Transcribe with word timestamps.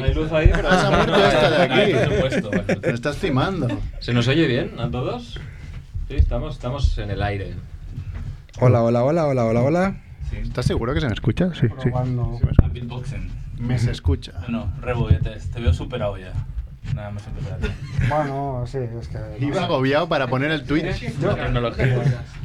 Hay 0.00 0.14
luz 0.14 0.32
ahí, 0.32 0.50
pero 0.54 0.68
Ah, 0.70 0.78
se 0.80 0.86
ha 0.86 0.90
muerto 0.90 1.16
esta 1.16 1.50
de 1.50 1.62
aquí. 1.62 1.92
Por 2.20 2.30
supuesto, 2.32 2.88
estás 2.88 3.16
timando. 3.18 3.68
¿Se 4.00 4.12
nos 4.12 4.26
oye 4.28 4.46
bien 4.46 4.78
a 4.78 4.90
todos? 4.90 5.38
Sí, 6.08 6.14
estamos, 6.16 6.54
estamos 6.54 6.96
en 6.98 7.10
el 7.10 7.22
aire. 7.22 7.54
Hola, 8.60 8.82
hola, 8.82 9.04
hola, 9.04 9.26
hola, 9.26 9.44
hola, 9.44 9.62
hola. 9.62 9.96
¿Estás 10.32 10.66
seguro 10.66 10.94
que 10.94 11.00
se 11.00 11.06
me 11.06 11.12
escucha? 11.14 11.52
Sí, 11.54 11.66
sí. 11.82 11.90
Probando. 11.90 12.36
Sí, 12.38 12.44
me 12.44 12.50
escucha. 12.52 12.68
Beatboxing. 12.72 13.30
Me 13.58 13.78
se 13.78 13.90
escucha. 13.90 14.32
No, 14.48 14.72
Rebo, 14.80 15.10
ya 15.10 15.20
te, 15.20 15.30
te 15.30 15.60
veo 15.60 15.72
superado 15.72 16.16
ya. 16.18 16.32
Nada 16.94 17.10
más 17.10 17.26
empezar. 17.26 17.58
Bueno, 18.08 18.64
sí, 18.66 18.78
es 18.78 19.08
que. 19.08 19.18
no 19.18 19.46
Iba 19.46 19.64
agobiado 19.64 20.08
para 20.08 20.26
poner 20.26 20.50
el 20.50 20.64
tweet. 20.64 20.94
La 21.20 21.34
tecnología. 21.34 22.02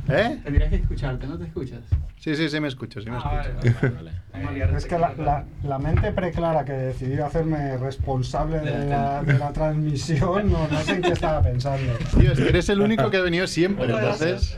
¿Eh? 0.10 0.40
Tendrías 0.44 0.70
que 0.70 0.76
escucharte, 0.78 1.28
¿no 1.28 1.38
te 1.38 1.46
escuchas? 1.46 1.80
Sí, 2.18 2.36
sí, 2.36 2.50
sí 2.50 2.60
me 2.60 2.68
escucho, 2.70 3.02
sí 3.02 3.10
me 3.10 3.18
Ah, 3.22 3.42
escucho. 3.46 3.94
Vale. 3.96 4.12
Es 4.78 4.86
que 4.86 5.00
la, 5.00 5.14
la, 5.16 5.44
la 5.64 5.80
mente 5.80 6.12
preclara 6.12 6.64
que 6.64 6.72
decidió 6.74 7.26
hacerme 7.26 7.76
responsable 7.78 8.60
de 8.60 8.86
la, 8.86 9.24
de 9.24 9.34
la 9.38 9.52
transmisión, 9.52 10.52
no, 10.52 10.68
no 10.68 10.80
sé 10.82 10.94
en 10.96 11.02
qué 11.02 11.10
estaba 11.10 11.42
pensando. 11.42 11.94
Tío, 12.20 12.32
es 12.34 12.40
que 12.40 12.50
eres 12.50 12.70
el 12.70 12.82
único 12.82 13.10
que 13.10 13.18
ha 13.18 13.22
venido 13.22 13.48
siempre, 13.48 13.86
entonces... 13.86 14.58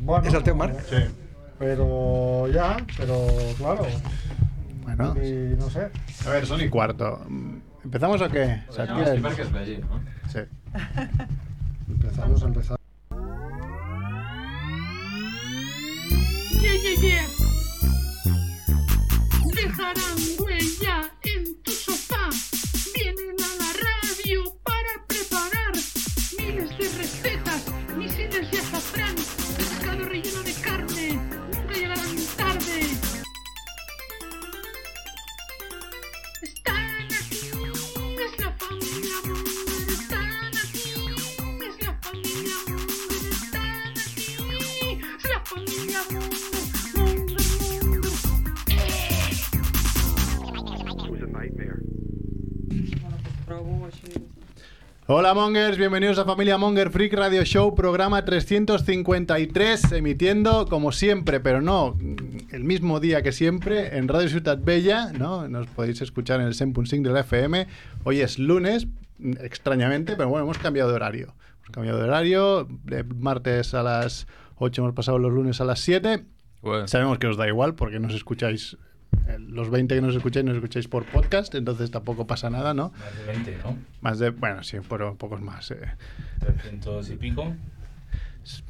Bueno, 0.00 0.26
¿Es 0.26 0.34
Arteo 0.34 0.56
Mar? 0.56 0.74
Sí. 0.90 0.96
Pero 1.60 2.48
ya, 2.48 2.76
pero 2.98 3.26
claro. 3.56 3.86
Bueno, 4.82 5.14
Y 5.22 5.56
no 5.56 5.70
sé. 5.70 5.88
a 6.26 6.30
ver, 6.30 6.44
son 6.44 6.60
y 6.60 6.68
cuarto. 6.68 7.24
¿Empezamos 7.84 8.20
o 8.20 8.28
qué? 8.28 8.62
Se 8.70 8.84
llama 8.84 9.04
Satiel? 9.04 9.06
Skipper, 9.22 9.34
que 9.36 9.42
es 9.72 9.80
¿no? 9.80 10.00
Sí. 10.28 10.38
Empezamos, 11.88 12.42
empezamos. 12.42 12.81
Yeah, 16.60 16.74
yeah, 16.74 16.96
yeah. 17.02 17.26
Dejarán 19.54 20.18
huella 20.38 21.10
en 21.22 21.62
tu 21.62 21.72
sofá. 21.72 22.28
Vienen 22.94 23.41
Hola 55.08 55.34
Mongers, 55.34 55.78
bienvenidos 55.78 56.16
a 56.18 56.24
Familia 56.24 56.58
Monger 56.58 56.88
Freak 56.88 57.14
Radio 57.14 57.42
Show, 57.42 57.74
programa 57.74 58.24
353, 58.24 59.90
emitiendo 59.90 60.66
como 60.66 60.92
siempre, 60.92 61.40
pero 61.40 61.60
no 61.60 61.98
el 62.52 62.62
mismo 62.62 63.00
día 63.00 63.20
que 63.20 63.32
siempre, 63.32 63.98
en 63.98 64.06
Radio 64.06 64.28
Ciudad 64.28 64.58
Bella, 64.62 65.12
¿no? 65.12 65.48
Nos 65.48 65.66
podéis 65.66 66.00
escuchar 66.02 66.40
en 66.40 66.46
el 66.46 66.54
100.5 66.54 67.02
del 67.02 67.16
FM. 67.16 67.66
Hoy 68.04 68.20
es 68.20 68.38
lunes, 68.38 68.86
extrañamente, 69.40 70.14
pero 70.14 70.28
bueno, 70.28 70.44
hemos 70.44 70.58
cambiado 70.58 70.90
de 70.90 70.94
horario. 70.94 71.34
Hemos 71.56 71.70
cambiado 71.72 71.98
de 71.98 72.04
horario, 72.04 72.68
de 72.84 73.02
martes 73.02 73.74
a 73.74 73.82
las 73.82 74.28
8 74.58 74.82
hemos 74.82 74.94
pasado 74.94 75.18
los 75.18 75.32
lunes 75.32 75.60
a 75.60 75.64
las 75.64 75.80
7. 75.80 76.24
Sabemos 76.86 77.18
que 77.18 77.26
os 77.26 77.36
da 77.36 77.48
igual 77.48 77.74
porque 77.74 77.98
nos 77.98 78.14
escucháis, 78.14 78.76
los 79.38 79.70
20 79.70 79.94
que 79.94 80.00
nos 80.02 80.14
escucháis, 80.14 80.44
nos 80.44 80.54
escucháis 80.56 80.88
por 80.88 81.04
podcast, 81.04 81.54
entonces 81.54 81.90
tampoco 81.90 82.26
pasa 82.26 82.50
nada, 82.50 82.74
¿no? 82.74 82.92
Más 82.98 83.18
de 83.18 83.24
20, 83.32 83.58
¿no? 83.64 83.78
Más 84.00 84.18
de, 84.18 84.30
bueno, 84.30 84.62
sí, 84.62 84.78
pero 84.88 85.16
pocos 85.16 85.40
más. 85.40 85.70
eh. 85.70 85.76
300 86.40 87.10
y 87.10 87.16
pico. 87.16 87.54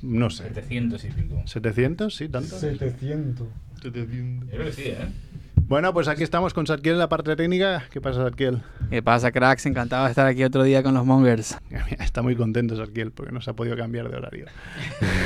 No 0.03 0.29
sé. 0.31 0.45
700 0.49 1.05
y 1.05 1.09
pico. 1.09 1.43
¿700? 1.47 2.11
Sí, 2.11 2.29
tanto. 2.29 2.59
700. 2.59 3.49
Yo 3.83 3.91
creo 3.93 4.67
que 4.67 4.73
sí, 4.73 4.83
¿eh? 4.87 5.09
Bueno, 5.55 5.93
pues 5.95 6.09
aquí 6.09 6.23
estamos 6.23 6.53
con 6.53 6.67
Satkiel 6.67 6.95
en 6.95 6.99
la 6.99 7.09
parte 7.09 7.35
técnica. 7.37 7.85
¿Qué 7.91 8.01
pasa, 8.01 8.23
Satkiel? 8.25 8.63
¿Qué 8.91 9.03
pasa, 9.03 9.33
cracks? 9.33 9.65
Encantado 9.67 10.05
de 10.05 10.11
estar 10.11 10.27
aquí 10.27 10.45
otro 10.45 10.63
día 10.65 10.83
con 10.83 10.93
los 10.95 11.07
Mongers. 11.07 11.57
Está 11.99 12.21
muy 12.21 12.37
contento 12.37 12.77
Satkiel 12.77 13.11
porque 13.13 13.33
no 13.33 13.41
se 13.41 13.51
ha 13.51 13.55
podido 13.55 13.77
cambiar 13.77 14.11
de 14.11 14.17
horario. 14.17 14.47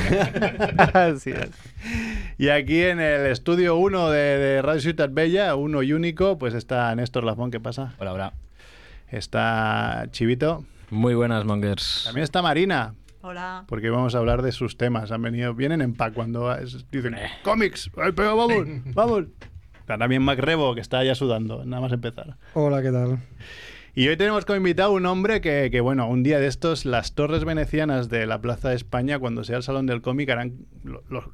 Así 0.93 1.31
es. 1.31 1.49
Y 2.37 2.49
aquí 2.49 2.81
en 2.81 2.99
el 2.99 3.25
estudio 3.27 3.75
1 3.77 4.09
de, 4.11 4.19
de 4.37 4.61
Radio 4.61 4.79
Ciudad 4.81 5.09
Bella, 5.11 5.55
uno 5.55 5.83
y 5.83 5.91
único, 5.93 6.37
pues 6.37 6.53
está 6.53 6.93
Néstor 6.95 7.23
Lafón. 7.25 7.51
¿Qué 7.51 7.59
pasa? 7.59 7.93
Hola, 7.99 8.13
hola. 8.13 8.33
Está 9.09 10.07
Chivito. 10.11 10.63
Muy 10.89 11.15
buenas, 11.15 11.43
Mongers. 11.45 12.03
También 12.05 12.23
está 12.23 12.41
Marina. 12.41 12.93
Hola. 13.21 13.65
Porque 13.67 13.89
vamos 13.89 14.15
a 14.15 14.19
hablar 14.19 14.41
de 14.41 14.53
sus 14.53 14.77
temas. 14.77 15.11
Han 15.11 15.21
venido, 15.21 15.53
vienen 15.53 15.81
en 15.81 15.93
pack 15.93 16.13
cuando 16.13 16.53
es- 16.55 16.85
dicen 16.91 17.15
cómics. 17.43 17.89
Ay, 18.01 18.11
pero 18.13 18.37
vamos, 18.37 18.63
vamos. 18.93 19.23
También 19.87 20.21
Mac 20.21 20.39
Rebo, 20.39 20.75
que 20.75 20.81
está 20.81 21.03
ya 21.03 21.15
sudando, 21.15 21.63
nada 21.63 21.81
más 21.81 21.91
empezar. 21.93 22.35
Hola, 22.53 22.81
¿qué 22.81 22.91
tal? 22.91 23.19
Y 23.95 24.07
hoy 24.09 24.17
tenemos 24.17 24.45
como 24.45 24.57
invitado 24.57 24.91
un 24.91 25.05
hombre 25.05 25.39
que, 25.41 25.69
que, 25.71 25.79
bueno, 25.81 26.07
un 26.07 26.21
día 26.23 26.39
de 26.39 26.47
estos, 26.47 26.85
las 26.85 27.13
torres 27.15 27.45
venecianas 27.45 28.09
de 28.09 28.25
la 28.27 28.41
Plaza 28.41 28.69
de 28.69 28.75
España, 28.75 29.17
cuando 29.17 29.43
sea 29.43 29.57
el 29.57 29.63
Salón 29.63 29.85
del 29.87 30.01
Cómic, 30.01 30.29
harán, 30.29 30.53
lo- 30.83 31.03
lo- 31.09 31.31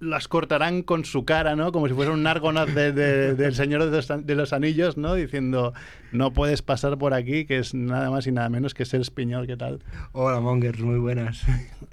las 0.00 0.28
cortarán 0.28 0.82
con 0.82 1.04
su 1.04 1.24
cara, 1.24 1.56
¿no? 1.56 1.72
Como 1.72 1.88
si 1.88 1.94
fuera 1.94 2.10
un 2.10 2.22
de- 2.66 2.92
de- 2.92 3.34
del 3.34 3.54
Señor 3.54 3.84
de 3.88 3.90
los, 3.96 4.08
de 4.26 4.34
los 4.34 4.52
Anillos, 4.52 4.96
¿no? 4.96 5.14
Diciendo, 5.14 5.72
no 6.12 6.32
puedes 6.32 6.62
pasar 6.62 6.98
por 6.98 7.14
aquí, 7.14 7.46
que 7.46 7.58
es 7.58 7.74
nada 7.74 8.10
más 8.10 8.26
y 8.26 8.32
nada 8.32 8.48
menos 8.50 8.74
que 8.74 8.84
ser 8.84 9.00
Espiñol, 9.00 9.46
¿qué 9.46 9.56
tal? 9.56 9.80
Hola, 10.12 10.40
Mongers, 10.40 10.80
muy 10.80 10.98
buenas. 10.98 11.42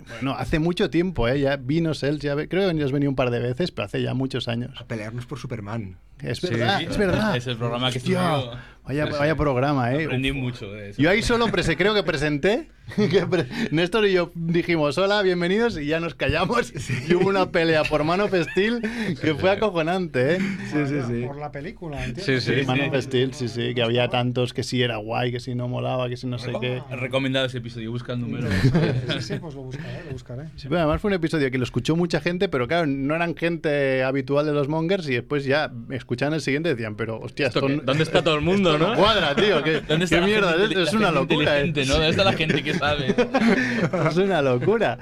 Bueno, 0.10 0.34
hace 0.38 0.60
mucho 0.60 0.90
tiempo, 0.90 1.28
¿eh? 1.28 1.40
Ya 1.40 1.56
vino 1.58 1.94
Sels, 1.94 2.20
ya 2.20 2.36
creo 2.48 2.70
que 2.70 2.78
ya 2.78 2.86
has 2.86 2.92
venido 2.92 3.10
un 3.10 3.16
par 3.16 3.30
de 3.30 3.40
veces, 3.40 3.72
pero 3.72 3.86
hace 3.86 4.02
ya 4.02 4.14
muchos 4.14 4.48
años. 4.48 4.72
A 4.82 4.86
pelearnos 4.86 5.26
por 5.26 5.40
Superman. 5.40 5.96
Es 6.22 6.42
verdad, 6.42 6.80
sí. 6.80 6.86
es 6.90 6.98
verdad. 6.98 7.36
Es 7.38 7.48
el 7.48 7.58
programa 7.58 7.92
que 7.92 7.98
Hostia, 8.00 8.36
estuvo- 8.38 8.56
vaya, 8.86 9.06
vaya 9.06 9.36
programa, 9.36 9.92
¿eh? 9.94 10.06
Aprendí 10.06 10.32
mucho 10.32 10.72
de 10.72 10.90
eso. 10.90 11.02
Yo 11.02 11.10
ahí 11.10 11.22
solo 11.24 11.48
creo 11.78 11.94
que 11.96 12.04
presenté, 12.04 12.70
Néstor 13.72 14.06
y 14.06 14.14
yo 14.14 14.32
dijimos 14.36 14.98
hola, 14.98 15.22
bienvenidos 15.22 15.78
y 15.80 15.86
ya 15.86 16.02
nos 16.02 16.14
callamos 16.14 16.74
y 17.10 17.14
hubo 17.14 17.30
una 17.30 17.50
pelea 17.50 17.84
por 17.86 18.04
Man 18.04 18.20
of 18.20 18.34
Steel 18.34 18.82
que 19.22 19.34
fue 19.34 19.50
acojonante, 19.52 20.34
¿eh? 20.36 20.38
Sí, 20.72 20.78
sí, 20.88 20.96
sí. 21.08 21.26
Por 21.26 21.38
la 21.38 21.52
película, 21.52 22.04
¿entiendes? 22.04 22.44
Sí, 22.44 22.52
Sí, 22.54 22.60
sí. 22.62 22.66
Man 22.68 22.82
of 22.82 23.02
Steel, 23.02 23.34
sí, 23.34 23.48
sí, 23.48 23.74
que 23.74 23.82
había 23.82 24.10
tantos 24.10 24.54
que 24.54 24.64
sí 24.64 24.82
era 24.82 24.98
guay, 24.98 25.32
que 25.32 25.40
sí 25.40 25.56
no 25.56 25.70
molaba, 25.70 26.10
que 26.10 26.18
sí 26.18 26.28
no 26.28 26.38
sé 26.38 26.52
qué. 26.60 26.82
He 26.92 26.96
recomendado 26.98 27.46
ese 27.46 27.60
episodio, 27.60 27.92
busca 27.92 28.14
el 28.14 28.20
número. 28.22 28.50
Sí, 28.52 29.22
sí, 29.22 29.34
pues 29.40 29.56
lo 29.56 29.62
buscaré, 29.62 30.04
lo 30.06 30.12
buscaré. 30.12 30.44
Sí, 30.58 30.68
pero 30.68 30.80
además 30.80 31.00
fue 31.02 31.10
un 31.10 31.14
episodio 31.16 31.50
que 31.50 31.58
lo 31.58 31.64
escuchó 31.64 31.96
mucha 31.96 32.20
gente, 32.20 32.50
pero 32.50 32.68
claro, 32.68 32.88
no 32.88 33.16
eran 33.16 33.38
gente 33.38 34.04
habitual 34.04 34.46
de 34.46 34.52
los 34.54 34.68
Mongers 34.68 35.08
y 35.08 35.14
después 35.14 35.46
ya 35.46 35.72
escuchaban 35.92 36.34
el 36.34 36.42
siguiente 36.42 36.70
y 36.70 36.74
decían, 36.74 36.96
pero 36.96 37.20
hostia, 37.20 37.48
Esto 37.48 37.62
¿Dónde 37.62 38.04
está 38.04 38.22
todo 38.22 38.36
el 38.36 38.42
mundo, 38.42 38.78
no? 38.78 38.96
cuadra, 38.96 39.34
tío, 39.36 39.64
¿qué, 39.64 39.80
¿Dónde 39.82 40.06
está 40.06 40.20
qué 40.20 40.26
mierda 40.26 40.54
gente 40.54 40.84
es 40.84 40.94
una 40.94 41.12
locura. 41.12 41.62
¿eh? 41.62 41.68
¿no? 41.68 41.94
¿Dónde 41.94 42.10
está 42.10 42.24
la 42.26 42.34
gente 42.34 42.62
que 42.64 42.71
sabe? 42.74 43.16
es 44.10 44.18
una 44.18 44.42
locura. 44.42 44.98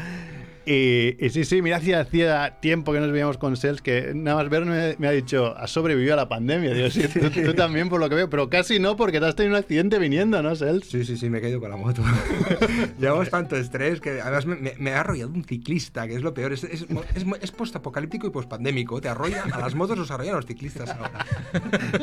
Y, 0.66 1.16
y 1.26 1.30
sí, 1.32 1.46
sí, 1.46 1.64
mira, 1.64 1.78
hacía, 1.78 2.02
hacía 2.02 2.60
tiempo 2.60 2.94
que 2.94 3.00
nos 3.00 3.12
veíamos 3.12 3.40
con 3.40 3.58
Sels 3.58 3.82
que 3.82 4.12
nada 4.14 4.38
más 4.38 4.50
verme 4.50 4.96
me 5.00 5.08
ha 5.08 5.12
dicho, 5.12 5.58
has 5.58 5.72
sobrevivido 5.72 6.14
a 6.14 6.18
la 6.18 6.30
pandemia. 6.30 6.74
Digo, 6.76 6.92
sí, 6.92 7.06
tú, 7.08 7.32
tú 7.32 7.54
también 7.56 7.90
por 7.90 8.00
lo 8.00 8.08
que 8.08 8.14
veo, 8.14 8.30
pero 8.30 8.52
casi 8.52 8.78
no 8.78 8.96
porque 8.96 9.20
te 9.20 9.26
has 9.26 9.36
tenido 9.36 9.56
un 9.56 9.60
accidente 9.64 9.98
viniendo, 9.98 10.44
¿no, 10.44 10.56
Sels? 10.56 10.86
Sí, 10.88 11.06
sí, 11.06 11.18
sí, 11.18 11.28
me 11.28 11.40
he 11.40 11.42
caído 11.42 11.60
con 11.60 11.72
la 11.72 11.78
moto. 11.78 12.04
Llevamos 13.00 13.32
tanto 13.32 13.56
estrés 13.56 14.00
que 14.00 14.22
además 14.22 14.46
me, 14.46 14.58
me- 14.58 14.76
me 14.78 14.92
ha 14.92 15.00
arrollado 15.00 15.32
un 15.32 15.44
ciclista, 15.44 16.08
que 16.08 16.14
es 16.14 16.22
lo 16.22 16.36
peor. 16.36 16.54
Es, 16.54 16.64
es, 16.66 16.86
es, 17.16 17.26
es 17.42 17.52
postapocalíptico 17.52 18.28
y 18.28 18.30
pospandémico. 18.30 19.02
Te 19.02 19.10
arrolla, 19.10 19.46
a 19.52 19.60
las 19.60 19.74
motos 19.74 19.98
los 19.98 20.12
arrollan 20.12 20.36
los 20.36 20.46
ciclistas 20.46 20.90
ahora. 20.92 21.26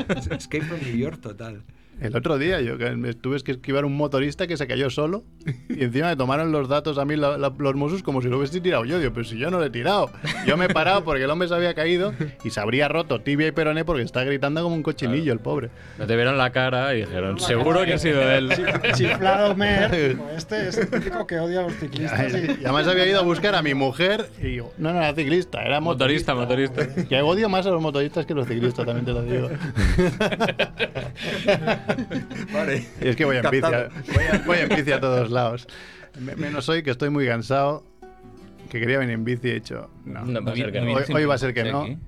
Es 0.17 0.27
Escape 0.27 0.65
from 0.65 0.81
New 0.83 0.97
York 0.97 1.21
total. 1.21 1.63
El 2.01 2.15
otro 2.15 2.37
día 2.37 2.61
yo 2.61 2.77
me 2.97 3.15
tuve 3.15 3.41
que 3.41 3.53
esquivar 3.53 3.87
un 3.87 3.97
motorista 3.97 4.47
que 4.47 4.59
se 4.59 4.67
cayó 4.67 4.91
solo 4.91 5.25
y 5.71 5.83
encima 5.85 6.09
me 6.09 6.17
tomaron 6.17 6.53
los 6.53 6.69
datos 6.69 6.99
a 6.99 7.07
mí 7.07 7.17
la- 7.17 7.39
la- 7.39 7.53
los 7.57 7.75
musos 7.75 8.03
como 8.03 8.21
si 8.21 8.29
lo 8.29 8.37
hubiese 8.37 8.61
tirado 8.61 8.85
yo. 8.85 8.99
Digo, 8.99 9.13
pero 9.15 9.25
si 9.25 9.39
yo 9.39 9.51
no 9.51 9.59
lo 9.59 9.65
he 9.65 9.71
tirado. 9.71 10.11
Yo 10.47 10.59
me 10.59 10.67
he 10.67 10.69
parado 10.69 11.05
porque 11.05 11.25
el 11.25 11.31
hombre 11.31 11.49
se 11.49 11.55
había 11.55 11.73
caído 11.75 12.13
y 12.45 12.51
se 12.51 12.61
habría 12.61 12.89
roto 12.89 13.21
tibia 13.23 13.47
y 13.47 13.53
peroné 13.53 13.85
porque 13.87 14.03
está 14.03 14.25
gritando 14.25 14.63
como 14.63 14.75
un 14.75 14.83
cochinillo 14.83 15.33
el 15.33 15.39
pobre. 15.41 15.71
No 15.99 16.07
te 16.07 16.15
vieron 16.17 16.37
la 16.37 16.51
cara 16.53 16.95
y 16.95 16.99
dijeron, 17.01 17.41
seguro 17.41 17.83
que 17.85 17.95
ha 17.95 17.99
sido 17.99 18.21
él. 18.31 18.51
Chiflado 18.95 19.55
Mer, 19.57 20.19
este 20.37 20.69
es 20.69 20.77
el 20.77 20.91
típico 20.91 21.27
que 21.27 21.39
odia 21.39 21.61
a 21.61 21.63
los 21.65 21.75
ciclistas. 21.77 22.35
Y 22.35 22.65
además 22.65 22.87
había 22.89 23.07
ido 23.07 23.21
a 23.21 23.23
buscar 23.23 23.55
a 23.55 23.63
mi 23.63 23.73
mujer 23.75 24.29
y 24.39 24.43
digo, 24.49 24.73
no, 24.77 24.93
no 24.93 24.99
era 24.99 25.15
ciclista, 25.15 25.63
era 25.63 25.81
Motorista, 25.81 26.35
motorista. 26.35 26.87
Que 27.07 27.23
odio 27.23 27.49
más 27.49 27.67
a 27.67 27.71
los 27.71 27.81
motoristas 27.81 28.27
que 28.27 28.35
a 28.35 28.37
los 28.37 28.47
ciclistas, 28.47 28.85
también 28.85 29.07
te 29.07 29.13
lo 29.13 29.23
digo. 29.23 29.49
Vale. 32.53 32.85
Y 33.01 33.09
es 33.09 33.17
que 33.17 33.25
voy 33.25 33.37
en 33.37 33.51
bici, 33.51 33.65
a, 33.67 33.89
voy, 34.15 34.25
a, 34.33 34.43
voy 34.47 34.59
en 34.59 34.69
bici 34.69 34.93
a 34.93 35.01
todos 35.01 35.31
lados. 35.31 35.67
Me- 36.21 36.37
Menos 36.37 36.69
hoy 36.69 36.83
que 36.83 36.91
estoy 36.91 37.11
muy 37.11 37.27
cansado, 37.27 37.85
que 38.71 38.81
quería 38.81 38.99
venir 38.99 39.15
en 39.15 39.25
bici 39.25 39.49
he 39.49 39.57
hecho, 39.57 39.91
no. 40.05 40.25
No, 40.25 40.43
va 40.45 40.53
a 40.53 40.57
ser 40.57 40.73
que 40.73 40.81
No 40.81 40.87
no. 40.87 40.93
Hoy, 41.15 41.25
va 41.25 41.35
a 41.35 41.39
ser 41.39 41.55
que 41.55 41.65
no. 41.65 41.83
aquí. 41.83 41.99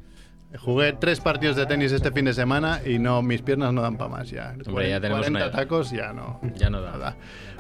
Jugué 0.58 0.94
tres 0.94 1.20
partidos 1.20 1.56
de 1.56 1.66
tenis 1.66 1.92
este 1.92 2.10
fin 2.10 2.24
de 2.24 2.32
semana 2.32 2.80
y 2.86 2.98
no, 2.98 3.20
mis 3.20 3.42
piernas 3.42 3.70
no 3.74 3.82
dan 3.82 3.98
para 3.98 4.08
más 4.10 4.30
ya. 4.30 4.54
Hombre, 4.66 4.88
ya 4.88 4.98
tenemos 4.98 5.20
40 5.26 5.44
una- 5.46 5.50
tacos 5.54 5.90
ya 5.90 6.14
no. 6.14 6.40
Ya 6.56 6.70
no 6.70 6.80
da. 6.80 6.92
Nada. 6.92 7.16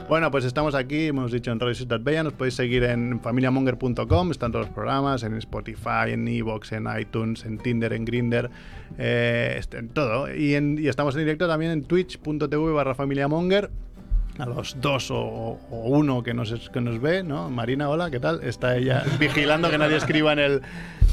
Bueno, 0.08 0.30
pues 0.30 0.46
estamos 0.46 0.74
aquí, 0.74 1.08
hemos 1.08 1.30
dicho 1.30 1.52
en 1.52 1.60
Radio 1.60 1.74
Ciudad 1.74 2.00
Bella, 2.00 2.22
nos 2.22 2.32
podéis 2.32 2.54
seguir 2.54 2.84
en 2.84 3.20
familiamonger.com, 3.20 4.30
están 4.30 4.52
todos 4.52 4.66
los 4.66 4.74
programas, 4.74 5.22
en 5.22 5.34
Spotify, 5.34 6.12
en 6.12 6.26
Evox, 6.28 6.72
en 6.72 6.86
iTunes, 6.98 7.44
en 7.44 7.58
Tinder, 7.58 7.92
en 7.92 8.06
Grinder, 8.06 8.48
en 8.96 9.88
todo. 9.90 10.34
Y, 10.34 10.54
en- 10.54 10.78
y 10.78 10.88
estamos 10.88 11.14
en 11.14 11.20
directo 11.20 11.46
también 11.46 11.72
en 11.72 11.82
twitch.tv 11.84 12.72
barra 12.72 12.94
familiamonger. 12.94 13.70
A 14.38 14.46
los 14.46 14.80
dos 14.80 15.10
o, 15.10 15.16
o 15.18 15.88
uno 15.88 16.22
que 16.22 16.32
nos, 16.32 16.70
que 16.70 16.80
nos 16.80 17.00
ve, 17.00 17.24
¿no? 17.24 17.50
Marina, 17.50 17.88
hola, 17.88 18.10
¿qué 18.10 18.20
tal? 18.20 18.40
Está 18.44 18.76
ella 18.76 19.04
vigilando 19.18 19.68
que 19.70 19.78
nadie 19.78 19.96
escriba 19.96 20.32
en 20.32 20.38
el... 20.38 20.62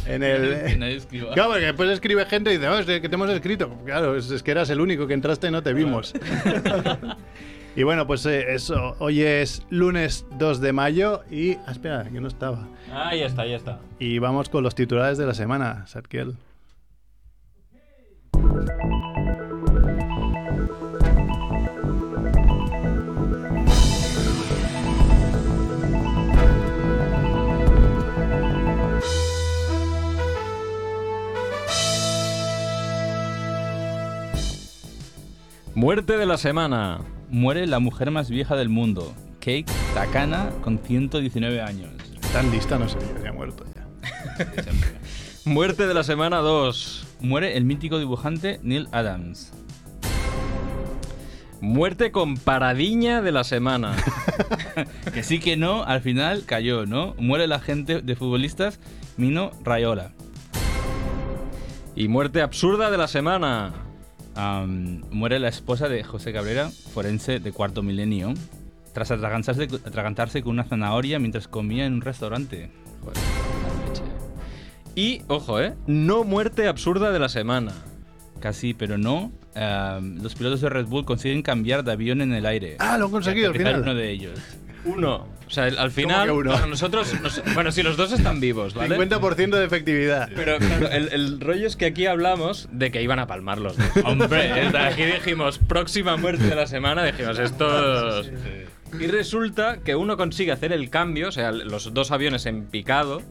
En 0.06 0.22
Que 0.22 0.36
el 0.74 0.80
nadie 0.80 0.98
escriba. 0.98 1.34
Claro, 1.34 1.50
porque 1.50 1.66
después 1.66 1.90
escribe 1.90 2.26
gente 2.26 2.52
y 2.54 2.58
dice, 2.58 2.68
oh, 2.70 2.78
es 2.78 2.86
que 2.86 3.10
te 3.10 3.16
hemos 3.16 3.30
escrito. 3.32 3.76
Claro, 3.84 4.16
es, 4.16 4.30
es 4.30 4.44
que 4.44 4.52
eras 4.52 4.70
el 4.70 4.80
único 4.80 5.08
que 5.08 5.16
entraste 5.16 5.48
y 5.48 5.52
no 5.52 5.64
te 5.64 5.74
vimos. 5.74 6.14
y 7.76 7.82
bueno, 7.82 8.06
pues 8.06 8.24
eh, 8.28 8.54
eso. 8.54 8.96
Hoy 9.00 9.24
es 9.24 9.66
lunes 9.72 10.28
2 10.38 10.62
de 10.62 10.74
mayo 10.74 11.24
y. 11.32 11.54
Ah, 11.66 11.72
espera, 11.72 12.04
que 12.04 12.22
no 12.22 12.28
estaba. 12.28 12.68
Ahí 12.94 13.24
está, 13.24 13.42
ahí 13.42 13.54
está. 13.54 13.80
Y 13.98 14.20
vamos 14.20 14.50
con 14.50 14.64
los 14.64 14.76
titulares 14.76 15.18
de 15.18 15.26
la 15.26 15.34
semana, 15.34 15.88
Sarkiel. 15.88 16.36
Muerte 35.76 36.18
de 36.18 36.26
la 36.26 36.38
semana. 36.38 37.02
Muere 37.30 37.68
la 37.68 37.80
mujer 37.80 38.12
más 38.12 38.30
vieja 38.30 38.56
del 38.56 38.70
mundo, 38.70 39.14
Kate 39.40 39.66
Takana, 39.94 40.50
con 40.62 40.80
119 40.80 41.62
años. 41.62 41.90
Tan 42.32 42.50
lista 42.52 42.78
no 42.80 42.88
sería, 42.88 43.10
había 43.18 43.34
muerto 43.34 43.66
ya. 43.76 43.86
Muerte 45.46 45.86
de 45.88 45.94
la 45.94 46.04
semana 46.04 46.38
2. 46.38 47.08
Muere 47.22 47.58
el 47.58 47.66
mítico 47.66 48.00
dibujante 48.00 48.60
Neil 48.64 48.88
Adams. 48.92 49.52
Muerte 51.62 52.12
con 52.12 52.38
paradiña 52.38 53.22
de 53.22 53.32
la 53.32 53.44
semana. 53.44 53.96
Que 55.14 55.24
sí 55.24 55.40
que 55.40 55.56
no, 55.56 55.84
al 55.84 56.02
final 56.02 56.44
cayó, 56.46 56.86
¿no? 56.86 57.16
Muere 57.18 57.48
la 57.48 57.60
gente 57.60 58.02
de 58.02 58.16
futbolistas 58.18 58.80
Mino 59.16 59.52
Raiola. 59.64 60.12
y 61.96 62.10
muerte 62.10 62.42
absurda 62.42 62.92
de 62.92 62.98
la 62.98 63.08
semana. 63.08 63.85
Am, 64.36 65.02
muere 65.12 65.40
la 65.40 65.48
esposa 65.48 65.88
de 65.88 66.04
José 66.04 66.34
Cabrera, 66.34 66.70
forense 66.70 67.40
de 67.40 67.52
cuarto 67.52 67.82
milenio, 67.84 68.34
tras 68.94 69.12
atragantarse, 69.12 69.64
atragantarse 69.86 70.42
con 70.42 70.54
una 70.54 70.64
zanahoria 70.64 71.20
mientras 71.20 71.48
comía 71.48 71.86
en 71.86 71.94
un 71.94 72.02
restaurante. 72.02 72.70
Joder, 73.02 73.18
la 73.18 73.88
leche. 73.88 74.04
Y, 74.96 75.22
ojo, 75.28 75.60
¿eh? 75.62 75.74
No 75.88 76.24
muerte 76.24 76.68
absurda 76.68 77.12
de 77.12 77.20
la 77.20 77.30
semana. 77.30 77.74
Casi, 78.40 78.74
pero 78.74 78.98
no. 78.98 79.32
Los 80.02 80.36
pilotos 80.36 80.62
de 80.62 80.70
Red 80.70 80.86
Bull 80.88 81.06
consiguen 81.06 81.42
cambiar 81.42 81.84
de 81.84 81.94
avión 81.94 82.22
en 82.22 82.34
el 82.34 82.46
aire. 82.46 82.76
Ah, 82.80 82.98
lo 82.98 83.06
han 83.06 83.12
conseguido 83.12 83.50
al 83.52 83.56
final. 83.56 83.82
uno 83.82 83.96
de 83.96 84.12
ellos. 84.12 84.40
Uno. 84.86 85.28
O 85.48 85.50
sea, 85.50 85.66
al 85.66 85.92
final, 85.92 86.32
uno? 86.32 86.66
nosotros, 86.66 87.14
nos- 87.22 87.42
bueno, 87.54 87.72
si 87.72 87.84
los 87.84 87.98
dos 87.98 88.12
están 88.12 88.40
vivos, 88.40 88.74
¿vale? 88.74 88.98
50% 88.98 89.50
de 89.58 89.66
efectividad. 89.66 90.30
Pero 90.36 90.58
claro, 90.58 90.90
el, 90.90 91.10
el 91.14 91.40
rollo 91.40 91.68
es 91.68 91.76
que 91.76 91.86
aquí 91.86 92.08
hablamos 92.08 92.68
de 92.72 92.92
que 92.92 93.02
iban 93.04 93.20
a 93.20 93.28
palmar 93.28 93.60
los 93.60 93.78
dos. 93.78 93.88
Hombre, 94.06 94.48
¿eh? 94.48 94.72
aquí 94.78 95.04
dijimos 95.04 95.60
próxima 95.60 96.18
muerte 96.18 96.46
de 96.46 96.56
la 96.56 96.68
semana, 96.68 97.04
dijimos 97.04 97.38
estos... 97.40 98.32
Y 99.00 99.08
resulta 99.08 99.80
que 99.84 99.96
uno 99.96 100.16
consigue 100.18 100.52
hacer 100.52 100.72
el 100.72 100.90
cambio, 100.90 101.28
o 101.28 101.32
sea, 101.32 101.52
los 101.52 101.94
dos 101.94 102.12
aviones 102.12 102.46
en 102.46 102.66
picado, 102.66 103.22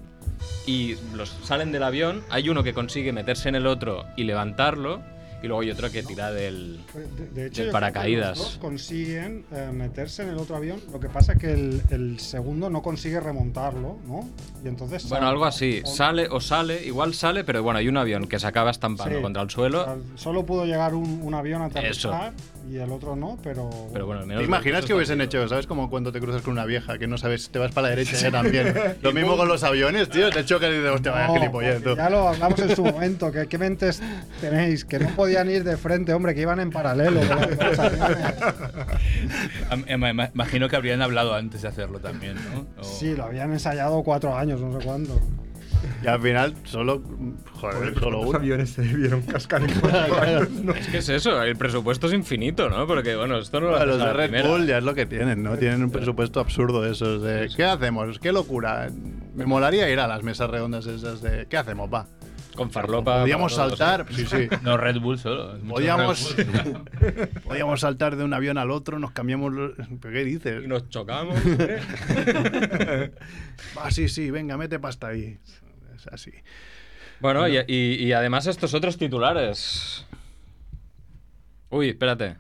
y 0.67 0.97
los 1.15 1.31
salen 1.43 1.73
del 1.73 1.83
avión, 1.83 2.23
hay 2.31 2.49
uno 2.51 2.63
que 2.63 2.75
consigue 2.75 3.13
meterse 3.13 3.49
en 3.49 3.55
el 3.55 3.67
otro 3.67 4.05
y 4.17 4.25
levantarlo, 4.25 5.03
y 5.45 5.49
luego 5.49 5.63
hay 5.63 5.71
otro 5.71 5.91
que 5.91 6.03
tira 6.03 6.33
del... 6.33 6.81
De, 7.17 7.27
de 7.29 7.47
hecho, 7.47 7.63
Del 7.63 7.71
paracaídas. 7.71 8.39
los 8.39 8.47
dos 8.47 8.59
consiguen 8.59 9.45
eh, 9.53 9.71
meterse 9.73 10.23
en 10.23 10.31
el 10.31 10.39
otro 10.39 10.57
avión. 10.57 10.81
Lo 10.93 10.99
que 10.99 11.09
pasa 11.09 11.33
es 11.35 11.39
que 11.39 11.53
el, 11.53 11.83
el 11.91 12.19
segundo 12.19 12.71
no 12.71 12.81
consigue 12.83 13.21
remontarlo, 13.21 13.99
¿no? 14.07 14.29
Y 14.65 14.69
entonces. 14.69 15.03
Bueno, 15.05 15.17
salta. 15.27 15.29
algo 15.29 15.45
así, 15.45 15.83
O- 15.85 15.87
sale 15.87 16.29
o 16.31 16.41
sale, 16.41 16.85
igual 16.87 17.13
sale, 17.15 17.45
pero 17.45 17.63
bueno, 17.63 17.79
hay 17.79 17.89
un 17.89 17.97
avión 17.99 18.27
que 18.27 18.39
se 18.39 18.47
acaba 18.47 18.71
estampando 18.71 19.17
Sí. 19.17 19.23
contra 19.23 19.43
el 19.43 19.49
o 19.49 19.51
suelo, 19.51 19.85
sea, 19.85 19.97
solo 20.17 20.47
pudo 20.47 20.65
llegar 20.65 20.95
un, 20.95 21.21
un 21.23 21.35
avión 21.35 21.61
a 21.63 21.67
aterrizar 21.67 22.33
y 22.69 22.79
el 22.79 22.91
otro 22.91 23.17
no, 23.17 23.39
pero. 23.43 23.71
pero 23.93 24.07
bueno, 24.07 24.27
menos... 24.27 24.43
¿Te 24.43 24.47
imaginas 24.47 24.85
que 24.85 24.95
hubiesen 24.95 25.21
hecho, 25.21 25.47
sabes, 25.49 25.67
como 25.67 25.91
cuando 25.91 26.13
te 26.13 26.21
cruzas 26.21 26.43
con 26.43 26.53
una 26.53 26.65
vieja 26.65 26.99
que 26.99 27.07
no 27.07 27.19
sabes, 27.19 27.51
te 27.51 27.59
vas 27.59 27.73
para 27.73 27.89
la 27.89 27.91
derecha 27.91 28.17
ya 28.17 28.31
también? 28.31 28.75
Lo 29.03 29.13
mismo 29.13 29.37
con 29.37 29.49
los 29.49 29.63
aviones, 29.65 30.09
tío, 30.09 30.31
te 30.31 30.45
chocas 30.45 30.71
y 30.71 30.75
dices, 30.75 30.91
hostia, 30.91 31.13
vaya 31.13 31.49
No, 31.51 31.97
ya 31.97 32.11
lo 32.11 32.29
hablamos 32.29 32.59
en 32.61 32.75
su 32.75 32.85
momento, 32.85 33.31
que 33.31 33.47
qué 33.47 33.59
mentes 33.59 34.03
tenéis, 34.41 34.85
que 34.85 34.99
no 34.99 35.09
podían 35.11 35.51
ir 35.51 35.65
de 35.65 35.77
frente, 35.77 36.13
hombre, 36.15 36.35
que 36.35 36.41
iban 36.41 36.61
en 36.61 36.71
paralelo. 36.71 37.21
em- 39.71 39.85
em- 39.87 40.05
Imagino 40.35 40.69
que 40.69 40.77
habrían 40.77 41.03
hablado 41.03 41.35
antes 41.35 41.63
de 41.63 41.69
hacerlo 41.69 41.99
también, 42.01 42.35
¿no? 42.37 42.67
O- 42.81 42.85
Sí, 42.85 43.15
lo 43.15 43.25
habían 43.25 43.53
ensayado 43.53 44.03
cuatro 44.03 44.37
años, 44.37 44.61
no 44.61 44.79
sé 44.79 44.85
cuándo. 44.85 45.21
Y 46.03 46.07
al 46.07 46.21
final, 46.21 46.55
solo, 46.65 47.03
joder, 47.53 47.95
solo 47.95 48.19
Los 48.19 48.27
uno. 48.29 48.39
aviones 48.39 48.71
se 48.71 48.83
debieron 48.83 49.23
cascar 49.23 49.63
en 49.63 49.81
cuatro 49.81 50.19
años, 50.23 50.51
¿no? 50.51 50.73
Es 50.73 50.89
que 50.89 50.99
es 50.99 51.09
eso, 51.09 51.43
el 51.43 51.57
presupuesto 51.57 52.07
es 52.07 52.13
infinito, 52.13 52.69
¿no? 52.69 52.87
Porque, 52.87 53.17
bueno, 53.17 53.39
esto 53.39 53.61
no 53.61 53.69
lo 53.71 53.77
haces 53.77 53.89
Los 53.89 53.99
de 53.99 54.13
Red 54.13 54.29
primera. 54.31 54.49
Bull 54.49 54.67
ya 54.67 54.79
es 54.79 54.85
lo 54.85 54.95
que 54.95 55.07
tienen, 55.07 55.43
¿no? 55.43 55.57
Tienen 55.57 55.83
un 55.85 55.91
presupuesto 55.91 56.41
absurdo 56.41 56.83
de 56.83 56.93
esos 56.93 57.23
de 57.23 57.49
¿qué 57.57 57.65
hacemos? 57.65 58.19
¿Qué 58.19 58.33
locura? 58.33 58.91
Me 59.35 59.47
molaría 59.47 59.89
ir 59.91 60.01
a 60.01 60.07
las 60.07 60.23
mesas 60.23 60.51
redondas 60.51 60.87
esas 60.87 61.21
de 61.23 61.47
¿qué 61.49 61.57
hacemos? 61.57 61.93
Va. 61.93 62.07
Con 62.55 62.71
farlopa. 62.71 63.23
Podíamos 63.23 63.53
saltar, 63.53 64.07
sí, 64.13 64.27
sí. 64.27 64.49
No, 64.63 64.77
Red 64.77 65.01
Bull 65.01 65.19
solo. 65.19 65.59
Podíamos, 65.69 66.37
Red 66.37 66.47
Bull. 66.47 67.29
podíamos 67.45 67.81
saltar 67.81 68.15
de 68.15 68.23
un 68.23 68.33
avión 68.33 68.59
al 68.59 68.71
otro, 68.71 69.01
nos 69.01 69.11
cambiamos 69.11 69.53
los... 69.53 69.73
¿Pero 70.01 70.15
qué 70.15 70.23
dices? 70.25 70.63
Y 70.65 70.69
nos 70.69 70.89
chocamos. 70.89 71.37
¿eh? 71.45 73.11
Ah, 73.77 73.91
sí, 73.91 74.09
sí, 74.09 74.31
venga, 74.31 74.57
mete 74.57 74.79
pasta 74.79 75.09
ahí. 75.09 75.39
Es 76.07 76.13
así. 76.13 76.33
bueno, 77.21 77.49
y, 77.49 77.59
y- 77.67 77.95
y 78.05 78.13
además 78.13 78.47
estos 78.47 78.75
otros 78.75 78.97
titulares. 78.99 80.05
Uy, 81.71 81.89
espérate. 81.91 82.37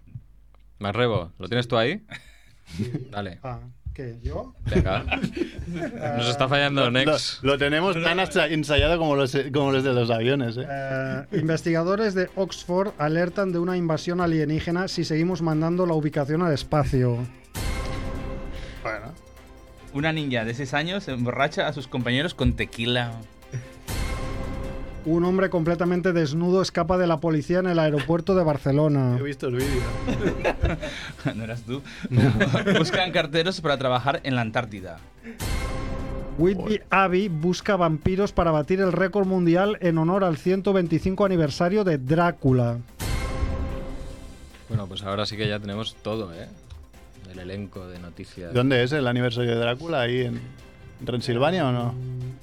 Me 0.79 0.89
arrebo. 0.89 1.33
¿Lo 1.39 1.49
tienes 1.49 1.67
tú 1.69 1.77
ahí? 1.77 2.03
Dale. 3.11 3.39
Ah, 3.43 3.61
¿qué? 3.95 4.19
¿Yo? 4.23 4.55
Venga. 4.71 5.05
Nos 6.17 6.29
está 6.29 6.49
fallando 6.49 6.83
Lo, 6.85 6.91
Nex. 6.91 7.41
lo 7.43 7.57
tenemos 7.59 7.97
tan 8.03 8.19
ensayado 8.53 8.99
como 8.99 9.17
los, 9.17 9.37
como 9.53 9.73
los 9.73 9.83
de 9.85 9.93
los 9.93 10.11
aviones, 10.11 10.57
¿eh? 10.57 10.67
Eh, 10.69 11.23
investigadores 11.33 12.15
de 12.15 12.29
Oxford 12.37 12.93
alertan 12.99 13.53
de 13.53 13.59
una 13.59 13.77
invasión 13.77 14.21
alienígena 14.21 14.89
si 14.89 15.05
seguimos 15.05 15.43
mandando 15.43 15.87
la 15.87 15.95
ubicación 15.95 16.43
al 16.43 16.53
espacio. 16.53 17.19
Bueno. 18.83 19.13
Una 19.95 20.13
niña 20.13 20.45
de 20.45 20.55
6 20.55 20.75
años 20.75 21.09
emborracha 21.09 21.69
a 21.69 21.73
sus 21.73 21.87
compañeros 21.89 22.35
con 22.35 22.55
tequila. 22.55 23.13
Un 25.07 25.25
hombre 25.25 25.51
completamente 25.51 26.15
desnudo 26.15 26.63
escapa 26.63 26.97
de 26.97 27.07
la 27.07 27.21
policía 27.21 27.59
en 27.59 27.67
el 27.67 27.79
aeropuerto 27.79 28.35
de 28.35 28.43
Barcelona. 28.43 29.19
He 29.19 29.23
visto 29.23 29.49
el 29.49 29.57
vídeo. 29.57 29.83
¿No 31.35 31.45
eras 31.45 31.63
tú? 31.63 31.83
Buscan 32.79 33.13
carteros 33.13 33.61
para 33.61 33.77
trabajar 33.77 34.21
en 34.25 34.35
la 34.35 34.41
Antártida. 34.41 34.99
Whitby 36.39 36.81
Abbey 36.91 37.29
busca 37.29 37.77
vampiros 37.77 38.33
para 38.33 38.51
batir 38.51 38.81
el 38.81 38.93
récord 38.93 39.27
mundial 39.27 39.77
en 39.81 39.99
honor 39.99 40.25
al 40.25 40.39
125 40.39 41.25
aniversario 41.25 41.85
de 41.85 41.99
Drácula. 41.99 42.79
Bueno, 44.69 44.87
pues 44.87 45.03
ahora 45.03 45.27
sí 45.27 45.37
que 45.37 45.47
ya 45.47 45.61
tenemos 45.61 45.95
todo, 46.03 46.33
¿eh? 46.35 46.49
El 47.31 47.39
elenco 47.39 47.87
de 47.87 47.99
noticias. 47.99 48.55
¿Dónde 48.55 48.83
es 48.83 48.93
el 48.93 49.07
aniversario 49.07 49.51
de 49.51 49.59
Drácula? 49.59 50.01
¿Ahí 50.01 50.23
en 50.23 50.41
Transilvania 51.05 51.69
o 51.69 51.73
no? 51.73 51.95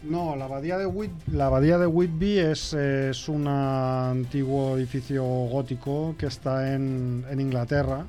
No, 0.03 0.35
la 0.35 0.45
abadía 0.45 0.77
de, 0.77 0.87
Whit- 0.87 1.27
la 1.31 1.45
abadía 1.45 1.77
de 1.77 1.85
Whitby 1.87 2.39
es, 2.39 2.73
eh, 2.77 3.11
es 3.11 3.29
un 3.29 3.47
antiguo 3.47 4.75
edificio 4.77 5.23
gótico 5.23 6.15
que 6.17 6.25
está 6.25 6.73
en, 6.73 7.23
en 7.29 7.39
Inglaterra. 7.39 8.05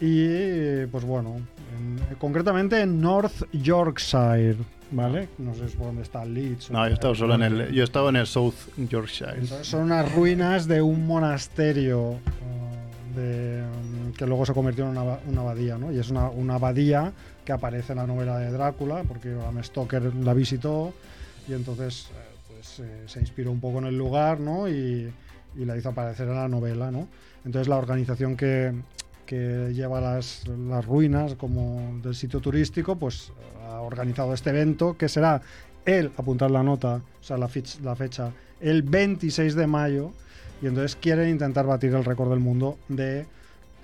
Y, 0.00 0.24
eh, 0.28 0.88
pues 0.90 1.04
bueno, 1.04 1.36
en- 1.36 2.16
concretamente 2.18 2.80
en 2.80 3.00
North 3.00 3.44
Yorkshire, 3.52 4.56
¿vale? 4.90 5.28
No 5.38 5.54
sé 5.54 5.64
por 5.76 5.86
dónde 5.88 6.02
está 6.02 6.24
Leeds. 6.24 6.70
No, 6.70 6.84
yo 6.84 6.90
he 6.90 6.94
estado 6.94 7.14
solo 7.14 7.34
en 7.34 7.42
el. 7.42 7.72
Yo 7.72 7.82
he 7.82 7.84
estado 7.84 8.08
en 8.10 8.16
el 8.16 8.26
South 8.26 8.54
Yorkshire. 8.76 9.32
Entonces 9.32 9.66
son 9.66 9.82
unas 9.84 10.12
ruinas 10.14 10.68
de 10.68 10.82
un 10.82 11.06
monasterio 11.06 12.10
uh, 12.10 13.16
de, 13.18 13.62
um, 13.62 14.12
que 14.12 14.26
luego 14.26 14.44
se 14.46 14.52
convirtió 14.52 14.84
en 14.84 14.90
una, 14.90 15.18
una 15.26 15.40
abadía, 15.40 15.78
¿no? 15.78 15.90
Y 15.92 15.98
es 15.98 16.10
una, 16.10 16.28
una 16.28 16.54
abadía 16.56 17.12
que 17.46 17.52
aparece 17.52 17.92
en 17.92 17.98
la 17.98 18.06
novela 18.06 18.38
de 18.38 18.50
Drácula, 18.50 19.04
porque 19.08 19.32
Bram 19.32 19.62
Stoker 19.62 20.14
la 20.16 20.34
visitó 20.34 20.92
y 21.48 21.54
entonces 21.54 22.08
eh, 22.10 22.36
pues 22.48 22.66
se, 22.66 23.08
se 23.08 23.20
inspiró 23.20 23.50
un 23.52 23.60
poco 23.60 23.78
en 23.78 23.86
el 23.86 23.96
lugar, 23.96 24.40
¿no? 24.40 24.68
Y, 24.68 25.10
y 25.56 25.64
la 25.64 25.76
hizo 25.76 25.88
aparecer 25.88 26.28
en 26.28 26.34
la 26.34 26.48
novela, 26.48 26.90
¿no? 26.90 27.08
Entonces 27.46 27.68
la 27.68 27.76
organización 27.76 28.36
que, 28.36 28.74
que 29.24 29.70
lleva 29.72 30.00
las, 30.00 30.46
las 30.48 30.84
ruinas 30.84 31.34
como 31.36 31.98
del 32.02 32.14
sitio 32.14 32.40
turístico, 32.40 32.96
pues 32.96 33.32
ha 33.64 33.80
organizado 33.80 34.34
este 34.34 34.50
evento 34.50 34.96
que 34.98 35.08
será 35.08 35.40
el, 35.84 36.10
apuntar 36.16 36.50
la 36.50 36.64
nota, 36.64 36.96
o 36.96 37.22
sea, 37.24 37.38
la, 37.38 37.48
fech- 37.48 37.80
la 37.80 37.94
fecha, 37.94 38.32
el 38.60 38.82
26 38.82 39.54
de 39.54 39.66
mayo, 39.68 40.10
y 40.60 40.66
entonces 40.66 40.96
quieren 40.96 41.28
intentar 41.28 41.64
batir 41.66 41.94
el 41.94 42.04
récord 42.04 42.30
del 42.30 42.40
mundo 42.40 42.76
de 42.88 43.26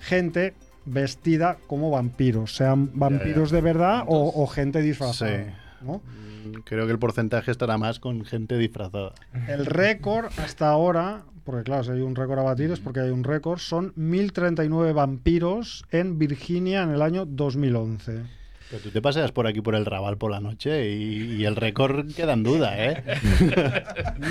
gente 0.01 0.53
vestida 0.85 1.57
como 1.67 1.89
vampiros, 1.91 2.55
sean 2.55 2.91
vampiros 2.93 3.51
de 3.51 3.61
verdad 3.61 4.03
o, 4.07 4.43
o 4.43 4.47
gente 4.47 4.81
disfrazada. 4.81 5.43
Sí. 5.45 5.85
¿no? 5.85 6.01
Mm, 6.45 6.61
Creo 6.65 6.85
que 6.85 6.91
el 6.91 6.99
porcentaje 6.99 7.51
estará 7.51 7.77
más 7.77 7.99
con 7.99 8.25
gente 8.25 8.57
disfrazada. 8.57 9.13
El 9.47 9.65
récord 9.65 10.27
hasta 10.37 10.69
ahora, 10.69 11.23
porque 11.43 11.63
claro, 11.63 11.83
si 11.83 11.91
hay 11.91 12.01
un 12.01 12.15
récord 12.15 12.39
a 12.39 12.43
batir 12.43 12.71
es 12.71 12.79
porque 12.79 13.01
hay 13.01 13.09
un 13.09 13.23
récord, 13.23 13.59
son 13.59 13.93
1039 13.95 14.93
vampiros 14.93 15.85
en 15.91 16.17
Virginia 16.17 16.83
en 16.83 16.91
el 16.91 17.01
año 17.01 17.25
2011. 17.25 18.42
Pero 18.73 18.81
tú 18.85 18.89
te 18.89 19.03
paseas 19.03 19.31
por 19.31 19.45
aquí 19.45 19.61
por 19.61 19.75
el 19.75 19.85
Raval 19.85 20.17
por 20.17 20.31
la 20.31 20.39
noche 20.39 20.89
y, 20.91 21.35
y 21.35 21.45
el 21.45 21.55
récord 21.55 22.11
queda 22.15 22.33
en 22.33 22.41
duda, 22.41 22.73
¿eh? 22.75 23.03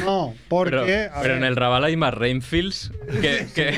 No, 0.04 0.34
porque... 0.49 0.70
Pero, 0.80 1.14
a 1.14 1.22
pero 1.22 1.37
en 1.37 1.44
el 1.44 1.54
Raval 1.54 1.84
hay 1.84 1.96
más 1.96 2.12
Rainfields 2.12 2.90
que, 3.20 3.46
que, 3.54 3.72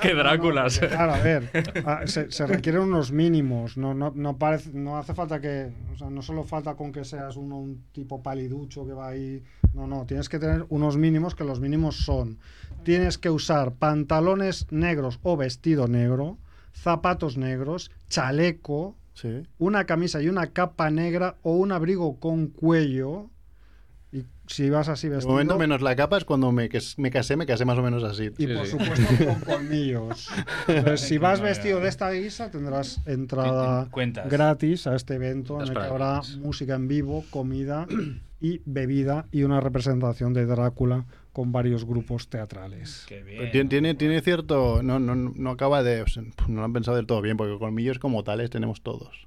que 0.00 0.14
Dráculas. 0.14 0.78
Claro, 0.78 1.14
a 1.14 1.18
ver, 1.18 1.50
a- 1.84 2.06
se, 2.06 2.30
se 2.30 2.46
requieren 2.46 2.82
unos 2.82 3.10
mínimos, 3.10 3.76
no, 3.76 3.92
no, 3.92 4.12
no, 4.14 4.38
parece, 4.38 4.70
no 4.72 4.98
hace 4.98 5.14
falta 5.14 5.40
que, 5.40 5.72
o 5.92 5.96
sea, 5.96 6.10
no 6.10 6.22
solo 6.22 6.44
falta 6.44 6.76
con 6.76 6.92
que 6.92 7.04
seas 7.04 7.34
uno 7.36 7.58
un 7.58 7.82
tipo 7.90 8.22
paliducho 8.22 8.86
que 8.86 8.92
va 8.92 9.08
ahí, 9.08 9.42
no, 9.74 9.88
no, 9.88 10.06
tienes 10.06 10.28
que 10.28 10.38
tener 10.38 10.64
unos 10.68 10.96
mínimos 10.96 11.34
que 11.34 11.42
los 11.42 11.58
mínimos 11.58 11.96
son, 12.04 12.38
tienes 12.84 13.18
que 13.18 13.30
usar 13.30 13.72
pantalones 13.72 14.68
negros 14.70 15.18
o 15.24 15.36
vestido 15.36 15.88
negro, 15.88 16.38
zapatos 16.72 17.36
negros, 17.36 17.90
chaleco, 18.08 18.94
Sí. 19.20 19.42
una 19.58 19.84
camisa 19.84 20.22
y 20.22 20.28
una 20.28 20.48
capa 20.48 20.90
negra 20.90 21.36
o 21.42 21.56
un 21.56 21.72
abrigo 21.72 22.18
con 22.20 22.46
cuello. 22.48 23.30
Y 24.10 24.24
si 24.46 24.70
vas 24.70 24.88
así 24.88 25.08
De 25.08 25.16
vestido. 25.16 25.32
momento, 25.32 25.58
menos 25.58 25.82
la 25.82 25.94
capa, 25.94 26.16
es 26.16 26.24
cuando 26.24 26.50
me, 26.50 26.70
me 26.96 27.10
casé, 27.10 27.36
me 27.36 27.44
casé 27.44 27.64
más 27.66 27.76
o 27.78 27.82
menos 27.82 28.02
así. 28.04 28.30
Y 28.38 28.46
Sí, 28.46 28.54
por 28.54 28.64
sí. 28.64 28.70
supuesto 28.70 29.24
con 29.26 29.40
colmillos. 29.40 30.30
Entonces, 30.66 31.00
si 31.02 31.18
vas 31.18 31.40
vestido 31.42 31.80
de 31.80 31.88
esta 31.88 32.10
guisa, 32.10 32.50
tendrás 32.50 33.06
entrada 33.06 33.88
Cuentas. 33.90 34.30
gratis 34.30 34.86
a 34.86 34.96
este 34.96 35.16
evento 35.16 35.60
en 35.60 35.68
el 35.68 35.74
que 35.74 35.80
habrá 35.80 36.22
música 36.40 36.74
en 36.76 36.88
vivo, 36.88 37.22
comida 37.28 37.86
y 38.40 38.62
bebida 38.64 39.26
y 39.30 39.42
una 39.42 39.60
representación 39.60 40.32
de 40.32 40.46
Drácula 40.46 41.04
con 41.32 41.52
varios 41.52 41.84
grupos 41.84 42.28
teatrales. 42.28 43.04
Qué 43.08 43.22
Pero 43.24 43.40
bien. 43.40 43.50
tiene, 43.52 43.68
tiene, 43.68 43.94
tiene 43.94 44.20
cierto. 44.22 44.82
No, 44.82 44.98
no, 44.98 45.14
no 45.14 45.50
acaba 45.50 45.82
de. 45.82 46.02
o 46.02 46.06
sea, 46.06 46.22
no 46.48 46.60
lo 46.60 46.64
han 46.64 46.72
pensado 46.72 46.96
del 46.96 47.06
todo 47.06 47.20
bien, 47.22 47.36
porque 47.36 47.58
colmillos 47.58 47.98
como 47.98 48.24
tales 48.24 48.50
tenemos 48.50 48.82
todos. 48.82 49.26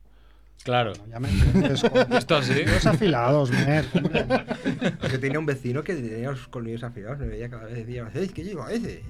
Claro. 0.63 0.93
Ya 1.09 1.19
me 1.19 1.27
entiendes, 1.27 1.83
Esto 2.11 2.35
así. 2.35 2.53
afilados, 2.85 3.49
Mer. 3.49 3.83
Yo 5.11 5.19
tenía 5.19 5.39
un 5.39 5.47
vecino 5.47 5.83
que 5.83 5.95
tenía 5.95 6.29
los 6.29 6.47
colmillos 6.49 6.83
afilados, 6.83 7.17
me 7.17 7.27
veía 7.29 7.49
cada 7.49 7.63
vez 7.65 7.77
decía, 7.77 8.07
"Es 8.13 8.31
que 8.31 8.43
llego 8.43 8.61
a 8.63 8.71
ese. 8.71 9.01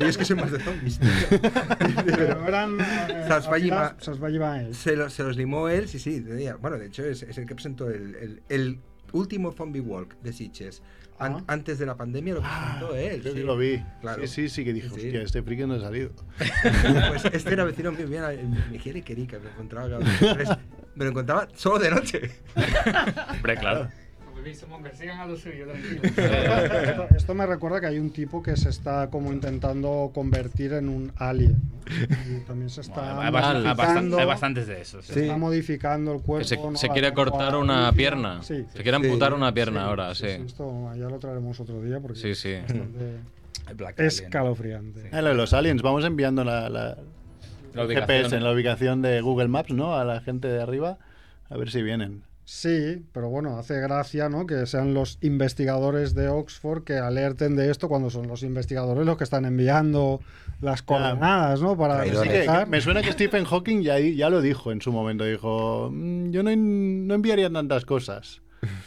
Y, 0.00 0.04
es 0.04 0.18
que 0.18 0.24
soy 0.24 0.34
más 0.34 0.50
de 0.50 0.58
zombies. 0.58 0.98
Pero 2.04 2.46
eran 2.48 2.78
eh, 2.80 3.26
Se 4.74 5.22
los 5.22 5.36
limó 5.36 5.68
él, 5.68 5.88
sí, 5.88 6.00
sí. 6.00 6.20
tenía- 6.20 6.56
Bueno, 6.56 6.78
de 6.78 6.86
hecho 6.86 7.04
es, 7.04 7.22
es 7.22 7.38
el 7.38 7.46
que 7.46 7.54
presentó 7.54 7.88
el, 7.88 8.16
el- 8.16 8.42
el 8.48 8.78
último 9.12 9.52
Zombie 9.52 9.80
Walk 9.80 10.16
de. 10.22 10.32
An- 11.18 11.34
Ah. 11.40 11.44
Antes 11.48 11.78
de 11.78 11.84
la 11.84 11.96
pandemia 11.96 12.34
lo 12.34 12.40
presentó 12.40 12.96
él. 12.96 13.20
Creo 13.20 13.34
sí. 13.34 13.38
que 13.40 13.44
lo 13.44 13.56
vi. 13.58 13.84
Claro. 14.00 14.22
Sí, 14.22 14.28
sí, 14.28 14.48
sí, 14.48 14.64
que 14.64 14.72
dije, 14.72 14.88
Sí, 14.88 14.94
hostia, 14.94 15.22
este 15.22 15.42
friki 15.42 15.66
no 15.66 15.74
ha 15.74 15.80
salido. 15.80 16.12
Pues 17.08 17.24
este 17.26 17.52
era 17.52 17.64
vecino 17.64 17.92
mío, 17.92 18.06
mira, 18.08 18.30
me 18.70 18.78
quiere 18.78 19.02
que 19.02 19.14
me 19.38 19.44
lo 19.44 19.50
encontraba. 19.50 19.98
Me 20.94 21.04
lo 21.04 21.10
encontraba 21.10 21.46
solo 21.54 21.78
de 21.78 21.90
noche. 21.90 22.30
Hombre, 23.34 23.56
claro. 23.58 23.88
sigan 24.94 25.20
a 25.20 25.26
lo 25.26 25.36
suyo, 25.36 25.66
Esto, 26.02 27.06
esto 27.16 27.34
me 27.34 27.46
recuerda 27.46 27.80
que 27.80 27.86
hay 27.86 27.98
un 27.98 28.10
tipo 28.10 28.42
que 28.42 28.56
se 28.56 28.68
está 28.68 29.08
como 29.10 29.32
intentando 29.32 30.10
convertir 30.14 30.72
en 30.72 30.88
un 30.88 31.12
alien. 31.16 31.56
¿no? 31.56 32.36
Y 32.36 32.40
también 32.40 32.70
se 32.70 32.82
está 32.82 33.14
Bueno, 33.14 33.20
hay, 33.22 34.26
bastantes 34.26 34.66
de 34.66 34.80
esos. 34.80 35.04
se 35.04 35.22
está 35.22 35.36
modificando 35.36 36.12
el 36.14 36.22
cuerpo. 36.22 36.46
Se, 36.46 36.56
¿no? 36.56 36.76
se 36.76 36.86
La 36.88 36.92
quiere 36.92 37.12
cortar 37.12 37.56
una 37.56 37.92
pierna. 37.92 38.42
Sí. 38.42 38.64
Se 38.72 38.82
quiere 38.82 38.98
Sí. 38.98 39.06
amputar 39.06 39.32
una 39.34 39.52
pierna 39.52 39.80
Sí, 39.82 39.86
ahora, 39.88 40.14
sí. 40.14 40.26
Esto 40.26 40.90
ya 40.94 41.08
lo 41.08 41.18
traeremos 41.18 41.58
otro 41.60 41.80
día 41.82 42.00
porque 42.00 42.18
Sí, 42.18 42.34
sí. 42.34 42.50
es 43.96 44.20
escalofriante. 44.22 45.10
Ah, 45.12 45.22
lo 45.22 45.28
de 45.30 45.34
los 45.34 45.52
aliens, 45.52 45.82
vamos 45.82 46.04
enviando 46.04 46.44
la, 46.44 46.68
la-. 46.68 46.96
GPS 47.74 48.34
en 48.36 48.42
la 48.44 48.52
ubicación 48.52 49.00
de 49.02 49.20
Google 49.20 49.48
Maps, 49.48 49.72
¿no? 49.72 49.94
A 49.96 50.04
la 50.04 50.20
gente 50.20 50.48
de 50.48 50.60
arriba, 50.60 50.98
a 51.48 51.56
ver 51.56 51.70
si 51.70 51.82
vienen. 51.82 52.22
Sí, 52.52 53.06
pero 53.12 53.28
bueno, 53.28 53.58
hace 53.60 53.78
gracia, 53.80 54.28
¿no? 54.28 54.44
Que 54.44 54.66
sean 54.66 54.92
los 54.92 55.18
investigadores 55.20 56.16
de 56.16 56.26
Oxford 56.26 56.82
que 56.82 56.94
alerten 56.98 57.54
de 57.54 57.70
esto 57.70 57.88
cuando 57.88 58.10
son 58.10 58.26
los 58.26 58.42
investigadores 58.42 59.06
los 59.06 59.16
que 59.16 59.22
están 59.22 59.44
enviando 59.44 60.20
las 60.60 60.82
coordenadas, 60.82 61.62
¿no? 61.62 61.76
Para 61.78 61.98
Traidores. 61.98 62.22
Sí 62.22 62.26
que- 62.26 62.32
que 62.32 62.38
detectar. 62.40 62.68
me 62.68 62.80
suena 62.80 63.02
que 63.02 63.12
Stephen 63.12 63.44
Hawking 63.44 63.82
ya, 63.82 64.00
ya 64.00 64.28
lo 64.30 64.42
dijo 64.42 64.72
en 64.72 64.80
su 64.80 64.90
momento. 64.90 65.24
Dijo, 65.24 65.90
"Mm, 65.92 66.30
yo 66.32 66.42
no, 66.42 66.50
no 66.56 67.14
enviaría 67.14 67.50
tantas 67.52 67.84
cosas. 67.84 68.42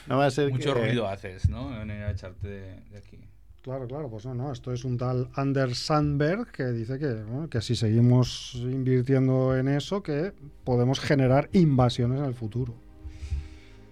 No 0.08 0.18
va 0.18 0.26
a 0.26 0.32
ser 0.32 0.52
Mucho 0.52 0.74
que- 0.74 0.82
ruido 0.82 1.08
haces, 1.08 1.48
¿no? 1.48 1.82
En 1.82 1.90
ir 1.90 2.04
a 2.04 2.12
echarte 2.12 2.46
de, 2.50 2.82
de 2.92 2.98
aquí. 2.98 3.18
Claro, 3.62 3.88
claro, 3.88 4.10
pues 4.10 4.26
no, 4.26 4.36
no, 4.36 4.52
esto 4.52 4.74
es 4.74 4.84
un 4.84 4.98
tal 4.98 5.30
Anders 5.36 5.78
Sandberg 5.78 6.52
que 6.52 6.66
dice 6.66 7.00
que, 7.00 7.14
bueno, 7.24 7.50
que 7.50 7.62
si 7.62 7.78
seguimos 7.78 8.56
invirtiendo 8.56 9.56
en 9.56 9.70
eso, 9.70 10.04
que 10.04 10.34
podemos 10.66 11.00
generar 11.00 11.48
invasiones 11.54 12.20
en 12.20 12.26
el 12.26 12.34
futuro. 12.34 12.76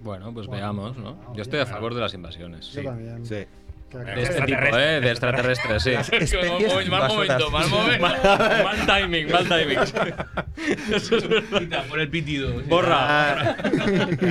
Bueno, 0.02 0.34
pues 0.34 0.48
Bueno, 0.48 0.62
veamos, 0.64 0.98
¿no? 0.98 1.14
bueno, 1.16 1.36
Yo 1.36 1.42
estoy 1.42 1.60
a 1.60 1.66
favor 1.66 1.94
de 1.94 2.02
las 2.02 2.14
invasiones. 2.14 2.72
Yo 2.74 2.84
también. 2.84 3.26
Sí. 3.26 3.46
De 3.92 4.22
este 4.24 4.42
tipo, 4.44 4.78
¿eh? 4.78 5.02
De 5.02 5.12
extraterrestres, 5.12 5.84
sí. 5.84 5.90
Especies 6.12 6.90
mal 6.90 7.10
momento, 7.10 7.52
mal 7.52 7.70
momento. 7.70 8.02
mal, 8.02 8.64
mal 8.64 8.86
timing, 8.88 9.30
mal 9.30 9.46
timing. 9.50 9.78
Eso 10.96 11.18
es 11.18 11.28
verdad. 11.28 11.86
Por 11.90 12.00
el 12.00 12.10
pitido. 12.10 12.58
sí. 12.62 12.68
Borra. 12.70 12.96
Ah, 13.52 13.56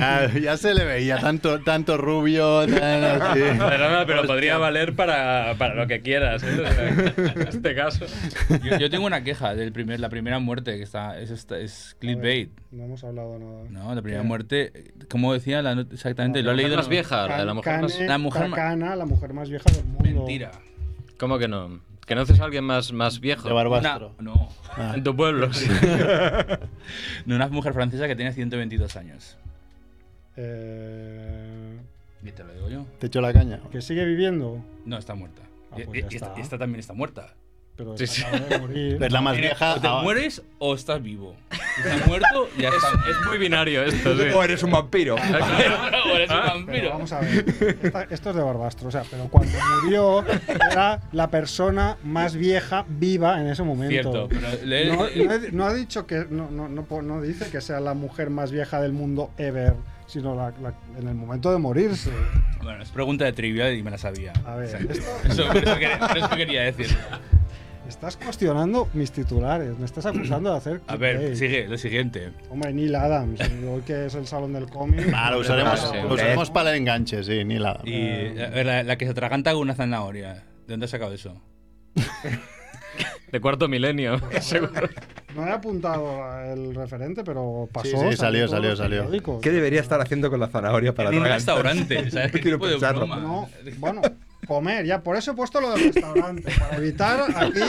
ah, 0.01 0.27
ya 0.39 0.57
se 0.57 0.73
le 0.73 0.83
veía 0.83 1.19
tanto, 1.19 1.59
tanto 1.61 1.95
rubio, 1.97 2.65
tan 2.65 3.03
así. 3.03 3.39
Pero, 3.59 3.91
no, 3.91 4.05
pero 4.07 4.23
podría 4.25 4.57
valer 4.57 4.95
para, 4.95 5.53
para 5.59 5.75
lo 5.75 5.85
que 5.85 6.01
quieras, 6.01 6.41
¿eh? 6.41 6.59
O 6.59 6.67
sea, 6.73 6.89
en 6.89 7.47
este 7.47 7.75
caso. 7.75 8.05
Yo, 8.63 8.77
yo 8.79 8.89
tengo 8.89 9.05
una 9.05 9.23
queja 9.23 9.53
del 9.53 9.71
primer, 9.71 9.99
la 9.99 10.09
primera 10.09 10.39
muerte 10.39 10.75
que 10.77 10.83
está 10.83 11.19
es, 11.19 11.29
esta- 11.29 11.59
es 11.59 11.95
clickbait. 11.99 12.49
No 12.71 12.85
hemos 12.85 13.03
hablado 13.03 13.37
nada. 13.37 13.63
No, 13.69 13.93
la 13.93 14.01
primera 14.01 14.23
¿Qué? 14.23 14.27
muerte, 14.27 14.93
como 15.11 15.33
decía 15.33 15.61
la 15.61 15.73
exactamente, 15.91 16.39
No, 16.39 16.45
lo 16.45 16.51
he 16.51 16.55
La 16.55 16.61
leído. 16.63 16.77
más 16.77 16.87
vieja, 16.87 17.27
la 17.27 17.37
de 17.39 17.45
la 17.45 17.53
mujer 17.53 17.81
más. 17.81 17.99
La 17.99 18.17
mujer 18.17 18.47
ma- 18.49 18.55
Takana, 18.55 18.95
la 18.95 19.05
mujer 19.05 19.33
más 19.33 19.49
vieja 19.49 19.69
del 19.71 19.83
mundo. 19.85 20.03
Mentira. 20.03 20.51
¿Cómo 21.19 21.37
que 21.37 21.47
no? 21.47 21.81
¿Que 22.07 22.15
no 22.15 22.21
haces 22.21 22.39
a 22.39 22.45
alguien 22.45 22.63
más, 22.63 22.91
más 22.91 23.19
viejo? 23.19 23.47
De 23.47 23.53
barbastro. 23.53 24.15
Una- 24.19 24.31
no. 24.33 24.49
Ah. 24.75 24.93
En 24.95 25.03
tu 25.03 25.15
pueblo, 25.15 25.51
sí. 25.53 25.67
No, 27.25 27.35
una 27.35 27.47
mujer 27.49 27.73
francesa 27.73 28.07
que 28.07 28.15
tiene 28.15 28.33
122 28.33 28.95
años. 28.95 29.37
Eh, 30.37 31.77
Y 32.23 32.31
te 32.31 32.43
lo 32.43 32.53
digo 32.53 32.69
yo. 32.69 32.85
Te 32.99 33.07
echo 33.07 33.21
la 33.21 33.33
caña. 33.33 33.59
que 33.71 33.81
sigue 33.81 34.05
viviendo, 34.05 34.63
No, 34.85 34.97
está 34.97 35.13
muerta. 35.15 35.41
Ah, 35.71 35.75
pues 35.85 35.87
y- 35.89 36.01
ya 36.01 36.07
y 36.09 36.15
esta, 36.15 36.25
está. 36.27 36.33
y 36.39 36.41
esta 36.41 36.57
también 36.57 36.79
está 36.79 36.93
muerta. 36.93 37.33
Pero 37.75 37.97
Sí, 37.97 38.05
sí. 38.07 38.23
acaba 38.23 38.45
de 38.45 38.59
morir. 38.59 38.97
Es 39.03 39.11
la 39.11 39.21
más 39.21 39.37
vieja. 39.37 39.75
O 39.75 39.81
te 39.81 39.87
ah, 39.87 39.99
mueres 40.03 40.41
o 40.59 40.75
estás 40.75 41.01
vivo. 41.01 41.35
Si 41.51 41.81
estás 41.81 42.07
muerto, 42.07 42.49
ya 42.57 42.69
Es, 42.69 42.75
está. 42.75 42.89
es 43.09 43.27
muy 43.27 43.37
binario 43.37 43.83
esto, 43.83 44.15
sí. 44.17 44.23
O 44.35 44.43
eres 44.43 44.61
un 44.63 44.71
vampiro. 44.71 45.15
o 45.15 46.15
eres 46.15 46.29
un 46.29 46.37
Pero 46.37 46.45
vampiro. 46.45 46.89
vamos 46.89 47.11
a 47.13 47.19
ver, 47.21 47.45
esta- 47.81 48.03
esto 48.09 48.29
es 48.31 48.35
de 48.35 48.41
Barbastro, 48.43 48.87
o 48.89 48.91
sea, 48.91 49.03
pero 49.09 49.25
cuando 49.29 49.57
murió 49.83 50.23
era 50.71 50.99
la 51.11 51.29
persona 51.31 51.97
más 52.03 52.35
vieja 52.35 52.85
viva 52.87 53.39
en 53.41 53.47
ese 53.47 53.63
momento. 53.63 53.89
Cierto, 53.91 54.27
pero 54.29 54.65
le- 54.65 54.87
No, 54.89 54.95
no 54.97 55.07
he- 55.07 55.51
no 55.51 55.65
ha 55.65 55.73
dicho 55.73 56.05
que 56.05 56.25
no, 56.29 56.51
no, 56.51 56.67
no, 56.69 56.83
po- 56.83 57.01
no 57.01 57.21
dice 57.21 57.49
que 57.49 57.61
sea 57.61 57.79
la 57.79 57.93
mujer 57.93 58.29
más 58.29 58.51
vieja 58.51 58.81
del 58.81 58.91
mundo 58.91 59.31
ever, 59.37 59.73
sino 60.07 60.35
la- 60.35 60.53
la- 60.61 60.73
en 60.99 61.07
el 61.07 61.15
momento 61.15 61.51
de 61.51 61.57
morirse. 61.57 62.11
Bueno, 62.61 62.83
es 62.83 62.89
pregunta 62.89 63.25
de 63.25 63.33
trivia 63.33 63.71
y 63.71 63.81
me 63.81 63.89
la 63.91 63.97
sabía. 63.97 64.33
A 64.45 64.55
ver, 64.55 64.67
O 64.67 64.69
sea, 64.69 64.79
esto- 64.79 64.93
eso, 65.27 65.51
eso 65.53 65.53
quería, 65.79 65.97
eso 66.15 66.29
quería 66.35 66.61
decir. 66.63 66.95
Estás 67.91 68.15
cuestionando 68.15 68.87
mis 68.93 69.11
titulares, 69.11 69.77
me 69.77 69.83
estás 69.83 70.05
acusando 70.05 70.49
de 70.49 70.57
hacer. 70.57 70.81
A 70.87 70.95
ver, 70.95 71.35
sigue, 71.35 71.67
lo 71.67 71.77
siguiente. 71.77 72.31
Hombre, 72.49 72.71
Neil 72.71 72.95
Adams, 72.95 73.41
hoy 73.69 73.81
que 73.81 74.05
es 74.05 74.15
el 74.15 74.25
salón 74.25 74.53
del 74.53 74.67
cómic. 74.67 75.11
Ah, 75.13 75.29
lo 75.29 75.39
usaremos, 75.39 75.91
usaremos 76.09 76.49
para 76.51 76.71
el 76.71 76.77
enganche, 76.77 77.21
sí, 77.21 77.43
ni 77.43 77.59
la. 77.59 77.81
Y 77.83 78.39
a 78.39 78.49
ver, 78.49 78.65
la, 78.65 78.83
la 78.83 78.97
que 78.97 79.03
se 79.03 79.11
atraganta 79.11 79.51
con 79.51 79.63
una 79.63 79.75
zanahoria. 79.75 80.35
¿De 80.35 80.41
dónde 80.69 80.85
has 80.85 80.89
sacado 80.89 81.13
eso? 81.13 81.41
De 83.29 83.41
cuarto 83.41 83.67
milenio, 83.67 84.21
seguro. 84.41 84.87
No 85.35 85.45
he 85.45 85.51
apuntado 85.51 86.43
el 86.45 86.73
referente, 86.73 87.25
pero 87.25 87.67
pasó. 87.73 87.89
Sí, 87.89 87.97
sí, 88.11 88.15
salió, 88.15 88.47
salió, 88.47 88.73
salió. 88.77 89.01
periódicos. 89.01 89.41
¿Qué 89.41 89.51
debería 89.51 89.81
estar 89.81 89.99
haciendo 89.99 90.29
con 90.29 90.39
la 90.39 90.47
zanahoria 90.47 90.95
para 90.95 91.09
En 91.09 91.17
un 91.17 91.25
restaurante, 91.25 92.09
¿sabes? 92.09 92.31
¿Qué 92.31 92.39
tipo 92.39 92.67
de 92.67 92.77
broma? 92.77 93.17
No, 93.17 93.49
bueno, 93.79 94.01
comer, 94.55 94.85
ya 94.85 95.01
por 95.01 95.15
eso 95.15 95.31
he 95.31 95.33
puesto 95.33 95.61
lo 95.61 95.71
del 95.71 95.93
restaurante, 95.93 96.51
para 96.59 96.77
evitar 96.77 97.21
aquí 97.35 97.59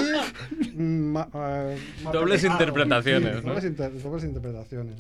mm, 0.74 0.82
ma- 1.12 1.28
eh, 1.34 1.78
Dobles 2.12 2.42
interpretaciones, 2.44 3.36
Sí, 3.36 3.42
¿no? 3.42 3.48
dobles, 3.48 3.64
inter- 3.64 4.02
dobles 4.02 4.24
interpretaciones. 4.24 4.96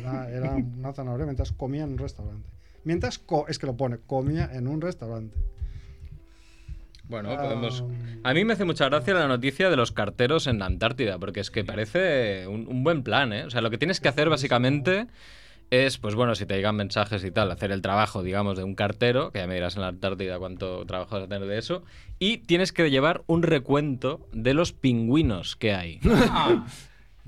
Era, 0.00 0.30
era 0.30 0.56
una 0.56 0.92
zanahoria 0.94 1.26
mientras 1.26 1.52
comía 1.52 1.84
en 1.84 1.90
un 1.92 1.98
restaurante. 1.98 2.48
Mientras, 2.84 3.18
co- 3.18 3.46
es 3.48 3.58
que 3.58 3.66
lo 3.66 3.76
pone, 3.76 3.98
comía 4.06 4.48
en 4.52 4.66
un 4.68 4.80
restaurante. 4.80 5.36
Bueno, 7.08 7.30
Ah, 7.32 7.38
podemos. 7.42 7.84
A 8.22 8.34
mí 8.34 8.44
me 8.44 8.52
hace 8.54 8.64
mucha 8.64 8.86
gracia 8.88 9.14
la 9.14 9.28
noticia 9.28 9.70
de 9.70 9.76
los 9.76 9.92
carteros 9.92 10.46
en 10.46 10.58
la 10.58 10.66
Antártida, 10.66 11.18
porque 11.18 11.40
es 11.40 11.50
que 11.50 11.64
parece 11.64 12.46
un, 12.46 12.66
un 12.68 12.84
buen 12.84 13.02
plan, 13.02 13.32
¿eh? 13.32 13.44
O 13.44 13.50
sea, 13.50 13.60
lo 13.62 13.70
que 13.70 13.78
tienes 13.78 14.00
que 14.00 14.08
hacer 14.08 14.28
básicamente 14.28 15.06
es, 15.70 15.98
pues 15.98 16.14
bueno, 16.14 16.34
si 16.34 16.46
te 16.46 16.54
llegan 16.56 16.76
mensajes 16.76 17.24
y 17.24 17.30
tal, 17.30 17.50
hacer 17.50 17.72
el 17.72 17.82
trabajo, 17.82 18.22
digamos, 18.22 18.56
de 18.56 18.64
un 18.64 18.74
cartero, 18.74 19.30
que 19.32 19.38
ya 19.40 19.46
me 19.46 19.54
dirás 19.54 19.76
en 19.76 19.82
la 19.82 19.88
Antártida 19.88 20.38
cuánto 20.38 20.84
trabajo 20.86 21.16
vas 21.16 21.24
a 21.24 21.28
tener 21.28 21.46
de 21.48 21.58
eso, 21.58 21.82
y 22.18 22.38
tienes 22.38 22.72
que 22.72 22.90
llevar 22.90 23.22
un 23.26 23.42
recuento 23.42 24.26
de 24.32 24.54
los 24.54 24.72
pingüinos 24.72 25.56
que 25.56 25.74
hay. 25.74 26.00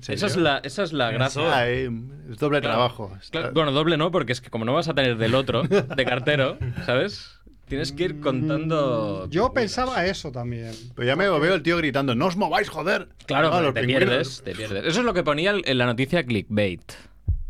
Esa 0.09 0.27
es 0.27 0.37
la, 0.39 0.59
esa 0.65 0.83
es 0.83 0.95
la 0.95 1.11
gracia. 1.11 1.43
Ah, 1.55 1.69
eh, 1.69 1.91
es 2.31 2.39
doble 2.39 2.61
Claro. 2.61 2.75
trabajo. 2.77 3.13
Claro, 3.31 3.51
bueno, 3.53 3.71
doble 3.71 3.99
no, 3.99 4.11
porque 4.11 4.33
es 4.33 4.41
que 4.41 4.49
como 4.49 4.65
no 4.65 4.73
vas 4.73 4.89
a 4.89 4.95
tener 4.95 5.19
del 5.19 5.35
otro, 5.35 5.63
de 5.65 6.05
cartero, 6.07 6.57
¿sabes? 6.87 7.39
Tienes 7.69 7.93
que 7.93 8.05
ir 8.05 8.21
contando. 8.21 9.27
Mm, 9.27 9.31
Yo 9.31 9.43
pingüinos. 9.49 9.51
pensaba 9.53 10.07
eso 10.07 10.33
también. 10.33 10.73
Pero 10.95 11.07
ya 11.07 11.17
me 11.17 11.29
veo 11.29 11.55
el 11.55 11.63
tío 11.63 11.77
gritando, 11.77 12.15
no 12.15 12.27
os 12.27 12.37
mováis, 12.37 12.71
joder. 12.71 13.09
Claro, 13.27 13.51
los 13.61 13.75
te 13.75 13.81
pingüinos. 13.83 14.09
pierdes, 14.09 14.43
te 14.43 14.55
pierdes. 14.55 14.85
Eso 14.87 15.01
es 15.01 15.05
lo 15.05 15.13
que 15.13 15.23
ponía 15.23 15.53
en 15.63 15.77
la 15.79 15.85
noticia 15.85 16.25
clickbait, 16.25 16.81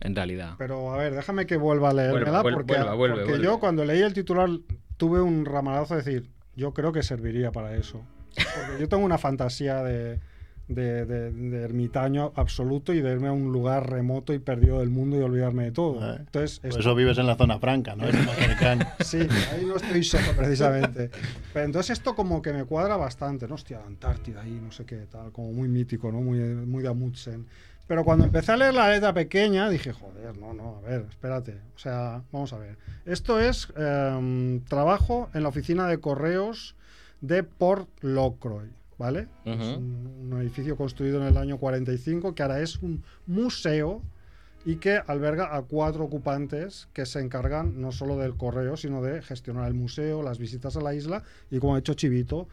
en 0.01 0.17
realidad. 0.17 0.55
Pero 0.59 0.93
a 0.93 0.97
ver, 0.97 1.15
déjame 1.15 1.47
que 1.47 1.57
vuelva 1.57 1.91
a 1.91 1.93
leérmela 1.95 2.43
vuelva, 2.43 2.59
porque, 2.59 2.75
vuelva, 2.75 2.95
vuelve, 2.95 3.17
porque 3.17 3.31
vuelve. 3.33 3.45
yo 3.45 3.61
cuando 3.61 3.85
leí 3.85 4.01
el 4.03 4.13
titular 4.15 4.49
tuve 4.97 5.21
un 5.21 5.45
ramalazo 5.45 5.95
de 5.97 6.03
decir, 6.03 6.31
yo 6.57 6.73
creo 6.75 6.93
que 6.93 7.03
serviría 7.03 7.53
para 7.53 7.75
eso. 7.75 8.03
Porque 8.35 8.81
yo 8.81 8.89
tengo 8.89 9.05
una 9.05 9.19
fantasía 9.19 9.83
de, 9.83 10.21
de, 10.69 11.05
de- 11.05 11.33
de 11.33 11.63
ermitaño 11.65 12.33
absoluto 12.37 12.93
y 12.95 13.01
de 13.01 13.11
irme 13.11 13.29
a 13.29 13.33
un 13.33 13.51
lugar 13.53 13.91
remoto 13.91 14.33
y 14.33 14.39
perdido 14.39 14.79
del 14.81 14.89
mundo 14.91 15.19
y 15.19 15.21
olvidarme 15.23 15.65
de 15.65 15.73
todo. 15.73 16.15
Eh, 16.15 16.17
Entonces, 16.21 16.61
Por 16.61 16.69
esto- 16.69 16.81
eso 16.81 16.95
vives 16.95 17.19
en 17.19 17.27
la 17.27 17.35
zona 17.37 17.59
franca, 17.59 17.97
¿no? 17.97 18.05
Sí, 19.01 19.19
ahí 19.53 19.65
no 19.67 19.77
estoy 19.77 20.03
solo 20.05 20.33
precisamente. 20.37 21.11
Pero 21.53 21.65
entonces 21.67 21.99
esto 21.99 22.15
como 22.15 22.41
que 22.43 22.53
me 22.53 22.65
cuadra 22.65 22.97
bastante, 22.97 23.49
¿no? 23.49 23.55
Hostia, 23.57 23.81
la 23.81 23.87
Antártida 23.87 24.43
ahí, 24.43 24.61
no 24.63 24.71
sé 24.71 24.85
qué, 24.85 25.07
tal, 25.11 25.33
como 25.33 25.53
muy 25.53 25.69
mítico, 25.69 26.13
¿no? 26.13 26.21
Muy, 26.21 26.39
muy 26.39 26.83
de 26.83 26.89
Amundsen. 26.89 27.47
Pero 27.91 28.05
cuando 28.05 28.25
empecé 28.25 28.53
a 28.53 28.57
leer 28.57 28.73
la 28.73 28.89
letra 28.89 29.13
pequeña, 29.13 29.69
dije, 29.69 29.93
joder, 29.93 30.39
no, 30.39 30.55
no, 30.55 30.77
a 30.77 30.81
ver, 30.81 31.07
espérate. 31.11 31.59
O 31.75 31.79
sea, 31.81 32.23
vamos 32.31 32.53
a 32.53 32.59
ver. 32.59 32.77
Esto 33.05 33.41
es 33.41 33.67
em, 33.77 34.61
trabajo 34.61 35.29
en 35.35 35.43
la 35.43 35.49
oficina 35.49 35.89
de 35.89 35.99
correos 35.99 36.77
de 37.21 37.43
Port 37.43 37.89
Locroy, 38.01 38.69
¿vale? 38.97 39.27
Es 39.45 39.77
un 39.77 40.37
edificio 40.41 40.77
construido 40.77 41.21
en 41.21 41.27
el 41.27 41.37
año 41.37 41.59
45 41.59 42.33
que 42.33 42.45
ahora 42.45 42.61
es 42.61 42.77
un 42.77 43.03
museo 43.27 44.03
y 44.65 44.77
que 44.77 45.03
alberga 45.05 45.57
a 45.57 45.63
cuatro 45.63 46.05
ocupantes 46.05 46.87
que 46.93 47.07
se 47.07 47.19
encargan 47.19 47.81
no 47.81 47.91
solo 47.91 48.17
del 48.17 48.37
correo, 48.37 48.77
sino 48.77 49.03
de 49.03 49.21
gestionar 49.21 49.67
el 49.67 49.75
museo, 49.75 50.23
las 50.23 50.39
visitas 50.39 50.77
a 50.77 50.81
la 50.81 50.95
isla 50.95 51.25
y, 51.51 51.59
como 51.59 51.75
ha 51.75 51.81
hecho 51.81 51.95
Chivito, 51.95 52.47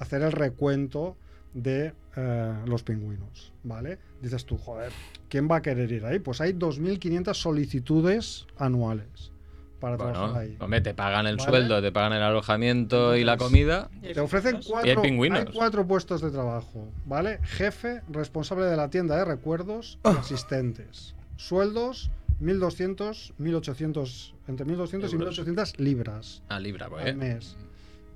hacer 0.00 0.22
el 0.22 0.32
recuento 0.32 1.16
de 1.54 1.92
eh, 2.16 2.54
los 2.66 2.82
pingüinos, 2.82 3.52
¿vale? 3.64 3.98
Dices 4.22 4.44
tú, 4.46 4.56
joder, 4.56 4.92
¿quién 5.28 5.48
va 5.50 5.56
a 5.56 5.62
querer 5.62 5.90
ir 5.92 6.04
ahí? 6.04 6.18
Pues 6.18 6.40
hay 6.40 6.52
2.500 6.52 7.34
solicitudes 7.34 8.46
anuales 8.56 9.32
para 9.80 9.96
trabajar 9.96 10.36
ahí. 10.42 10.56
hombre, 10.60 10.80
te 10.82 10.92
pagan 10.94 11.26
el 11.26 11.36
Vale. 11.38 11.50
sueldo, 11.50 11.80
te 11.82 11.90
pagan 11.90 12.12
el 12.12 12.22
alojamiento 12.22 13.16
y 13.16 13.24
la 13.24 13.36
comida. 13.38 13.88
Te 14.02 14.20
ofrecen 14.20 14.60
cuatro, 14.66 14.86
Y 14.86 14.90
hay 14.90 14.96
pingüinos. 15.02 15.38
hay 15.38 15.46
cuatro 15.52 15.86
puestos 15.86 16.20
de 16.20 16.30
trabajo, 16.30 16.92
¿vale? 17.06 17.38
Jefe, 17.44 18.02
responsable 18.10 18.66
de 18.66 18.76
la 18.76 18.90
tienda 18.90 19.16
de 19.16 19.24
recuerdos 19.24 19.98
y 20.04 20.08
asistentes. 20.08 21.14
Sueldos 21.36 22.10
1.200, 22.42 23.32
1.800, 23.38 24.32
entre 24.48 24.66
1.200 24.66 25.10
y 25.10 25.14
Euros. 25.14 25.38
1.800 25.46 25.78
libras 25.78 26.42
Ah, 26.48 26.60
libra, 26.60 26.86
al 26.86 26.92
pues. 26.92 27.16
mes, 27.16 27.56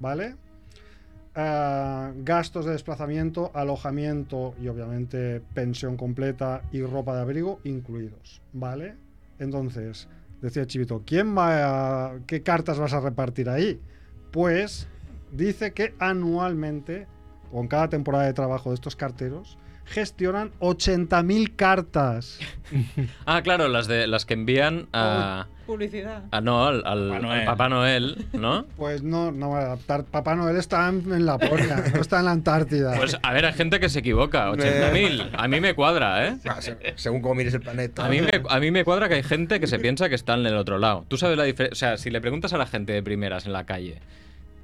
¿vale? 0.01 0.37
Gastos 1.35 2.65
de 2.65 2.73
desplazamiento, 2.73 3.51
alojamiento 3.55 4.55
y 4.63 4.69
obviamente 4.69 5.41
pensión 5.53 5.97
completa 5.97 6.63
y 6.71 6.83
ropa 6.83 7.17
de 7.17 7.23
abrigo 7.23 7.59
incluidos, 7.65 8.41
¿vale? 8.53 8.95
Entonces, 9.41 10.09
decía 10.41 10.65
Chivito, 10.67 11.03
¿quién 11.05 11.37
va 11.37 12.13
a, 12.13 12.19
qué 12.29 12.43
cartas 12.43 12.79
vas 12.79 12.93
a 12.93 13.01
repartir 13.01 13.49
ahí? 13.49 13.81
Pues 14.31 14.87
dice 15.33 15.73
que 15.73 15.95
anualmente, 15.99 17.09
o 17.51 17.61
en 17.61 17.67
cada 17.69 17.89
temporada 17.89 18.27
de 18.27 18.33
trabajo 18.33 18.71
de 18.71 18.75
estos 18.77 18.95
carteros, 18.95 19.59
gestionan 19.85 20.51
80.000 20.61 21.55
cartas. 21.57 22.39
Ah, 23.27 23.43
claro, 23.43 23.69
las 23.69 23.87
de 23.87 24.07
las 24.07 24.25
que 24.27 24.35
envían 24.35 24.89
a. 24.93 25.47
Publicidad. 25.67 26.25
a 26.31 26.41
no, 26.41 26.67
al, 26.67 26.83
al- 26.85 27.09
Papá 27.09 27.17
al 27.17 27.23
Noel. 27.23 27.45
Papá 27.47 27.69
Noel, 27.69 28.27
¿no? 28.33 28.67
Pues 28.77 29.03
no, 29.03 29.31
no 29.33 29.51
va 29.51 29.59
a 29.61 29.63
adaptar. 29.63 30.05
Papá 30.05 30.35
Noel 30.35 30.57
está 30.57 30.89
en, 30.89 31.11
en 31.13 31.25
la 31.25 31.39
polla, 31.39 31.85
no 31.95 32.01
está 32.01 32.19
en 32.19 32.25
la 32.27 32.33
Antártida. 32.33 32.97
Pues 32.97 33.17
a 33.23 33.33
ver, 33.33 33.47
hay 33.47 33.53
gente 33.53 33.79
que 33.81 33.89
se 33.89 34.01
equivoca. 34.01 34.51
80.000. 34.51 35.31
A 35.37 35.47
mí 35.49 35.61
me 35.61 35.75
cuadra, 35.75 36.27
¿eh? 36.27 36.37
Ah, 36.47 36.61
se- 36.61 36.77
según 36.97 37.21
cómo 37.23 37.35
mires 37.37 37.55
el 37.55 37.61
planeta. 37.61 38.05
A 38.05 38.09
mí, 38.09 38.21
me, 38.21 38.43
a 38.49 38.59
mí 38.59 38.71
me 38.71 38.85
cuadra 38.85 39.09
que 39.09 39.15
hay 39.15 39.23
gente 39.23 39.61
que 39.61 39.67
se 39.67 39.79
piensa 39.79 40.09
que 40.09 40.15
está 40.17 40.35
en 40.35 40.45
el 40.47 40.57
otro 40.57 40.79
lado. 40.79 41.05
Tú 41.09 41.17
sabes 41.17 41.37
la 41.39 41.45
diferencia. 41.45 41.73
O 41.73 41.77
sea, 41.77 41.97
si 41.99 42.11
le 42.11 42.21
preguntas 42.21 42.53
a 42.53 42.59
la 42.59 42.67
gente 42.67 42.93
de 42.93 43.03
primeras 43.03 43.47
en 43.47 43.53
la 43.53 43.65
calle, 43.65 44.01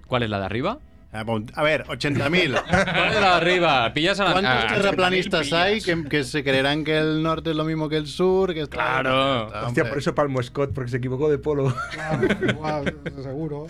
¿cuál 0.06 0.22
es 0.24 0.30
la 0.30 0.38
de 0.40 0.46
arriba? 0.46 0.78
A 1.12 1.62
ver, 1.64 1.84
80.000. 1.86 2.62
¿Cuál 2.68 3.08
es 3.08 3.14
la 3.14 3.20
de 3.20 3.26
arriba? 3.26 3.92
Pillas 3.92 4.20
a 4.20 4.24
la 4.24 4.32
¿Cuántos 4.32 4.52
Ah, 4.54 4.66
terraplanistas 4.74 5.52
hay 5.52 5.80
que, 5.80 6.04
que 6.04 6.22
se 6.22 6.44
creerán 6.44 6.84
que 6.84 6.96
el 6.98 7.22
norte 7.22 7.50
es 7.50 7.56
lo 7.56 7.64
mismo 7.64 7.88
que 7.88 7.96
el 7.96 8.06
sur? 8.06 8.54
Que 8.54 8.60
está- 8.62 8.76
Claro. 8.76 9.46
Hostia, 9.46 9.66
hombre. 9.66 9.84
por 9.86 9.98
eso 9.98 10.14
Palmo 10.14 10.40
Scott, 10.42 10.72
porque 10.72 10.90
se 10.90 10.98
equivocó 10.98 11.28
de 11.28 11.38
polo. 11.38 11.74
Claro, 11.92 12.28
igual, 12.48 12.96
seguro. 13.22 13.66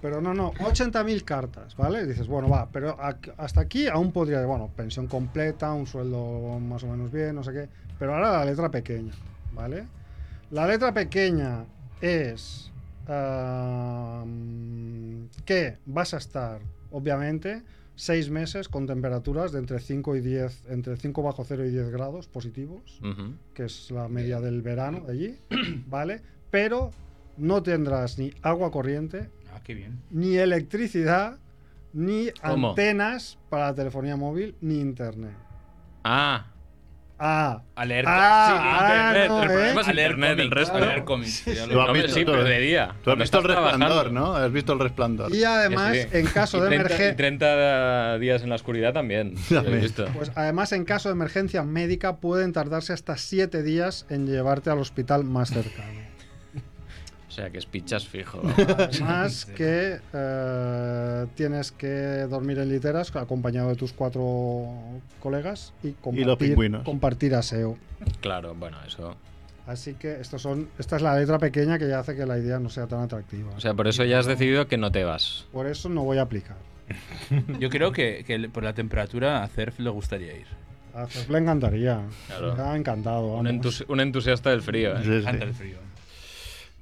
Pero 0.00 0.20
no, 0.20 0.32
no, 0.34 0.52
80.000 0.54 1.22
cartas, 1.24 1.76
¿vale? 1.76 2.06
Dices, 2.06 2.26
bueno, 2.26 2.48
va, 2.48 2.66
pero 2.72 2.98
a- 3.00 3.18
hasta 3.36 3.60
aquí 3.60 3.86
aún 3.86 4.10
podría, 4.10 4.44
bueno, 4.46 4.70
pensión 4.74 5.06
completa, 5.06 5.72
un 5.74 5.86
sueldo 5.86 6.58
más 6.58 6.82
o 6.84 6.86
menos 6.88 7.12
bien, 7.12 7.34
no 7.36 7.44
sé 7.44 7.52
qué. 7.52 7.68
Pero 7.98 8.14
ahora 8.14 8.32
la 8.38 8.44
letra 8.46 8.70
pequeña, 8.70 9.12
¿vale? 9.52 9.84
La 10.50 10.66
letra 10.66 10.92
pequeña 10.92 11.64
es 12.00 12.71
que 15.44 15.78
vas 15.86 16.14
a 16.14 16.18
estar, 16.18 16.60
obviamente, 16.90 17.62
seis 17.94 18.30
meses 18.30 18.68
con 18.68 18.86
temperaturas 18.86 19.52
de 19.52 19.58
entre 19.58 19.78
5 19.80 20.16
y 20.16 20.20
10, 20.20 20.70
entre 20.70 20.96
5 20.96 21.22
bajo 21.22 21.44
cero 21.44 21.64
y 21.64 21.70
10 21.70 21.90
grados 21.90 22.26
positivos 22.26 22.98
Ujú. 23.02 23.34
que 23.54 23.64
es 23.64 23.90
la 23.90 24.08
media 24.08 24.40
del 24.40 24.62
verano 24.62 25.00
de 25.00 25.12
allí, 25.12 25.38
¿vale? 25.88 26.20
Pero 26.50 26.90
no 27.36 27.62
tendrás 27.62 28.18
ni 28.18 28.32
agua 28.42 28.70
corriente, 28.70 29.28
Ah, 29.54 29.60
qué 29.62 29.74
bien. 29.74 30.00
ni 30.10 30.36
electricidad, 30.36 31.38
ni 31.92 32.30
¿Cómo? 32.42 32.70
antenas 32.70 33.38
para 33.50 33.66
la 33.66 33.74
telefonía 33.74 34.16
móvil, 34.16 34.54
ni 34.62 34.80
internet. 34.80 35.36
Ah, 36.04 36.46
Ah, 37.24 37.62
A 37.76 37.84
leer, 37.84 38.04
Ah, 38.08 38.48
sí, 38.48 38.58
ah, 38.60 39.06
internet, 39.10 39.28
no, 39.28 39.42
el 39.42 39.48
problema 39.48 39.68
¿eh? 39.68 39.82
es 39.82 39.86
A 39.88 39.90
internet, 39.92 40.38
el 40.40 40.50
resto. 40.50 40.72
claro. 40.72 40.86
A 40.86 40.88
leer 40.94 41.04
cómics. 41.04 41.44
lo- 41.68 41.82
has 41.82 41.92
visto 41.92 42.08
sí, 42.14 42.24
pero 42.24 42.42
de 42.42 42.58
día. 42.58 42.94
Tú 43.04 43.10
has 43.12 43.18
visto 43.18 43.38
el 43.38 43.44
resplandor, 43.44 43.78
trabajando. 43.88 44.10
¿no? 44.10 44.34
Has 44.34 44.52
visto 44.52 44.72
el 44.72 44.78
resplandor. 44.80 45.34
y 45.34 45.44
además, 45.44 45.96
sí. 45.96 46.06
en 46.18 46.26
caso 46.26 46.60
de 46.60 46.66
30 46.68 46.74
y 46.74 46.86
emergencia. 46.86 47.16
30 47.16 48.18
días 48.18 48.42
en 48.42 48.48
la 48.48 48.56
oscuridad 48.56 48.92
también. 48.92 49.34
lo 49.50 49.60
he 49.60 49.62
También. 49.62 49.80
visto. 49.82 50.06
Pues 50.14 50.32
además, 50.34 50.72
en 50.72 50.84
caso 50.84 51.10
de 51.10 51.12
emergencia 51.14 51.62
médica, 51.62 52.16
pueden 52.16 52.52
tardarse 52.52 52.92
hasta 52.92 53.16
7 53.16 53.62
días 53.62 54.04
en 54.10 54.26
llevarte 54.26 54.70
al 54.70 54.78
hospital 54.80 55.22
más 55.22 55.50
cercano. 55.50 56.11
O 57.32 57.34
sea, 57.34 57.48
que 57.48 57.56
es 57.56 57.64
pichas 57.64 58.06
fijo. 58.06 58.42
Además 58.78 59.46
que 59.46 59.98
eh, 60.12 61.26
tienes 61.34 61.72
que 61.72 62.26
dormir 62.28 62.58
en 62.58 62.68
literas 62.68 63.14
acompañado 63.16 63.70
de 63.70 63.76
tus 63.76 63.94
cuatro 63.94 64.66
colegas 65.18 65.72
y 65.82 65.92
compartir, 65.92 66.54
compartir 66.84 67.34
aseo. 67.34 67.78
Claro, 68.20 68.54
bueno, 68.54 68.76
eso. 68.86 69.16
Así 69.66 69.94
que 69.94 70.20
estos 70.20 70.42
son, 70.42 70.68
esta 70.78 70.96
es 70.96 71.02
la 71.02 71.16
letra 71.18 71.38
pequeña 71.38 71.78
que 71.78 71.88
ya 71.88 72.00
hace 72.00 72.14
que 72.14 72.26
la 72.26 72.36
idea 72.36 72.58
no 72.58 72.68
sea 72.68 72.86
tan 72.86 73.00
atractiva. 73.00 73.50
O 73.56 73.60
sea, 73.60 73.72
por 73.72 73.88
eso 73.88 74.04
ya 74.04 74.18
has 74.18 74.26
decidido 74.26 74.66
que 74.68 74.76
no 74.76 74.92
te 74.92 75.04
vas. 75.04 75.46
Por 75.52 75.66
eso 75.66 75.88
no 75.88 76.04
voy 76.04 76.18
a 76.18 76.22
aplicar. 76.22 76.56
Yo 77.60 77.70
creo 77.70 77.92
que, 77.92 78.24
que 78.26 78.38
por 78.50 78.62
la 78.62 78.74
temperatura 78.74 79.42
a 79.42 79.48
Cerf 79.48 79.78
le 79.78 79.88
gustaría 79.88 80.36
ir. 80.36 80.46
A 80.94 81.06
Cef 81.06 81.30
le 81.30 81.38
encantaría. 81.38 82.02
Claro. 82.26 82.54
Me 82.56 82.62
ha 82.62 82.76
encantado. 82.76 83.36
Un, 83.38 83.44
vamos. 83.46 83.52
entusi- 83.64 83.84
un 83.88 84.00
entusiasta 84.00 84.50
del 84.50 84.60
frío, 84.60 84.94
¿eh? 84.98 85.00
Sí, 85.02 85.04
sí. 85.08 85.16
Encanta 85.20 85.44
el 85.46 85.54
frío. 85.54 85.76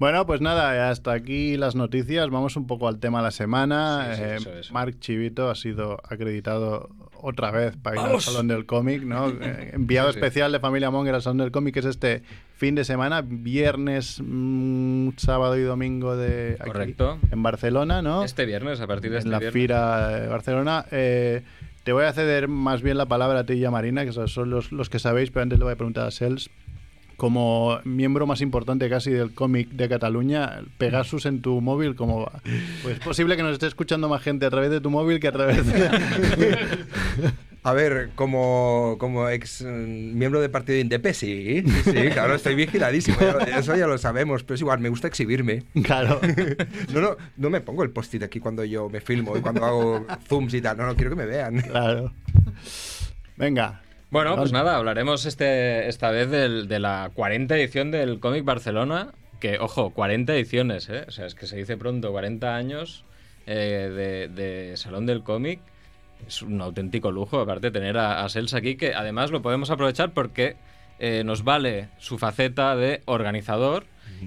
Bueno, 0.01 0.27
pues 0.27 0.41
nada, 0.41 0.89
hasta 0.89 1.13
aquí 1.13 1.59
las 1.59 1.75
noticias. 1.77 2.31
Vamos 2.31 2.57
un 2.57 2.67
poco 2.67 2.89
al 2.89 2.99
tema 2.99 3.19
de 3.19 3.25
la 3.25 3.31
semana. 3.31 4.09
Sí, 4.13 4.17
sí, 4.17 4.23
Eh, 4.23 4.37
eso, 4.37 4.55
eso. 4.55 4.73
Marc 4.73 4.99
Chivito 4.99 5.51
ha 5.51 5.55
sido 5.55 6.01
acreditado 6.09 6.89
otra 7.21 7.51
vez 7.51 7.77
para 7.77 8.01
ir 8.01 8.15
al 8.15 8.21
Salón 8.23 8.49
del 8.49 8.65
Cómic, 8.65 9.03
¿no? 9.03 9.29
Eh, 9.43 9.73
enviado 9.75 10.09
especial 10.09 10.53
de 10.53 10.59
Familia 10.59 10.91
Monger 10.91 11.15
al 11.15 11.21
Salón 11.21 11.37
del 11.37 11.51
Cómic, 11.51 11.75
que 11.75 11.81
es 11.81 11.85
este 11.85 12.23
fin 12.57 12.75
de 12.75 12.85
semana, 12.85 13.21
viernes, 13.23 14.23
mm, 14.25 15.11
sábado 15.19 15.59
y 15.59 15.63
domingo 15.65 16.17
de 16.17 16.57
aquí, 16.59 16.71
Correcto. 16.71 17.19
en 17.31 17.43
Barcelona, 17.43 18.01
¿no? 18.01 18.25
Este 18.25 18.47
viernes, 18.47 18.81
a 18.81 18.87
partir 18.87 19.11
de 19.11 19.19
este 19.19 19.29
en 19.29 19.33
la 19.33 19.39
viernes. 19.39 19.53
Fira 19.53 20.09
de 20.09 20.29
Barcelona. 20.29 20.87
Eh, 20.93 21.43
te 21.85 21.93
voy 21.93 22.05
a 22.05 22.13
ceder 22.15 22.49
más 22.49 22.81
bien 22.81 22.97
la 22.97 23.05
palabra 23.05 23.41
a 23.41 23.45
ti 23.45 23.53
y 23.53 23.65
a 23.67 23.71
Marina, 23.71 24.07
que 24.07 24.13
son 24.13 24.49
los, 24.49 24.73
los 24.73 24.89
que 24.89 24.99
sabéis, 24.99 25.31
pero 25.31 25.43
antes 25.43 25.59
le 25.59 25.65
voy 25.65 25.75
a 25.75 25.77
preguntar 25.77 26.07
a 26.07 26.11
Sels. 26.11 26.49
Como 27.21 27.79
miembro 27.85 28.27
más 28.27 28.41
importante 28.41 28.89
casi 28.89 29.11
del 29.11 29.35
cómic 29.35 29.69
de 29.73 29.91
Cataluña, 29.91 30.63
Pegasus 30.79 31.27
en 31.27 31.43
tu 31.43 31.61
móvil, 31.61 31.95
¿cómo 31.95 32.23
va? 32.23 32.41
Pues 32.83 32.97
es 32.97 33.05
posible 33.05 33.37
que 33.37 33.43
nos 33.43 33.53
esté 33.53 33.67
escuchando 33.67 34.09
más 34.09 34.23
gente 34.23 34.47
a 34.47 34.51
través 34.51 34.71
de 34.71 34.81
tu 34.81 34.89
móvil 34.89 35.21
que 35.21 35.29
a 35.29 35.33
través 35.33 35.67
de... 35.67 35.91
A 37.63 37.75
ver, 37.75 38.09
como, 38.15 38.97
como 38.99 39.29
ex 39.29 39.61
mm, 39.61 40.17
miembro 40.17 40.41
del 40.41 40.51
partido 40.51 40.77
de 40.77 40.81
Indepe, 40.81 41.13
sí, 41.13 41.63
sí, 41.85 41.93
claro, 42.11 42.37
estoy 42.37 42.55
vigiladísimo, 42.55 43.19
eso 43.55 43.77
ya 43.77 43.87
lo 43.87 43.99
sabemos, 43.99 44.43
pero 44.43 44.55
es 44.55 44.63
igual, 44.63 44.81
me 44.81 44.89
gusta 44.89 45.09
exhibirme. 45.09 45.65
claro. 45.83 46.23
No, 46.95 47.03
no, 47.03 47.17
no 47.37 47.51
me 47.51 47.61
pongo 47.61 47.83
el 47.83 47.91
post-it 47.91 48.23
aquí 48.23 48.41
cuando 48.41 48.65
yo 48.65 48.89
me 48.89 49.03
filmo 49.03 49.37
y 49.37 49.43
cuando 49.43 49.67
hago 49.67 50.07
zooms 50.27 50.55
y 50.55 50.63
tal, 50.63 50.79
no, 50.79 50.87
no, 50.87 50.97
quiero 50.97 51.11
que 51.11 51.17
me 51.17 51.27
vean. 51.27 51.61
Claro. 51.61 52.15
Venga. 53.37 53.83
Bueno, 54.11 54.37
pues 54.37 54.51
nada, 54.53 54.77
hablaremos 54.77 55.25
este, 55.27 55.89
esta 55.89 56.11
vez 56.11 56.29
del- 56.31 56.67
de 56.69 56.81
la 56.81 57.11
40 57.15 57.57
edición 57.57 57.91
del 57.91 58.19
Cómic 58.21 58.45
Barcelona. 58.45 59.13
Que, 59.39 59.59
ojo, 59.59 59.91
40 59.91 60.35
ediciones, 60.35 60.89
¿eh? 60.91 61.05
O 61.09 61.11
sea, 61.13 61.27
es 61.27 61.35
que 61.35 61.47
se 61.47 61.57
dice 61.57 61.77
pronto, 61.77 62.11
40 62.11 62.55
años 62.57 63.05
eh, 63.47 63.91
de, 63.95 64.29
de 64.29 64.77
Salón 64.77 65.07
del 65.07 65.23
Cómic. 65.23 65.61
Es 66.27 66.43
un 66.43 66.61
auténtico 66.61 67.11
lujo, 67.11 67.41
aparte, 67.41 67.71
tener 67.71 67.97
a, 67.97 68.23
a 68.25 68.29
Sels 68.29 68.53
aquí, 68.53 68.77
que 68.77 68.93
además 68.95 69.31
lo 69.31 69.41
podemos 69.41 69.71
aprovechar 69.71 70.13
porque 70.13 70.57
eh, 70.99 71.23
nos 71.25 71.45
vale 71.45 71.89
su 71.99 72.19
faceta 72.19 72.77
de 72.77 73.01
organizador 73.07 73.85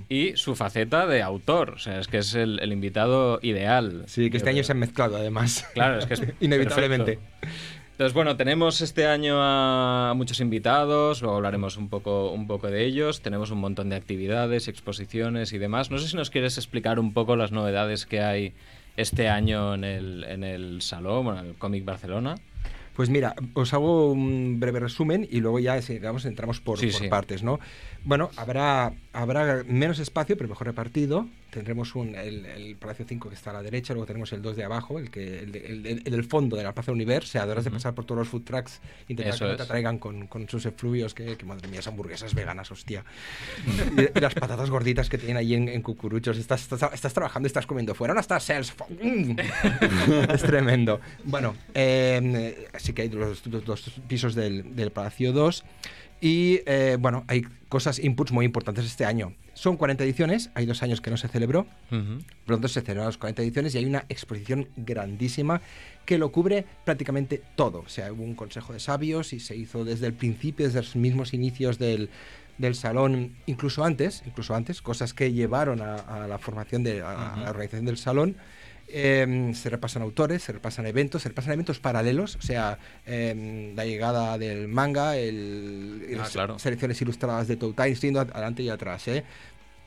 y 0.10 0.36
su 0.38 0.56
faceta 0.56 1.06
de 1.06 1.22
autor. 1.22 1.72
O 1.72 1.78
sea, 1.78 2.00
es 2.00 2.08
que 2.08 2.18
es 2.18 2.34
el, 2.34 2.60
el 2.62 2.72
invitado 2.74 3.38
ideal. 3.44 4.06
Sí, 4.08 4.32
que 4.32 4.38
este 4.38 4.50
año 4.50 4.56
creo. 4.58 4.64
se 4.64 4.72
han 4.72 4.80
mezclado 4.80 5.18
además. 5.18 5.68
Claro, 5.76 6.00
es 6.00 6.08
que 6.08 6.16
es 6.16 6.24
Inevitablemente. 6.40 7.20
perfecto. 7.40 7.58
Entonces, 7.94 8.14
bueno, 8.16 8.36
tenemos 8.38 8.82
este 8.82 9.06
año 9.06 9.36
a 9.40 10.14
muchos 10.16 10.40
invitados, 10.40 11.22
luego 11.22 11.38
hablaremos 11.38 11.78
un 11.78 11.90
poco, 11.90 12.32
un 12.32 12.48
poco 12.48 12.72
de 12.72 12.84
ellos. 12.86 13.22
Tenemos 13.22 13.52
un 13.52 13.60
montón 13.60 13.90
de 13.90 13.96
actividades, 13.96 14.68
exposiciones 14.68 15.54
y 15.54 15.60
demás. 15.60 15.92
No 15.92 16.00
sé 16.00 16.08
si 16.08 16.16
nos 16.16 16.32
quieres 16.32 16.58
explicar 16.58 17.00
un 17.00 17.14
poco 17.14 17.36
las 17.36 17.52
novedades 17.52 18.08
que 18.08 18.20
hay 18.22 18.54
este 18.98 19.30
año 19.30 19.76
en 19.76 19.84
el, 19.84 20.24
en 20.24 20.44
el 20.44 20.82
Salón, 20.82 21.26
bueno, 21.26 21.40
en 21.42 21.46
el 21.50 21.54
Cómic 21.56 21.86
Barcelona. 21.86 22.36
Pues 22.96 23.10
mira, 23.10 23.36
os 23.54 23.74
hago 23.74 24.12
un 24.12 24.60
breve 24.60 24.80
resumen 24.80 25.28
y 25.30 25.40
luego 25.40 25.60
ya 25.60 25.76
digamos, 25.80 26.26
entramos 26.26 26.60
por, 26.62 26.80
Sí, 26.80 26.88
por 26.88 27.02
sí. 27.02 27.08
partes, 27.10 27.42
¿no? 27.44 27.60
Bueno, 28.06 28.30
habrá, 28.36 28.94
habrá 29.14 29.64
menos 29.66 30.00
espacio, 30.00 30.36
pero 30.38 30.50
mejor 30.50 30.68
repartido. 30.68 31.28
Tendremos 31.52 31.94
un, 31.94 32.16
el, 32.16 32.46
el 32.48 32.76
Palacio 32.78 33.06
5 33.08 33.30
que 33.30 33.36
está 33.36 33.52
a 33.52 33.54
la 33.54 33.62
derecha, 33.62 33.94
luego 33.94 34.08
tenemos 34.08 34.34
el 34.34 34.42
2 34.42 34.56
de 34.58 34.64
abajo, 34.64 34.98
el, 34.98 35.12
que, 35.12 35.40
el, 35.40 35.56
el- 35.56 35.86
el- 35.86 36.02
el 36.04 36.12
del 36.12 36.24
fondo 36.24 36.58
de 36.58 36.64
la 36.64 36.74
Plaza 36.74 36.92
Universo. 36.92 37.28
O 37.28 37.32
sea, 37.32 37.46
de 37.46 37.70
pasar 37.72 37.94
por 37.94 38.06
todos 38.06 38.18
los 38.20 38.28
food 38.28 38.42
trucks, 38.42 38.82
intentar 39.08 39.36
Eso 39.36 39.46
que 39.46 39.52
no 39.52 39.58
te 39.58 39.66
traigan 39.66 40.00
con, 40.00 40.26
con 40.28 40.50
sus 40.50 40.66
efluvios, 40.66 41.14
que, 41.14 41.38
que 41.38 41.46
madre 41.46 41.68
mía, 41.68 41.80
esas 41.80 41.92
hamburguesas 41.94 42.34
veganas, 42.34 42.72
hostia. 42.72 43.06
y, 43.98 44.02
y 44.18 44.20
las 44.20 44.34
patatas 44.34 44.70
gorditas 44.72 45.08
que 45.10 45.18
tienen 45.20 45.38
ahí 45.38 45.54
en, 45.54 45.70
en 45.70 45.82
cucuruchos. 45.84 46.38
Estás, 46.40 46.64
estás, 46.64 46.92
estás 46.92 47.14
trabajando 47.14 47.46
estás 47.48 47.68
comiendo 47.68 47.94
fuera. 47.94 48.14
No 48.16 48.20
estás 48.20 48.44
sales. 48.44 48.74
Mm. 49.02 49.36
es 50.34 50.42
tremendo. 50.42 51.00
Bueno, 51.24 51.56
eh, 51.76 52.68
así 52.74 52.94
que 52.94 53.04
hay 53.04 53.10
los, 53.10 53.46
los 53.46 53.64
dos 53.64 53.92
pisos 54.08 54.34
del, 54.34 54.76
del 54.76 54.92
Palacio 54.92 55.32
2. 55.32 55.64
Y 56.24 56.62
eh, 56.68 56.96
bueno, 56.98 57.26
hay 57.28 57.42
cosas, 57.68 58.00
inputs 58.00 58.32
muy 58.32 58.46
importantes 58.46 58.86
este 58.86 59.04
año. 59.04 59.34
Son 59.54 59.76
40 59.76 60.06
ediciones, 60.06 60.52
hay 60.54 60.66
dos 60.66 60.82
años 60.82 61.02
que 61.02 61.12
no 61.12 61.18
se 61.18 61.28
celebró. 61.28 61.68
Pronto 62.46 62.70
se 62.70 62.80
celebran 62.80 63.08
las 63.08 63.18
40 63.18 63.42
ediciones 63.42 63.76
y 63.76 63.80
hay 63.80 63.86
una 63.86 64.06
exposición 64.08 64.70
grandísima 64.78 65.62
que 66.06 66.18
lo 66.18 66.32
cubre 66.32 66.66
prácticamente 66.86 67.42
todo. 67.58 67.80
O 67.80 67.90
sea, 67.90 68.14
hubo 68.14 68.24
un 68.24 68.36
consejo 68.36 68.72
de 68.72 68.80
sabios 68.80 69.34
y 69.34 69.42
se 69.42 69.58
hizo 69.58 69.84
desde 69.84 70.08
el 70.08 70.14
principio, 70.14 70.66
desde 70.66 70.80
los 70.80 70.96
mismos 70.96 71.34
inicios 71.34 71.78
del, 71.78 72.10
del 72.58 72.76
salón, 72.76 73.36
incluso 73.46 73.84
antes, 73.84 74.24
incluso 74.26 74.54
antes, 74.56 74.82
cosas 74.82 75.14
que 75.14 75.32
llevaron 75.34 75.82
a, 75.82 75.96
a 75.96 76.28
la 76.28 76.38
formación 76.38 76.84
de 76.84 77.02
a- 77.02 77.34
a 77.34 77.38
la 77.38 77.50
organización 77.50 77.86
del 77.86 77.98
salón. 77.98 78.36
Eh, 78.96 79.52
se 79.56 79.70
repasan 79.70 80.02
autores, 80.04 80.44
se 80.44 80.52
repasan 80.52 80.86
eventos, 80.86 81.24
se 81.24 81.30
repasan 81.30 81.54
eventos 81.54 81.80
paralelos, 81.80 82.36
o 82.36 82.42
sea, 82.42 82.78
eh, 83.08 83.74
la 83.76 83.86
llegada 83.86 84.38
del 84.38 84.68
manga, 84.68 85.18
el, 85.18 86.18
Ah, 86.22 86.28
claro. 86.32 86.60
selecciones 86.60 87.02
ilustradas 87.02 87.48
de 87.48 87.56
Toutain, 87.56 87.96
yendo 87.96 88.20
adelante 88.20 88.62
y 88.62 88.70
atrás. 88.70 89.08
¿eh? 89.08 89.24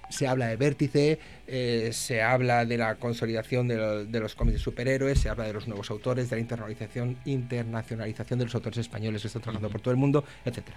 Se 0.08 0.26
habla 0.26 0.46
de 0.48 0.56
vértice, 0.56 1.18
eh, 1.46 1.90
se 1.92 2.22
habla 2.22 2.64
de 2.64 2.78
la 2.78 2.94
consolidación 2.96 3.68
de, 3.68 3.76
lo- 3.76 4.04
de 4.04 4.20
los 4.20 4.34
cómics 4.34 4.54
de 4.58 4.64
superhéroes, 4.64 5.20
se 5.20 5.28
habla 5.28 5.44
de 5.44 5.52
los 5.52 5.68
nuevos 5.68 5.90
autores, 5.90 6.28
de 6.30 6.36
la 6.36 6.40
internacionalización, 6.40 7.16
internacionalización 7.26 8.38
de 8.38 8.44
los 8.46 8.54
autores 8.54 8.78
españoles 8.78 9.22
que 9.22 9.28
están 9.28 9.42
trabajando 9.42 9.68
por 9.70 9.80
todo 9.82 9.90
el 9.92 9.98
mundo, 9.98 10.24
etcétera. 10.44 10.76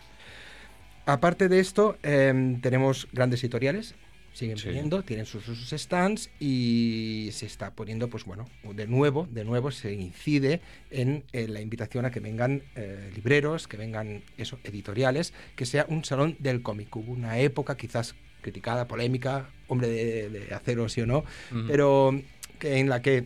Aparte 1.12 1.50
de 1.50 1.60
esto, 1.60 1.98
em, 2.04 2.62
tenemos 2.62 3.08
grandes 3.12 3.44
editoriales, 3.44 3.96
siguen 4.34 4.58
Sí. 4.58 4.68
viniendo, 4.70 5.02
tienen 5.02 5.26
sus, 5.26 5.44
sus 5.44 5.70
stands 5.72 6.30
y 6.40 7.30
se 7.34 7.48
está 7.48 7.72
poniendo, 7.72 8.10
pues 8.10 8.26
bueno, 8.26 8.48
de 8.64 8.86
nuevo, 8.86 9.28
de 9.32 9.44
nuevo 9.44 9.72
se 9.72 9.94
incide 9.94 10.62
en, 10.92 11.24
eh, 11.34 11.48
la 11.48 11.62
invitación 11.62 12.06
a 12.06 12.12
que 12.12 12.20
vengan 12.20 12.62
eh, 12.76 13.12
libreros, 13.16 13.68
que 13.68 13.76
vengan 13.78 14.22
eso, 14.38 14.60
editoriales, 14.64 15.34
que 15.56 15.66
sea 15.66 15.86
un 15.90 16.06
salón 16.06 16.36
del 16.40 16.62
cómic. 16.62 16.96
Hubo 16.96 17.12
una 17.12 17.40
época 17.40 17.76
quizás 17.76 18.14
criticada, 18.42 18.88
polémica, 18.88 19.50
hombre 19.68 19.88
de, 19.90 20.30
de 20.30 20.54
acero 20.54 20.88
sí 20.90 21.02
o 21.02 21.06
no, 21.08 21.26
pero 21.68 22.22
que 22.60 22.78
en 22.78 22.88
la 22.88 23.02
que 23.02 23.26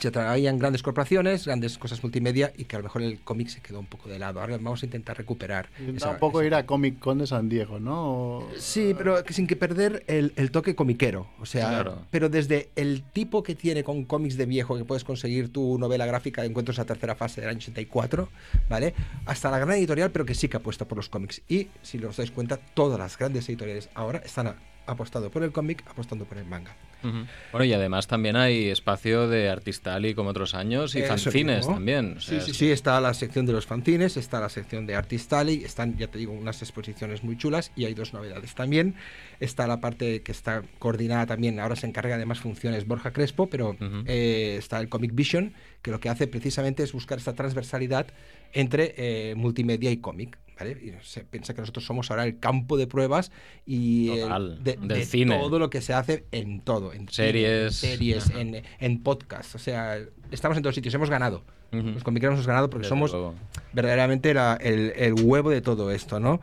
se 0.00 0.10
traían 0.10 0.58
grandes 0.58 0.82
corporaciones, 0.82 1.46
grandes 1.46 1.78
cosas 1.78 2.02
multimedia 2.02 2.52
y 2.56 2.64
que 2.64 2.76
a 2.76 2.78
lo 2.78 2.84
mejor 2.84 3.02
el 3.02 3.20
cómic 3.20 3.48
se 3.48 3.60
quedó 3.60 3.78
un 3.80 3.86
poco 3.86 4.08
de 4.08 4.18
lado. 4.18 4.40
Ahora 4.40 4.56
vamos 4.56 4.82
a 4.82 4.86
intentar 4.86 5.16
recuperar. 5.16 5.68
esa- 5.96 6.10
Tampoco 6.10 6.40
esa- 6.40 6.46
ir 6.46 6.54
a 6.54 6.66
Comic 6.66 6.98
Con 6.98 7.18
de 7.18 7.26
San 7.26 7.48
Diego, 7.48 7.78
¿no? 7.80 8.38
O- 8.38 8.48
Sí, 8.58 8.94
pero 8.96 9.22
que 9.24 9.32
sin 9.32 9.46
que 9.46 9.56
perder 9.56 10.04
el, 10.06 10.32
el 10.36 10.50
toque 10.50 10.74
comiquero. 10.74 11.28
O 11.40 11.46
sea, 11.46 11.68
Claro. 11.68 12.06
pero 12.10 12.28
desde 12.28 12.70
el 12.76 13.02
tipo 13.12 13.42
que 13.42 13.54
tiene 13.54 13.84
con 13.84 14.04
cómics 14.04 14.36
de 14.36 14.46
viejo, 14.46 14.76
que 14.76 14.84
puedes 14.84 15.04
conseguir 15.04 15.52
tu 15.52 15.78
novela 15.78 16.06
gráfica 16.06 16.42
de 16.42 16.48
Encuentros 16.48 16.78
a 16.78 16.84
tercera 16.84 17.14
fase 17.14 17.40
del 17.40 17.50
año 17.50 17.58
84, 17.58 18.28
¿vale? 18.68 18.94
Hasta 19.26 19.50
la 19.50 19.58
gran 19.58 19.76
editorial, 19.76 20.10
pero 20.10 20.24
que 20.24 20.34
sí 20.34 20.48
que 20.48 20.56
apuesta 20.56 20.86
por 20.86 20.96
los 20.96 21.08
cómics. 21.08 21.42
Y 21.48 21.68
si 21.82 21.98
os 22.04 22.16
dais 22.16 22.30
cuenta, 22.30 22.56
todas 22.56 22.98
las 22.98 23.16
grandes 23.18 23.48
editoriales 23.48 23.88
ahora 23.94 24.18
están 24.24 24.54
apostando 24.86 25.30
por 25.30 25.42
el 25.42 25.52
cómic, 25.52 25.84
apostando 25.88 26.24
por 26.24 26.38
el 26.38 26.44
manga. 26.46 26.74
Bueno, 27.02 27.64
y 27.64 27.72
además 27.72 28.06
también 28.06 28.36
hay 28.36 28.68
espacio 28.68 29.28
de 29.28 29.48
Artistal 29.48 30.04
y 30.06 30.14
como 30.14 30.30
otros 30.30 30.54
años 30.54 30.94
y 30.94 31.00
Eso 31.00 31.08
fanzines 31.08 31.58
mismo. 31.58 31.74
también. 31.74 32.14
o 32.16 32.20
Sí, 32.20 32.30
sea, 32.30 32.40
sí, 32.40 32.50
es- 32.50 32.56
sí, 32.56 32.70
está 32.70 33.00
la 33.00 33.14
sección 33.14 33.46
de 33.46 33.52
los 33.52 33.66
fanzines, 33.66 34.16
está 34.16 34.40
la 34.40 34.48
sección 34.48 34.86
de 34.86 34.94
Artist 34.94 35.32
Alley, 35.32 35.64
están, 35.64 35.96
ya 35.96 36.06
te 36.08 36.18
digo, 36.18 36.32
unas 36.32 36.60
exposiciones 36.62 37.22
muy 37.24 37.36
chulas 37.36 37.72
y 37.76 37.84
hay 37.86 37.94
dos 37.94 38.12
novedades 38.12 38.54
también. 38.54 38.94
Está 39.40 39.66
la 39.66 39.80
parte 39.80 40.22
que 40.22 40.32
está 40.32 40.62
coordinada 40.78 41.26
también, 41.26 41.58
ahora 41.60 41.76
se 41.76 41.86
encarga 41.86 42.18
de 42.18 42.26
más 42.26 42.40
funciones 42.40 42.86
Borja 42.86 43.12
Crespo, 43.12 43.48
pero 43.48 43.76
eh, 44.06 44.56
está 44.58 44.78
el 44.80 44.88
Comic 44.88 45.14
Vision, 45.14 45.54
que 45.82 45.90
lo 45.90 46.00
que 46.00 46.08
hace 46.08 46.26
precisamente 46.26 46.82
es 46.82 46.92
buscar 46.92 47.18
esta 47.18 47.34
transversalidad 47.34 48.06
entre 48.52 48.94
eh, 48.96 49.34
multimedia 49.34 49.90
y 49.90 49.98
cómic. 49.98 50.38
¿vale? 50.58 50.72
Y 50.72 50.92
se 51.02 51.24
piensa 51.24 51.54
que 51.54 51.62
nosotros 51.62 51.86
somos 51.86 52.10
ahora 52.10 52.24
el 52.26 52.38
campo 52.38 52.76
de 52.76 52.86
pruebas 52.86 53.32
y 53.64 54.08
Total, 54.20 54.62
de, 54.62 54.76
del 54.76 54.88
de 54.88 55.04
cine. 55.06 55.38
todo 55.38 55.58
lo 55.58 55.70
que 55.70 55.80
se 55.80 55.94
hace 55.94 56.26
en 56.32 56.60
todo, 56.60 56.92
en 56.92 57.08
cine, 57.08 57.12
Series. 57.12 57.82
en, 57.84 57.90
series, 57.90 58.30
en, 58.30 58.62
en 58.78 59.02
podcast. 59.02 59.54
O 59.54 59.58
sea, 59.58 59.98
estamos 60.30 60.58
en 60.58 60.62
todos 60.62 60.74
sitios, 60.74 60.92
hemos 60.94 61.08
ganado. 61.08 61.44
Ujú. 61.72 61.82
Los 61.92 62.02
comiqueros 62.04 62.34
hemos 62.34 62.46
ganado 62.46 62.68
porque 62.68 62.82
Desde 62.82 62.90
somos 62.90 63.10
luego. 63.12 63.34
verdaderamente 63.72 64.34
la- 64.34 64.58
el, 64.60 64.92
el 64.96 65.14
huevo 65.14 65.48
de 65.50 65.62
todo 65.62 65.92
esto, 65.92 66.20
¿no? 66.20 66.40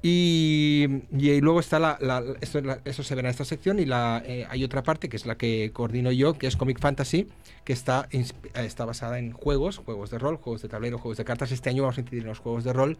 Y, 0.00 0.86
y 1.12 1.40
luego 1.40 1.58
está 1.58 1.80
la, 1.80 1.98
la- 2.00 2.22
esto, 2.40 2.60
la- 2.60 2.78
eso 2.84 3.02
se 3.02 3.14
verá 3.16 3.28
en 3.28 3.32
esta 3.32 3.44
sección 3.44 3.80
y 3.80 3.84
la, 3.84 4.22
eh, 4.24 4.46
hay 4.48 4.62
otra 4.62 4.82
parte 4.84 5.08
que 5.08 5.16
es 5.16 5.26
la 5.26 5.36
que 5.36 5.70
coordino 5.72 6.12
yo, 6.12 6.34
que 6.38 6.46
es 6.46 6.56
Comic 6.56 6.78
Fantasy, 6.78 7.26
que 7.64 7.72
está, 7.72 8.06
eh, 8.12 8.24
está 8.54 8.84
basada 8.84 9.18
en 9.18 9.32
juegos, 9.32 9.78
juegos 9.78 10.10
de 10.10 10.18
rol, 10.18 10.36
juegos 10.36 10.62
de 10.62 10.68
tablero, 10.68 10.98
juegos 10.98 11.18
de 11.18 11.24
cartas. 11.24 11.50
Este 11.50 11.70
año 11.70 11.82
vamos 11.82 11.98
a 11.98 12.02
incidir 12.02 12.22
en 12.22 12.28
los 12.28 12.38
juegos 12.38 12.62
de 12.62 12.72
rol, 12.72 12.96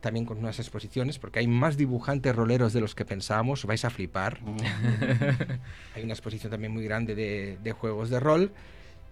también 0.00 0.26
con 0.26 0.38
unas 0.38 0.58
exposiciones, 0.58 1.18
porque 1.20 1.38
hay 1.38 1.46
más 1.46 1.76
dibujantes 1.76 2.34
roleros 2.34 2.72
de 2.72 2.80
los 2.80 2.96
que 2.96 3.04
pensábamos, 3.04 3.64
vais 3.64 3.84
a 3.84 3.90
flipar. 3.90 4.40
hay 5.94 6.02
una 6.02 6.14
exposición 6.14 6.50
también 6.50 6.72
muy 6.72 6.82
grande 6.84 7.14
de, 7.14 7.58
de 7.62 7.72
juegos 7.72 8.10
de 8.10 8.18
rol. 8.18 8.50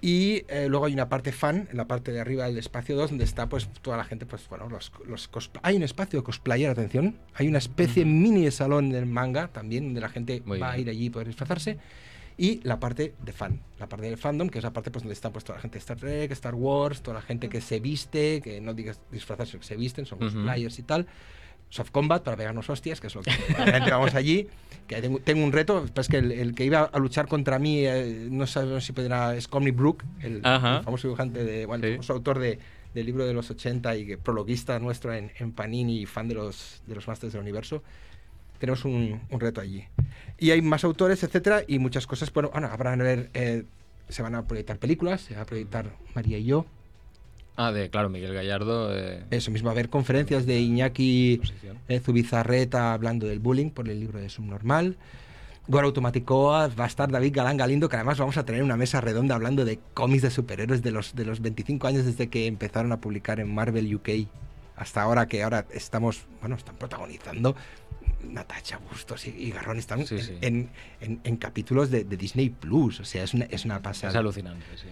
Y 0.00 0.44
eh, 0.46 0.66
luego 0.68 0.86
hay 0.86 0.92
una 0.92 1.08
parte 1.08 1.32
fan, 1.32 1.66
en 1.70 1.76
la 1.76 1.88
parte 1.88 2.12
de 2.12 2.20
arriba 2.20 2.44
del 2.46 2.56
espacio 2.58 2.94
2, 2.96 3.10
donde 3.10 3.24
está 3.24 3.48
pues 3.48 3.68
toda 3.82 3.96
la 3.96 4.04
gente, 4.04 4.26
pues 4.26 4.48
bueno, 4.48 4.68
los, 4.68 4.92
los 5.06 5.28
Hay 5.62 5.76
un 5.76 5.82
espacio 5.82 6.20
de 6.20 6.24
cosplayer, 6.24 6.70
atención. 6.70 7.16
Hay 7.34 7.48
una 7.48 7.58
especie 7.58 8.04
mini 8.04 8.44
de 8.44 8.52
salón 8.52 8.90
del 8.90 9.06
manga 9.06 9.48
también, 9.48 9.86
donde 9.86 10.00
la 10.00 10.08
gente 10.08 10.40
Muy 10.44 10.58
va 10.58 10.70
a 10.70 10.76
bien. 10.76 10.86
ir 10.86 10.90
allí 10.90 11.06
y 11.06 11.10
poder 11.10 11.26
disfrazarse. 11.26 11.78
y 12.36 12.60
la 12.62 12.78
parte 12.78 13.14
de 13.24 13.32
fan, 13.32 13.60
la 13.80 13.88
parte 13.88 14.06
del 14.06 14.16
fandom, 14.16 14.48
que 14.48 14.58
es 14.58 14.64
la 14.64 14.72
parte 14.72 14.92
pues, 14.92 15.02
donde 15.02 15.14
está 15.14 15.32
pues, 15.32 15.44
toda 15.44 15.56
la 15.56 15.62
gente 15.62 15.74
de 15.74 15.80
Star 15.80 15.96
Trek, 15.96 16.30
Star 16.30 16.54
Wars, 16.54 17.02
toda 17.02 17.16
la 17.16 17.22
gente 17.22 17.48
que 17.48 17.60
se 17.60 17.80
viste, 17.80 18.40
que 18.40 18.60
no 18.60 18.74
digas 18.74 19.00
disfrazarse, 19.10 19.58
que 19.58 19.64
se 19.64 19.74
visten, 19.74 20.06
son 20.06 20.20
cosplayers 20.20 20.78
y 20.78 20.82
tal. 20.84 21.08
Soft 21.70 21.90
Combat 21.90 22.22
para 22.22 22.36
pegarnos 22.36 22.68
hostias, 22.70 23.00
que 23.00 23.08
es 23.08 23.14
lo 23.14 23.22
que 23.22 23.30
realmente 23.56 23.90
vamos 23.90 24.14
allí. 24.14 24.48
Que 24.86 25.02
tengo, 25.02 25.18
tengo 25.18 25.44
un 25.44 25.52
reto, 25.52 25.84
pues 25.94 26.08
que 26.08 26.16
el, 26.18 26.32
el 26.32 26.54
que 26.54 26.64
iba 26.64 26.80
a 26.82 26.98
luchar 26.98 27.28
contra 27.28 27.58
mí, 27.58 27.84
eh, 27.84 28.28
no 28.30 28.46
sabemos 28.46 28.84
si 28.84 28.92
podrá, 28.92 29.36
es 29.36 29.46
Connie 29.48 29.70
Brook, 29.72 30.02
el, 30.22 30.36
el 30.36 30.42
famoso 30.82 31.08
dibujante, 31.08 31.44
de, 31.44 31.66
bueno, 31.66 31.84
el 31.84 31.90
Sí. 31.92 31.96
famoso 31.96 32.12
autor 32.14 32.38
de, 32.38 32.58
del 32.94 33.04
libro 33.04 33.26
de 33.26 33.34
los 33.34 33.50
80 33.50 33.96
y 33.96 34.16
prologuista 34.16 34.78
nuestro 34.78 35.12
en, 35.12 35.30
en 35.38 35.52
Panini 35.52 36.00
y 36.00 36.06
fan 36.06 36.26
de 36.26 36.34
los, 36.36 36.82
de 36.86 36.94
los 36.94 37.06
Masters 37.06 37.34
del 37.34 37.42
Universo. 37.42 37.82
Tenemos 38.58 38.84
un, 38.86 39.20
un 39.30 39.40
reto 39.40 39.60
allí. 39.60 39.84
Y 40.38 40.50
hay 40.52 40.62
más 40.62 40.84
autores, 40.84 41.22
etcétera, 41.22 41.62
y 41.68 41.78
muchas 41.78 42.06
cosas. 42.06 42.32
Bueno, 42.32 42.48
bueno 42.50 42.68
habrá 42.68 42.94
a 42.94 42.96
ver, 42.96 43.28
eh, 43.34 43.64
se 44.08 44.22
van 44.22 44.34
a 44.34 44.46
proyectar 44.46 44.78
películas, 44.78 45.20
se 45.20 45.34
va 45.36 45.42
a 45.42 45.46
proyectar 45.46 45.90
María 46.14 46.38
y 46.38 46.44
yo. 46.44 46.64
Ah, 47.60 47.72
de, 47.72 47.90
claro, 47.90 48.08
Miguel 48.08 48.32
Gallardo. 48.34 48.96
eh, 48.96 49.24
Eso 49.32 49.50
mismo, 49.50 49.68
a 49.68 49.74
ver 49.74 49.88
conferencias 49.90 50.46
de 50.46 50.60
Iñaki 50.60 51.40
eh, 51.88 51.98
Zubizarreta 51.98 52.92
hablando 52.92 53.26
del 53.26 53.40
bullying 53.40 53.70
por 53.70 53.88
el 53.88 53.98
libro 53.98 54.20
de 54.20 54.28
Subnormal. 54.28 54.96
Gora 55.66 55.86
Automaticoa, 55.86 56.68
va 56.68 56.84
a 56.84 56.86
estar 56.86 57.10
David 57.10 57.32
Galán 57.34 57.56
Galindo, 57.56 57.88
que 57.88 57.96
además 57.96 58.16
vamos 58.16 58.36
a 58.36 58.44
tener 58.44 58.62
una 58.62 58.76
mesa 58.76 59.00
redonda 59.00 59.34
hablando 59.34 59.64
de 59.64 59.80
cómics 59.92 60.22
de 60.22 60.30
superhéroes 60.30 60.82
de 60.82 60.92
los, 60.92 61.16
de 61.16 61.24
los 61.24 61.40
25 61.42 61.86
años 61.88 62.04
desde 62.06 62.28
que 62.28 62.46
empezaron 62.46 62.92
a 62.92 63.00
publicar 63.00 63.40
en 63.40 63.52
Marvel 63.52 63.92
UK 63.92 64.08
hasta 64.76 65.02
ahora, 65.02 65.26
que 65.26 65.42
ahora 65.42 65.66
estamos, 65.74 66.26
bueno, 66.40 66.54
están 66.54 66.76
protagonizando 66.76 67.56
Natacha 68.22 68.78
Bustos 68.90 69.26
y, 69.26 69.50
Garrón, 69.50 69.78
están 69.78 70.06
Sí, 70.06 70.14
en, 70.14 70.22
sí. 70.22 70.38
En, 70.40 70.70
en- 71.00 71.20
en 71.24 71.36
capítulos 71.36 71.90
de, 71.90 72.04
de 72.04 72.16
Disney 72.16 72.50
Plus, 72.50 73.00
o 73.00 73.04
sea, 73.04 73.24
es 73.24 73.34
una, 73.34 73.46
es 73.46 73.64
una 73.64 73.76
Es 73.76 73.82
pasada. 73.82 74.18
alucinante, 74.20 74.64
sí. 74.76 74.86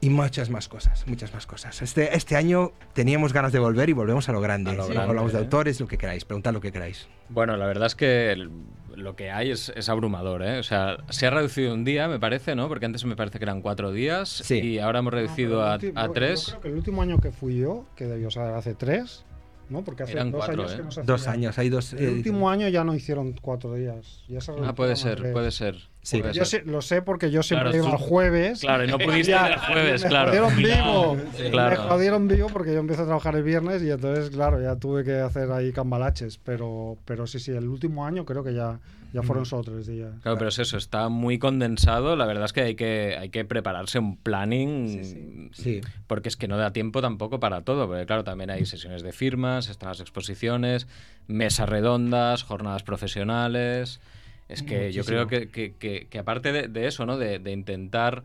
Y 0.00 0.10
muchas 0.10 0.48
más 0.48 0.68
cosas, 0.68 1.04
muchas 1.08 1.34
más 1.34 1.44
cosas. 1.46 1.82
Este, 1.82 2.14
este 2.16 2.36
año 2.36 2.70
teníamos 2.92 3.32
ganas 3.32 3.52
de 3.52 3.58
volver 3.58 3.88
y 3.88 3.92
volvemos 3.94 4.28
a 4.28 4.32
lo 4.32 4.40
grande. 4.40 4.70
A 4.70 4.74
lo 4.74 4.84
Sí. 4.84 4.92
grande, 4.92 5.08
Hablamos 5.10 5.32
de 5.32 5.38
¿eh? 5.38 5.42
autores, 5.42 5.80
lo 5.80 5.88
que 5.88 5.98
queráis, 5.98 6.24
preguntad 6.24 6.52
lo 6.52 6.60
que 6.60 6.70
queráis. 6.70 7.08
Bueno, 7.28 7.56
la 7.56 7.66
verdad 7.66 7.86
es 7.86 7.96
que 7.96 8.30
el- 8.30 8.48
lo 8.94 9.16
que 9.16 9.30
hay 9.32 9.50
es, 9.50 9.72
es 9.74 9.88
abrumador, 9.88 10.42
¿eh? 10.44 10.58
O 10.60 10.62
sea, 10.62 10.98
se 11.08 11.26
ha 11.26 11.30
reducido 11.30 11.74
un 11.74 11.84
día, 11.84 12.06
me 12.06 12.20
parece, 12.20 12.54
¿no? 12.54 12.68
Porque 12.68 12.86
antes 12.86 13.04
me 13.04 13.16
parece 13.16 13.38
que 13.38 13.44
eran 13.44 13.60
cuatro 13.60 13.90
días 13.90 14.28
Sí. 14.28 14.58
y 14.60 14.78
ahora 14.78 15.00
hemos 15.00 15.12
reducido 15.12 15.60
No, 15.60 16.00
a, 16.00 16.12
tres. 16.12 16.46
Yo 16.46 16.50
creo 16.52 16.60
que 16.62 16.68
el 16.68 16.74
último 16.74 17.02
año 17.02 17.18
que 17.18 17.32
fui 17.32 17.56
yo, 17.58 17.84
que 17.96 18.06
debió 18.06 18.30
ser 18.30 18.42
hace 18.54 18.74
tres, 18.74 19.24
¿no? 19.70 19.82
Porque 19.84 20.02
hace 20.04 20.12
Eran 20.12 20.30
dos 20.30 20.44
cuatro, 20.44 20.62
años 20.62 20.72
¿eh? 20.72 20.76
que 20.76 20.82
no 20.82 20.90
se 20.90 21.02
Dos 21.02 21.26
años, 21.28 21.58
hay 21.58 21.68
dos. 21.68 21.92
El 21.92 22.04
eh, 22.04 22.08
último 22.10 22.50
año 22.50 22.68
ya 22.68 22.84
no 22.84 22.94
hicieron 22.94 23.32
cuatro 23.40 23.74
días. 23.74 24.24
Ya 24.28 24.40
se 24.40 24.52
Ah, 24.64 24.74
puede 24.74 24.96
ser, 24.96 25.18
tres. 25.18 25.32
puede 25.32 25.50
ser. 25.50 25.76
Sí. 26.02 26.20
puede 26.20 26.32
Yo 26.32 26.44
ser. 26.46 26.62
sé- 26.64 26.70
lo 26.70 26.80
sé 26.80 27.02
porque 27.02 27.30
yo 27.30 27.42
siempre 27.42 27.70
Claro, 27.70 27.84
iba 27.86 27.96
tú- 27.96 28.02
el 28.02 28.08
jueves. 28.08 28.60
Claro, 28.60 28.84
y 28.84 28.88
no 28.88 28.98
pudiste 28.98 29.32
ir 29.32 29.38
el 29.52 29.58
jueves, 29.58 30.02
me 30.04 30.08
claro. 30.08 30.28
jodieron 30.30 30.56
vivo. 30.56 31.16
Claro. 31.50 31.70
Me 31.82 31.88
jodieron 31.88 32.28
vivo 32.28 32.48
porque 32.52 32.72
yo 32.72 32.78
empiezo 32.80 33.02
a 33.02 33.06
trabajar 33.06 33.36
el 33.36 33.42
viernes 33.42 33.82
y 33.82 33.90
entonces, 33.90 34.30
claro, 34.30 34.60
ya 34.62 34.76
tuve 34.76 35.04
que 35.04 35.14
hacer 35.20 35.50
ahí 35.52 35.72
cambalaches. 35.72 36.38
Pero, 36.38 36.96
pero 37.04 37.26
sí, 37.26 37.38
sí, 37.38 37.50
el 37.52 37.68
último 37.68 38.06
año 38.06 38.24
creo 38.24 38.42
que 38.42 38.54
ya, 38.54 38.78
ya 39.12 39.22
fueron 39.22 39.46
solo 39.46 39.62
tres 39.64 39.86
días. 39.86 40.12
Claro, 40.22 40.36
pero 40.38 40.48
es 40.48 40.58
eso, 40.58 40.76
está 40.76 41.08
muy 41.08 41.38
condensado. 41.38 42.14
La 42.16 42.26
verdad 42.26 42.44
es 42.44 42.52
que 42.52 42.60
hay 42.62 42.74
que, 42.74 43.16
hay 43.18 43.30
que 43.30 43.44
prepararse 43.44 43.98
un 43.98 44.16
planning. 44.16 45.50
Sí. 45.52 45.80
Porque 46.06 46.28
es 46.28 46.36
que 46.36 46.48
no 46.48 46.56
da 46.56 46.72
tiempo 46.72 47.00
tampoco 47.00 47.40
para 47.40 47.62
todo. 47.62 47.86
Porque, 47.86 48.06
claro, 48.06 48.24
también 48.24 48.50
hay 48.50 48.66
sesiones 48.66 49.02
de 49.02 49.12
firmas, 49.12 49.68
están 49.68 49.88
las 49.88 50.00
exposiciones, 50.00 50.86
mesas 51.26 51.68
redondas, 51.68 52.42
jornadas 52.42 52.82
profesionales. 52.82 54.00
Es 54.48 54.62
que 54.62 54.92
yo 54.92 55.04
creo 55.04 55.26
que, 55.26 55.48
que- 55.48 55.74
que- 55.74 56.06
que 56.08 56.18
aparte 56.18 56.52
de, 56.52 56.68
de 56.68 56.86
eso, 56.86 57.04
¿no? 57.04 57.18
De, 57.18 57.38
de 57.38 57.52
intentar 57.52 58.24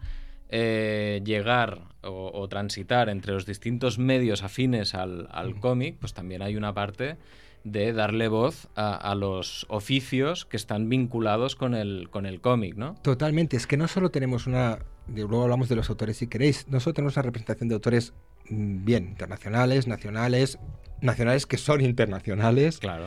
eh, 0.50 1.22
llegar 1.26 1.80
o, 2.04 2.32
o 2.34 2.48
transitar 2.48 3.10
entre 3.10 3.34
los 3.34 3.46
distintos 3.46 3.98
medios 3.98 4.44
afines 4.44 4.94
al, 4.96 5.28
al 5.32 5.60
cómic, 5.60 5.98
pues 6.00 6.14
también 6.14 6.42
hay 6.42 6.56
una 6.56 6.74
parte 6.74 7.18
de 7.64 7.94
darle 7.94 8.28
voz 8.28 8.68
a, 8.76 8.96
a 8.96 9.16
los 9.16 9.66
oficios 9.70 10.46
que 10.46 10.58
están 10.58 10.90
vinculados 10.90 11.56
con 11.56 11.76
el, 11.76 12.10
con 12.10 12.26
el 12.26 12.42
cómic, 12.42 12.76
¿no? 12.76 12.96
Totalmente, 13.02 13.58
es 13.58 13.68
que 13.68 13.78
no 13.78 13.88
solo 13.88 14.12
tenemos 14.12 14.48
una. 14.48 14.80
Luego 15.08 15.44
hablamos 15.44 15.70
de 15.70 15.76
los 15.76 15.90
autores 15.90 16.18
si 16.18 16.28
queréis. 16.28 16.68
No 16.68 16.80
solo 16.80 16.94
tenemos 16.94 17.16
una 17.18 17.24
representación 17.24 17.70
de 17.70 17.76
autores 17.76 18.14
mm, 18.50 18.86
bien, 18.86 19.08
internacionales, 19.10 19.88
nacionales, 19.88 20.60
nacionales 21.02 21.46
que 21.46 21.58
son 21.58 21.82
internacionales, 21.82 22.80
Claro. 22.80 23.06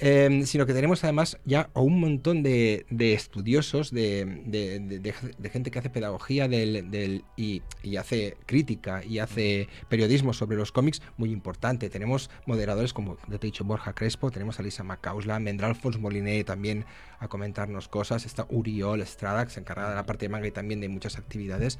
Eh, 0.00 0.42
sino 0.46 0.66
que 0.66 0.74
tenemos 0.74 1.02
además 1.04 1.38
ya 1.44 1.70
a 1.74 1.80
un 1.80 2.00
montón 2.00 2.42
de, 2.42 2.86
de 2.90 3.12
estudiosos, 3.14 3.90
de, 3.90 4.24
de- 4.46 4.78
de- 4.80 4.98
de- 4.98 5.14
de 5.38 5.50
gente 5.50 5.70
que 5.70 5.78
hace 5.78 5.90
pedagogía 5.90 6.48
del, 6.48 6.90
del- 6.90 7.24
y, 7.36 7.62
y 7.82 7.96
hace 7.96 8.36
crítica 8.46 9.02
y 9.04 9.18
hace 9.18 9.68
periodismo 9.88 10.32
sobre 10.32 10.56
los 10.56 10.72
cómics 10.72 11.02
muy 11.16 11.30
importante. 11.30 11.88
Tenemos 11.90 12.30
moderadores 12.46 12.92
como 12.92 13.16
ya 13.28 13.38
te 13.38 13.46
he 13.46 13.50
dicho 13.50 13.64
Borja 13.64 13.94
Crespo, 13.94 14.30
tenemos 14.30 14.58
a 14.60 14.62
Lisa 14.62 14.82
Macausla, 14.82 15.38
Mendral 15.40 15.76
Fons 15.76 15.98
Moliné 15.98 16.44
también 16.44 16.84
a 17.18 17.28
comentarnos 17.28 17.88
cosas, 17.88 18.26
está 18.26 18.46
Uriol 18.50 19.00
Estrada, 19.00 19.44
que 19.44 19.50
se 19.52 19.60
encarga 19.60 19.88
de 19.88 19.94
la 19.94 20.06
parte 20.06 20.26
de 20.26 20.28
manga 20.30 20.46
y 20.46 20.50
también 20.52 20.80
de 20.80 20.88
muchas 20.88 21.16
actividades. 21.16 21.78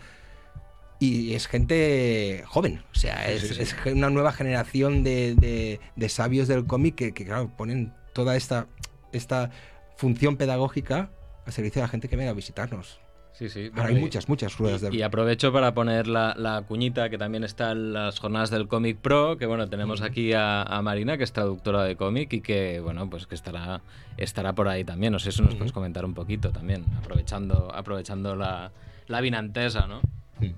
Y 0.99 1.35
es 1.35 1.47
gente 1.47 2.43
joven, 2.47 2.81
o 2.91 2.95
sea, 2.95 3.31
es, 3.31 3.77
una 3.85 4.09
nueva 4.09 4.33
generación 4.33 5.05
de, 5.05 5.35
de- 5.35 5.79
de 5.95 6.09
sabios 6.09 6.49
del 6.49 6.65
cómic 6.67 6.95
que, 6.95 7.13
que, 7.13 7.27
claro, 7.27 7.55
ponen 7.55 7.93
toda 8.17 8.35
esta, 8.35 8.67
esta 9.13 9.51
función 9.97 10.39
pedagógica 10.39 11.11
al 11.45 11.53
servicio 11.53 11.81
de 11.81 11.85
la 11.85 11.89
gente 11.89 12.09
que 12.09 12.17
venga 12.17 12.31
a 12.31 12.35
visitarnos. 12.35 12.99
Sí, 13.35 13.51
sí. 13.51 13.71
Ahora 13.77 13.91
hay 13.91 14.01
muchas, 14.01 14.31
muchas 14.31 14.57
ruedas 14.57 14.81
de... 14.81 14.97
Y 14.97 15.03
aprovecho 15.03 15.53
para 15.53 15.75
poner 15.75 16.07
la, 16.07 16.35
la 16.39 16.63
cuñita 16.63 17.11
que 17.11 17.19
también 17.19 17.45
está 17.45 17.73
en 17.73 17.93
las 17.93 18.19
jornadas 18.19 18.49
del 18.49 18.67
Cómic 18.67 18.97
Pro, 18.97 19.37
que 19.37 19.45
bueno, 19.45 19.69
tenemos 19.69 20.01
aquí 20.01 20.33
a, 20.33 20.63
a 20.63 20.81
Marina, 20.81 21.19
que 21.19 21.25
es 21.25 21.35
traductora 21.35 21.85
de 21.85 21.97
cómic 21.97 22.33
y 22.33 22.41
que 22.41 22.81
bueno, 22.81 23.11
pues 23.11 23.27
que 23.27 23.35
estará, 23.35 23.83
estará 24.17 24.55
por 24.55 24.69
ahí 24.69 24.85
también. 24.85 25.13
No 25.13 25.19
sé 25.19 25.33
si 25.33 25.43
nos 25.43 25.55
puedes 25.55 25.73
comentar 25.73 26.07
un 26.07 26.15
poquito 26.15 26.51
también, 26.51 26.87
aprovechando, 26.97 27.71
aprovechando 27.75 28.37
la, 28.37 28.73
la 29.07 29.21
vinantesa, 29.21 29.87
¿no? 29.87 30.01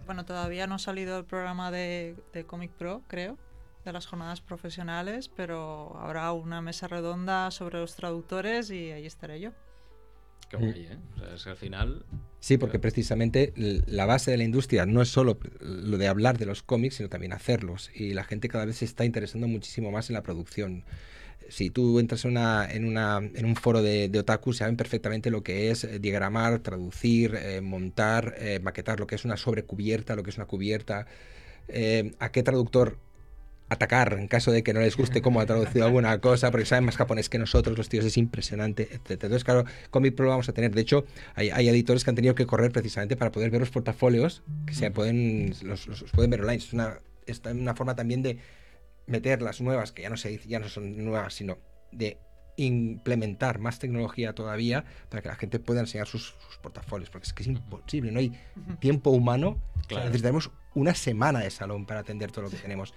Bueno, 0.06 0.24
todavía 0.24 0.68
no 0.68 0.76
ha 0.76 0.78
salido 0.78 1.18
el 1.18 1.24
programa 1.24 1.72
de, 1.72 2.14
de 2.32 2.44
Comic 2.44 2.70
Pro, 2.70 3.02
creo, 3.08 3.36
de 3.88 3.92
las 3.92 4.06
jornadas 4.06 4.40
profesionales, 4.40 5.28
pero 5.28 5.96
habrá 5.98 6.32
una 6.32 6.60
mesa 6.62 6.88
redonda 6.88 7.50
sobre 7.50 7.78
los 7.78 7.96
traductores 7.96 8.70
y 8.70 8.90
ahí 8.92 9.06
estaré 9.06 9.40
yo. 9.40 9.50
Qué 10.48 10.56
guay, 10.56 10.88
¿eh? 10.90 10.98
O 11.16 11.18
sea, 11.18 11.34
es 11.34 11.44
que 11.44 11.50
al 11.50 11.56
final... 11.56 12.06
Sí, 12.40 12.56
porque 12.56 12.78
precisamente 12.78 13.52
la 13.56 14.06
base 14.06 14.30
de 14.30 14.38
la 14.38 14.44
industria 14.44 14.86
no 14.86 15.02
es 15.02 15.08
solo 15.08 15.38
lo 15.60 15.98
de 15.98 16.08
hablar 16.08 16.38
de 16.38 16.46
los 16.46 16.62
cómics, 16.62 16.96
sino 16.96 17.08
también 17.08 17.32
hacerlos. 17.32 17.90
Y 17.94 18.14
la 18.14 18.24
gente 18.24 18.48
cada 18.48 18.64
vez 18.64 18.76
se 18.76 18.84
está 18.84 19.04
interesando 19.04 19.48
muchísimo 19.48 19.90
más 19.90 20.08
en 20.08 20.14
la 20.14 20.22
producción. 20.22 20.84
Si 21.48 21.70
tú 21.70 21.98
entras 21.98 22.24
en, 22.24 22.32
una, 22.32 22.70
en, 22.70 22.84
una, 22.86 23.18
en 23.18 23.44
un 23.44 23.56
foro 23.56 23.82
de, 23.82 24.08
de 24.08 24.18
otaku, 24.18 24.52
saben 24.52 24.76
perfectamente 24.76 25.30
lo 25.30 25.42
que 25.42 25.70
es 25.70 25.84
eh, 25.84 25.98
diagramar, 25.98 26.60
traducir, 26.60 27.34
eh, 27.34 27.60
montar, 27.60 28.34
eh, 28.38 28.60
maquetar 28.62 29.00
lo 29.00 29.06
que 29.06 29.14
es 29.14 29.24
una 29.24 29.36
sobrecubierta, 29.36 30.14
lo 30.14 30.22
que 30.22 30.30
es 30.30 30.36
una 30.36 30.46
cubierta, 30.46 31.06
eh, 31.68 32.14
a 32.18 32.32
qué 32.32 32.42
traductor 32.42 32.98
atacar 33.70 34.14
en 34.14 34.28
caso 34.28 34.50
de 34.50 34.62
que 34.62 34.72
no 34.72 34.80
les 34.80 34.96
guste 34.96 35.20
cómo 35.22 35.40
ha 35.40 35.46
traducido 35.46 35.84
alguna 35.84 36.18
cosa, 36.20 36.50
porque 36.50 36.64
saben 36.66 36.84
más 36.84 36.96
japonés 36.96 37.28
que 37.28 37.38
nosotros, 37.38 37.76
los 37.76 37.88
tíos 37.88 38.04
es 38.04 38.16
impresionante, 38.16 38.84
etc. 38.92 39.10
Entonces, 39.10 39.44
claro, 39.44 39.64
Comic 39.90 40.14
Pro 40.14 40.24
lo 40.24 40.30
vamos 40.30 40.48
a 40.48 40.52
tener. 40.52 40.74
De 40.74 40.80
hecho, 40.80 41.04
hay, 41.34 41.50
hay 41.50 41.68
editores 41.68 42.02
que 42.04 42.10
han 42.10 42.16
tenido 42.16 42.34
que 42.34 42.46
correr 42.46 42.72
precisamente 42.72 43.16
para 43.16 43.30
poder 43.30 43.50
ver 43.50 43.60
los 43.60 43.70
portafolios, 43.70 44.42
que 44.66 44.74
se 44.74 44.90
pueden, 44.90 45.50
los, 45.64 45.86
los- 45.86 46.02
los 46.02 46.10
pueden 46.12 46.30
ver 46.30 46.40
online. 46.40 46.56
Es 46.58 46.72
una, 46.72 46.98
es 47.26 47.40
una 47.44 47.74
forma 47.74 47.94
también 47.94 48.22
de 48.22 48.38
meter 49.06 49.42
las 49.42 49.60
nuevas, 49.60 49.92
que 49.92 50.02
ya 50.02 50.10
no, 50.10 50.16
se, 50.16 50.30
dice- 50.30 50.48
ya 50.48 50.60
no 50.60 50.68
son 50.68 51.04
nuevas, 51.04 51.34
sino 51.34 51.58
de 51.92 52.18
implementar 52.56 53.58
más 53.60 53.78
tecnología 53.78 54.32
todavía 54.34 54.84
para 55.08 55.22
que 55.22 55.28
la 55.28 55.36
gente 55.36 55.58
pueda 55.60 55.80
enseñar 55.80 56.06
sus, 56.06 56.34
sus 56.48 56.56
portafolios, 56.60 57.08
porque 57.10 57.26
es 57.26 57.32
que 57.32 57.42
es 57.42 57.48
imposible, 57.48 58.10
no 58.12 58.18
hay 58.20 58.32
tiempo 58.80 59.10
humano. 59.10 59.50
O 59.50 59.78
sea, 59.80 59.86
Claro. 59.88 60.04
necesitaremos 60.06 60.50
una 60.74 60.94
semana 60.94 61.40
de 61.40 61.50
salón 61.50 61.86
para 61.86 62.00
atender 62.00 62.30
todo 62.32 62.42
lo 62.42 62.50
que 62.50 62.56
tenemos. 62.56 62.92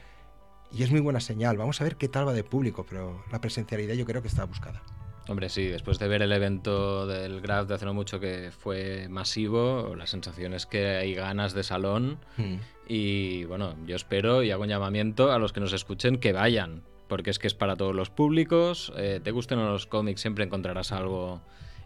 Y 0.74 0.84
es 0.84 0.92
muy 0.92 1.02
buena 1.02 1.20
señal. 1.20 1.58
Vamos 1.58 1.82
a 1.82 1.84
ver 1.84 1.98
qué 1.98 2.08
tal 2.08 2.28
va 2.28 2.34
de 2.34 2.44
público, 2.44 2.86
pero 2.90 3.24
la 3.32 3.42
presencialidad 3.42 3.94
yo 3.96 4.06
creo 4.06 4.22
que 4.22 4.28
está 4.30 4.46
buscada. 4.46 4.82
Hombre, 5.28 5.50
sí, 5.50 5.68
después 5.68 6.00
de 6.00 6.08
ver 6.08 6.22
el 6.24 6.32
evento 6.32 7.06
del 7.06 7.42
Graf 7.42 7.68
de 7.68 7.76
hace 7.76 7.86
no 7.86 7.94
mucho 7.94 8.20
que 8.20 8.52
fue 8.58 9.08
masivo, 9.10 9.94
la 9.96 10.08
sensación 10.08 10.54
es 10.54 10.66
que 10.66 10.88
hay 10.98 11.14
ganas 11.14 11.54
de 11.54 11.64
salón 11.64 12.18
Mm. 12.38 12.56
y 12.88 13.44
bueno, 13.46 13.76
yo 13.86 13.96
espero 13.96 14.42
y 14.44 14.52
hago 14.52 14.64
un 14.64 14.70
llamamiento 14.70 15.32
a 15.32 15.38
los 15.40 15.54
que 15.54 15.60
nos 15.60 15.74
escuchen 15.74 16.18
que 16.18 16.34
vayan, 16.34 16.82
porque 17.08 17.30
es 17.30 17.38
que 17.38 17.48
es 17.48 17.54
para 17.54 17.76
todos 17.76 17.94
los 17.96 18.10
públicos, 18.10 18.92
eh, 18.98 19.20
te 19.24 19.32
gusten 19.32 19.60
los 19.60 19.86
cómics, 19.86 20.22
siempre 20.22 20.44
encontrarás 20.44 20.92
algo 20.92 21.42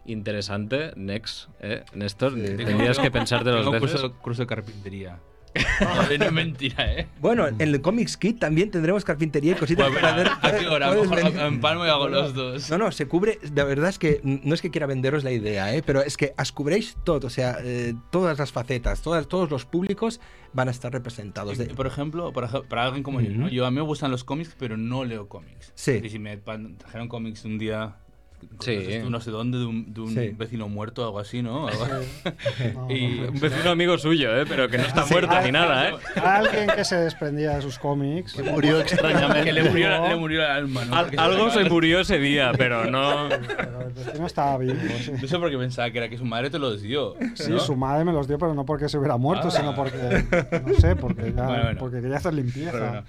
interesante. 0.06 0.92
Next, 0.96 1.48
¿eh? 1.60 1.84
Néstor, 1.94 2.32
Sí. 2.34 2.40
tendrías 2.56 2.98
que 2.98 3.10
pensarte 3.10 3.50
Tengo 3.50 3.70
veces. 3.70 3.90
curso, 4.00 4.12
curso 4.18 4.42
de 4.42 4.46
carpintería. 4.46 5.20
Joder, 5.78 6.20
no 6.20 6.26
es 6.26 6.32
mentira, 6.32 6.92
¿eh? 6.92 7.06
Bueno, 7.20 7.46
en 7.46 7.60
el 7.60 7.80
Comics 7.80 8.16
Kit 8.16 8.38
también 8.38 8.70
tendremos 8.70 9.04
carpintería 9.04 9.52
y 9.52 9.54
cositas 9.54 9.88
Pues 9.88 10.00
para 10.00 10.14
hacer. 10.14 10.28
¿a 10.42 10.58
qué 10.58 10.66
hora? 10.66 10.88
A 10.88 10.90
lo 10.90 10.96
puedes 10.96 11.10
mejor 11.10 11.32
venir. 11.32 11.46
empalmo 11.46 11.86
y 11.86 11.88
hago 11.88 12.08
los 12.08 12.34
dos. 12.34 12.70
No, 12.70 12.78
no, 12.78 12.92
se 12.92 13.06
cubre. 13.06 13.38
La 13.54 13.64
verdad 13.64 13.88
es 13.90 13.98
que 13.98 14.20
no 14.22 14.54
es 14.54 14.62
que 14.62 14.70
quiera 14.70 14.86
venderos 14.86 15.24
la 15.24 15.32
idea, 15.32 15.74
¿eh? 15.74 15.82
pero 15.84 16.02
es 16.02 16.16
que 16.16 16.34
as 16.36 16.52
cubréis 16.52 16.96
todo, 17.04 17.26
o 17.26 17.30
sea, 17.30 17.58
eh, 17.62 17.94
todas 18.10 18.38
las 18.38 18.52
facetas, 18.52 19.02
todas, 19.02 19.28
todos 19.28 19.50
los 19.50 19.64
públicos 19.64 20.20
van 20.52 20.68
a 20.68 20.70
estar 20.70 20.92
representados. 20.92 21.58
De, 21.58 21.66
Por 21.66 21.86
ejemplo, 21.86 22.32
para 22.32 22.84
alguien 22.84 23.02
como 23.02 23.20
yo, 23.20 23.30
¿no? 23.30 23.48
Yo 23.48 23.66
a 23.66 23.70
mí 23.70 23.76
me 23.76 23.82
gustan 23.82 24.10
los 24.10 24.24
cómics, 24.24 24.56
pero 24.58 24.76
no 24.76 25.04
leo 25.04 25.28
cómics. 25.28 25.72
Sí. 25.74 26.00
Y 26.02 26.08
si 26.08 26.18
me 26.18 26.36
trajeron 26.36 27.08
cómics 27.08 27.44
un 27.44 27.58
día, 27.58 27.96
Sí. 28.60 28.76
no 28.76 28.80
sé 28.90 29.00
tú, 29.02 29.10
no 29.10 29.20
sé 29.20 29.30
dónde, 29.30 29.58
de 29.58 29.64
un, 29.66 29.92
de 29.92 30.00
un 30.00 30.14
Sí. 30.14 30.28
vecino 30.36 30.66
muerto 30.68 31.02
o 31.02 31.04
algo 31.06 31.18
así, 31.18 31.42
¿no? 31.42 31.68
Algo- 31.68 31.86
No, 32.74 32.90
y 32.90 33.20
Un 33.28 33.38
vecino 33.38 33.70
amigo 33.70 33.98
suyo, 33.98 34.34
¿eh? 34.40 34.44
Pero 34.48 34.68
que 34.70 34.78
no 34.78 34.84
está 34.84 35.02
Sí. 35.04 35.12
muerto 35.12 35.34
ni 35.44 35.52
nada, 35.52 35.90
¿eh? 35.90 35.94
Alguien 36.24 36.68
que 36.74 36.84
se 36.84 36.96
desprendía 36.96 37.56
de 37.56 37.62
sus 37.62 37.78
cómics. 37.78 38.38
Murió 38.42 38.80
extrañamente. 38.80 39.44
que 39.44 39.52
le 39.52 39.64
murió, 39.68 39.90
la- 39.90 40.08
le 40.08 40.16
murió 40.16 40.40
el 40.42 40.50
alma, 40.50 40.84
¿no? 40.86 40.94
Al- 40.96 41.04
Porque 41.06 41.20
algo 41.20 41.50
se 41.50 41.64
murió 41.68 42.00
ese 42.00 42.18
día, 42.18 42.52
pero 42.56 42.90
no. 42.90 43.28
Pero 43.28 43.80
el 43.88 43.92
vecino 43.92 44.26
estaba 44.26 44.56
vivo. 44.58 44.74
sí. 45.04 45.12
No 45.20 45.28
sé 45.28 45.38
por 45.38 45.50
qué 45.50 45.58
pensaba 45.58 45.90
que 45.90 45.98
era 45.98 46.08
que 46.08 46.16
su 46.16 46.24
madre 46.24 46.48
te 46.48 46.58
los 46.58 46.80
dio. 46.80 47.14
Sí, 47.34 47.50
¿no? 47.50 47.58
su 47.60 47.76
madre 47.76 48.04
me 48.04 48.12
los 48.12 48.26
dio, 48.26 48.38
pero 48.38 48.54
no 48.54 48.64
porque 48.64 48.88
se 48.88 48.96
hubiera 48.98 49.16
muerto, 49.18 49.48
Ah. 49.48 49.50
sino 49.50 49.74
porque, 49.74 50.24
no 50.66 50.74
sé, 50.74 50.96
porque, 50.96 51.32
ya, 51.36 51.44
Bueno, 51.46 51.62
bueno. 51.64 51.78
porque 51.78 52.00
quería 52.00 52.16
hacer 52.16 52.32
Pero 52.32 52.42
limpieza. 52.42 53.04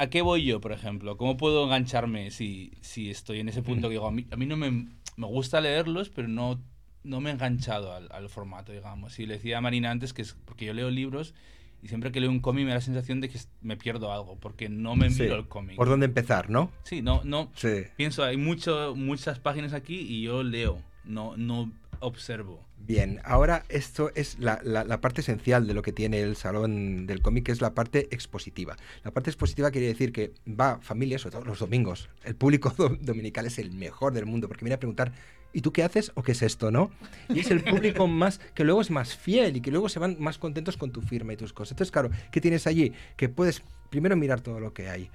No. 0.00 0.06
¿Qué- 0.06 0.06
a, 0.06 0.10
qué 0.10 0.22
voy 0.22 0.44
yo, 0.44 0.60
por 0.60 0.72
ejemplo? 0.72 1.16
¿Cómo 1.16 1.36
puedo 1.36 1.64
engancharme 1.64 2.30
si, 2.30 2.72
si 2.80 3.10
estoy 3.10 3.40
en 3.40 3.48
ese 3.48 3.62
punto 3.62 3.88
que 3.88 3.94
digo, 3.94 4.06
a 4.06 4.10
mí, 4.12 4.26
a 4.30 4.36
mí 4.36 4.46
no 4.46 4.56
me, 4.56 4.70
me 4.70 5.26
gusta 5.26 5.60
leerlos, 5.60 6.08
pero 6.10 6.28
no, 6.28 6.60
no 7.04 7.20
me 7.20 7.30
he 7.30 7.32
enganchado 7.32 7.92
al, 7.94 8.08
al 8.12 8.28
formato, 8.28 8.72
digamos? 8.72 9.18
Y 9.18 9.26
le 9.26 9.34
decía 9.34 9.58
a 9.58 9.60
Marina 9.60 9.90
antes 9.90 10.12
que 10.12 10.22
es 10.22 10.36
porque 10.44 10.64
yo 10.66 10.72
leo 10.74 10.90
libros 10.90 11.34
y 11.82 11.88
siempre 11.88 12.12
que 12.12 12.20
leo 12.20 12.28
un 12.30 12.40
cómic 12.40 12.64
me 12.64 12.70
da 12.70 12.76
la 12.76 12.80
sensación 12.82 13.20
de 13.22 13.30
que 13.30 13.38
me 13.62 13.76
pierdo 13.76 14.12
algo, 14.12 14.36
porque 14.38 14.68
no 14.68 14.96
me 14.96 15.08
Sí. 15.10 15.22
miro 15.22 15.36
el 15.36 15.48
cómic. 15.48 15.76
¿Por 15.76 15.88
dónde 15.88 16.06
empezar, 16.06 16.50
no? 16.50 16.70
Sí, 16.84 17.00
no, 17.00 17.22
no. 17.24 17.50
Sí. 17.54 17.84
Pienso, 17.96 18.22
hay 18.22 18.36
mucho, 18.36 18.94
muchas 18.96 19.38
páginas 19.38 19.72
aquí 19.72 19.96
y 19.98 20.22
yo 20.22 20.42
leo, 20.42 20.82
no, 21.04 21.36
no 21.38 21.72
observo. 22.00 22.66
Bien, 22.78 23.20
ahora 23.24 23.64
esto 23.68 24.10
es 24.14 24.38
la, 24.38 24.58
parte 25.00 25.20
esencial 25.20 25.66
de 25.66 25.74
lo 25.74 25.82
que 25.82 25.92
tiene 25.92 26.20
el 26.20 26.34
salón 26.34 27.06
del 27.06 27.20
cómic, 27.22 27.44
que 27.44 27.52
es 27.52 27.60
la 27.60 27.74
parte 27.74 28.08
expositiva. 28.10 28.76
La 29.04 29.10
parte 29.12 29.30
expositiva 29.30 29.70
quiere 29.70 29.86
decir 29.86 30.12
que 30.12 30.32
va 30.48 30.80
familias, 30.80 31.20
sobre 31.22 31.36
todo 31.36 31.44
los 31.44 31.58
domingos. 31.60 32.08
El 32.24 32.34
público 32.34 32.70
do- 32.76 32.96
dominical 33.00 33.46
es 33.46 33.58
el 33.58 33.70
mejor 33.72 34.12
del 34.12 34.26
mundo, 34.26 34.48
porque 34.48 34.64
viene 34.64 34.74
a 34.74 34.80
preguntar, 34.80 35.12
¿y 35.52 35.60
tú 35.60 35.72
qué 35.72 35.82
haces 35.84 36.10
o 36.14 36.22
qué 36.22 36.32
es 36.32 36.42
esto, 36.42 36.70
no? 36.70 36.90
Y 37.28 37.40
es 37.40 37.50
el 37.50 37.62
público 37.62 38.06
más, 38.08 38.38
que 38.54 38.64
luego 38.64 38.80
es 38.80 38.90
más 38.90 39.16
fiel 39.16 39.56
y 39.56 39.60
que 39.60 39.70
luego 39.70 39.88
se 39.88 39.98
van 39.98 40.16
más 40.18 40.38
contentos 40.38 40.76
con 40.76 40.90
tu 40.90 41.02
firma 41.02 41.32
y 41.32 41.36
tus 41.36 41.52
cosas. 41.52 41.72
Entonces, 41.72 41.92
claro, 41.92 42.10
¿qué 42.32 42.40
tienes 42.40 42.66
allí? 42.66 42.92
Que 43.16 43.28
puedes 43.28 43.62
primero 43.90 44.16
mirar 44.16 44.40
todo 44.40 44.58
lo 44.58 44.72
que 44.72 44.88
hay. 44.88 45.10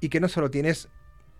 Y 0.00 0.08
que 0.08 0.18
no 0.18 0.28
solo 0.28 0.50
tienes 0.50 0.88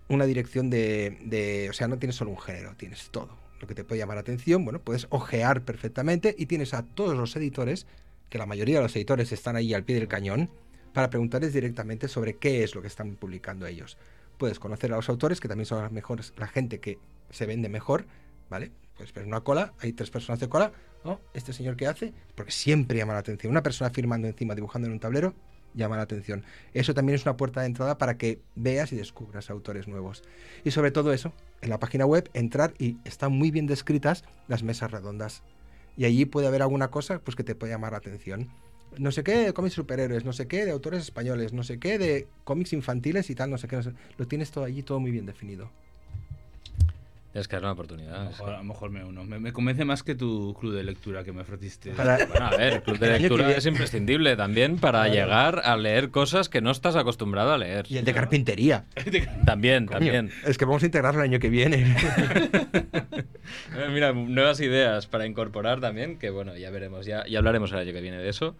una 0.07 0.25
dirección 0.25 0.69
de- 0.69 1.67
o 1.69 1.73
sea, 1.73 1.87
no 1.87 1.97
tienes 1.97 2.15
solo 2.15 2.31
un 2.31 2.39
género, 2.39 2.75
tienes 2.77 3.09
todo. 3.09 3.42
Lo 3.63 3.67
que 3.67 3.75
te 3.75 3.85
puede 3.85 3.99
llamar 3.99 4.17
la 4.17 4.21
atención, 4.21 4.65
bueno, 4.65 4.81
puedes 4.81 5.07
ojear 5.09 5.61
perfectamente 5.63 6.35
y 6.37 6.47
tienes 6.47 6.73
a 6.73 6.83
todos 6.83 7.15
los 7.15 7.33
editores, 7.37 7.87
que 8.29 8.37
la 8.37 8.45
mayoría 8.45 8.75
de 8.75 8.83
los 8.83 8.93
editores 8.97 9.31
están 9.31 9.55
ahí 9.55 9.73
al 9.73 9.85
pie 9.85 9.95
del 9.95 10.09
cañón, 10.09 10.49
para 10.91 11.09
preguntarles 11.09 11.53
directamente 11.53 12.09
sobre 12.09 12.35
qué 12.35 12.65
es 12.65 12.75
lo 12.75 12.81
que 12.81 12.89
están 12.89 13.15
publicando 13.15 13.65
ellos. 13.65 13.97
Puedes 14.37 14.59
conocer 14.59 14.91
a 14.91 14.97
los 14.97 15.07
autores, 15.07 15.39
que 15.39 15.47
también 15.47 15.65
son 15.65 15.81
las 15.81 15.93
mejores, 15.93 16.33
la 16.35 16.47
gente 16.47 16.81
que 16.81 16.99
se 17.29 17.45
vende 17.45 17.69
mejor, 17.69 18.05
¿vale? 18.49 18.73
Puedes 18.97 19.13
ver 19.13 19.25
una 19.25 19.39
cola, 19.39 19.71
hay 19.79 19.93
tres 19.93 20.09
personas 20.09 20.41
de 20.41 20.49
cola, 20.49 20.73
¿no? 21.05 21.21
Este 21.33 21.53
señor 21.53 21.77
que 21.77 21.87
hace, 21.87 22.13
porque 22.35 22.51
siempre 22.51 22.97
llama 22.97 23.13
la 23.13 23.19
atención. 23.19 23.49
Una 23.49 23.63
persona 23.63 23.91
firmando 23.91 24.27
encima, 24.27 24.55
dibujando 24.55 24.89
en 24.89 24.91
un 24.91 24.99
tablero, 24.99 25.35
llama 25.75 25.97
la 25.97 26.03
atención. 26.03 26.43
Eso 26.73 26.93
también 26.93 27.15
es 27.15 27.25
una 27.25 27.37
puerta 27.37 27.61
de 27.61 27.67
entrada 27.67 27.97
para 27.97 28.17
que 28.17 28.39
veas 28.55 28.91
y 28.93 28.95
descubras 28.95 29.49
autores 29.49 29.87
nuevos. 29.87 30.23
Y 30.63 30.71
sobre 30.71 30.91
todo 30.91 31.13
eso, 31.13 31.33
en 31.61 31.69
la 31.69 31.79
página 31.79 32.05
web, 32.05 32.29
entrar 32.33 32.73
y 32.79 32.97
están 33.05 33.31
muy 33.31 33.51
bien 33.51 33.67
descritas 33.67 34.23
las 34.47 34.63
mesas 34.63 34.91
redondas. 34.91 35.43
Y 35.97 36.05
allí 36.05 36.25
puede 36.25 36.47
haber 36.47 36.61
alguna 36.61 36.89
cosa 36.89 37.19
pues, 37.19 37.35
que 37.35 37.43
te 37.43 37.55
puede 37.55 37.73
llamar 37.73 37.91
la 37.91 37.99
atención. 37.99 38.49
No 38.97 39.11
sé 39.11 39.23
qué 39.23 39.35
de 39.37 39.53
cómics 39.53 39.73
superhéroes, 39.75 40.23
no 40.23 40.33
sé 40.33 40.47
qué 40.47 40.65
de 40.65 40.71
autores 40.71 41.01
españoles, 41.01 41.51
no 41.53 41.63
sé 41.63 41.79
qué 41.79 41.97
de 41.97 42.27
cómics 42.43 42.73
infantiles 42.73 43.29
y 43.29 43.35
tal, 43.35 43.49
no 43.49 43.57
sé 43.57 43.67
qué. 43.67 43.75
no 43.77 43.83
sé- 43.83 43.93
Lo 44.17 44.27
tienes 44.27 44.51
todo 44.51 44.63
allí, 44.65 44.83
todo 44.83 44.99
muy 44.99 45.11
bien 45.11 45.25
definido. 45.25 45.71
Es 47.33 47.47
que 47.47 47.55
es 47.55 47.61
una 47.63 47.69
A 47.69 47.73
oportunidad. 47.73 48.23
lo 48.25 48.29
mejor, 48.29 48.49
a 48.53 48.57
lo 48.59 48.63
mejor 48.63 48.89
me 48.91 49.03
uno. 49.03 49.23
Me, 49.23 49.39
me 49.39 49.51
convence 49.51 49.83
más 49.85 50.03
que 50.03 50.13
tu 50.13 50.55
club 50.59 50.73
de 50.75 50.83
lectura 50.83 51.23
que 51.23 51.31
me 51.33 51.41
ofreciste. 51.41 51.89
Para- 51.91 52.23
Bueno, 52.27 52.45
a 52.45 52.51
ver, 52.55 52.73
el 52.73 52.81
club 52.83 52.99
de 52.99 53.07
lectura 53.19 53.51
es 53.51 53.65
imprescindible 53.65 54.35
también 54.35 54.77
para 54.77 55.07
llegar 55.07 55.61
a 55.65 55.75
leer 55.75 56.11
cosas 56.11 56.47
que 56.47 56.61
no 56.61 56.69
estás 56.69 56.95
acostumbrado 56.95 57.51
a 57.51 57.57
leer. 57.57 57.85
Y 57.89 57.97
el 57.97 58.05
de 58.05 58.13
carpintería. 58.13 58.85
También, 59.45 59.87
Coño, 59.87 59.97
también. 59.99 60.31
Es 60.45 60.57
que 60.59 60.65
vamos 60.65 60.83
a 60.83 60.85
integrarlo 60.85 61.21
el 61.23 61.29
año 61.31 61.39
que 61.39 61.49
viene. 61.49 61.95
Eh, 63.75 63.89
Mira, 63.91 64.13
nuevas 64.13 64.59
ideas 64.61 65.07
para 65.07 65.25
incorporar 65.25 65.79
también, 65.81 66.17
que 66.17 66.29
bueno, 66.29 66.55
ya 66.55 66.69
veremos, 66.69 67.05
ya, 67.05 67.25
ya 67.27 67.39
hablaremos 67.39 67.71
el 67.71 67.79
año 67.79 67.91
que 67.93 68.01
viene 68.01 68.17
de 68.17 68.29
eso. 68.29 68.55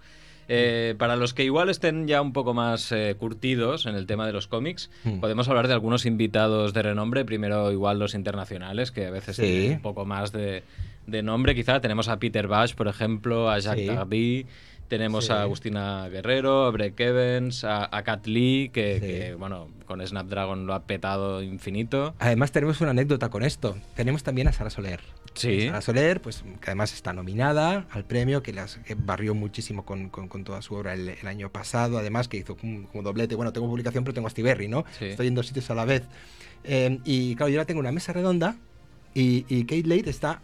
Eh, 0.48 0.96
para 0.98 1.16
los 1.16 1.34
que 1.34 1.44
igual 1.44 1.70
estén 1.70 2.08
ya 2.08 2.22
un 2.22 2.34
poco 2.34 2.54
más 2.54 2.92
eh, 2.92 3.16
curtidos 3.18 3.86
en 3.86 3.96
el 3.96 4.06
tema 4.06 4.26
de 4.28 4.34
los 4.34 4.48
cómics, 4.48 4.90
Hmm. 5.04 5.20
podemos 5.20 5.48
hablar 5.48 5.68
de 5.68 5.74
algunos 5.74 6.06
invitados 6.06 6.74
de 6.74 6.82
renombre. 6.82 7.26
Primero, 7.26 7.72
igual 7.72 8.00
los 8.00 8.14
internacionales, 8.16 8.92
que 8.92 9.06
a 9.06 9.12
veces 9.12 9.36
Sí. 9.36 9.42
tienen 9.44 9.72
un 9.74 9.82
poco 9.82 10.06
más 10.06 10.32
de, 10.32 10.64
de 11.08 11.24
nombre. 11.24 11.56
Quizá 11.56 11.80
tenemos 11.82 12.08
a 12.10 12.18
Peter 12.20 12.48
Bash, 12.48 12.74
por 12.76 12.88
ejemplo, 12.88 13.50
a 13.50 13.60
Jacques 13.60 13.88
Sí. 13.90 13.96
Tardy. 13.96 14.46
Tenemos 14.90 15.26
Sí. 15.28 15.32
a 15.32 15.42
Agustina 15.44 16.08
Guerrero, 16.10 16.66
a 16.66 16.72
Breck 16.72 17.00
Evans, 17.00 17.64
a, 17.64 17.90
a 17.96 18.04
Kat 18.04 18.28
Lee, 18.28 18.70
que, 18.72 19.34
bueno, 19.40 19.70
con 19.86 20.06
Snapdragon 20.06 20.68
lo 20.68 20.74
ha 20.76 20.84
petado 20.84 21.42
infinito. 21.42 22.14
Además 22.20 22.52
tenemos 22.52 22.80
una 22.82 22.92
anécdota 22.92 23.30
con 23.30 23.44
esto. 23.44 23.76
Tenemos 23.96 24.22
también 24.24 24.48
a 24.50 24.52
Sara 24.52 24.70
Soler. 24.70 25.00
Sí. 25.36 25.68
Sara 25.68 25.82
Soler, 25.82 26.22
pues 26.22 26.44
que 26.62 26.70
además 26.70 26.94
está 26.94 27.14
nominada 27.14 27.88
al 27.92 28.06
premio, 28.06 28.44
que, 28.44 28.54
las, 28.54 28.78
que 28.78 28.96
barrió 28.96 29.34
muchísimo 29.36 29.84
con, 29.86 30.10
con- 30.10 30.28
con 30.28 30.44
toda 30.44 30.62
su 30.62 30.76
obra 30.76 30.94
el, 30.94 31.10
el 31.10 31.28
año 31.28 31.50
pasado, 31.50 31.98
además 31.98 32.28
que 32.28 32.38
hizo 32.38 32.56
como, 32.56 32.88
como 32.88 33.04
doblete. 33.04 33.36
Bueno, 33.36 33.52
tengo 33.54 33.68
publicación, 33.68 34.04
pero 34.04 34.14
tengo 34.14 34.28
a 34.28 34.32
Stiberry, 34.32 34.68
¿no? 34.68 34.86
Sí. 35.00 35.06
Estoy 35.06 35.28
en 35.28 35.36
dos 35.36 35.48
sitios 35.48 35.70
a 35.72 35.76
la 35.76 35.86
vez. 35.86 36.04
Eh, 36.64 37.00
y 37.04 37.36
claro, 37.36 37.50
yo 37.52 37.60
ahora 37.60 37.66
tengo 37.68 37.80
una 37.80 37.92
mesa 37.92 38.14
redonda 38.14 38.56
y, 39.14 39.46
y 39.50 39.64
Kate 39.66 39.88
Late 39.88 40.10
está 40.10 40.42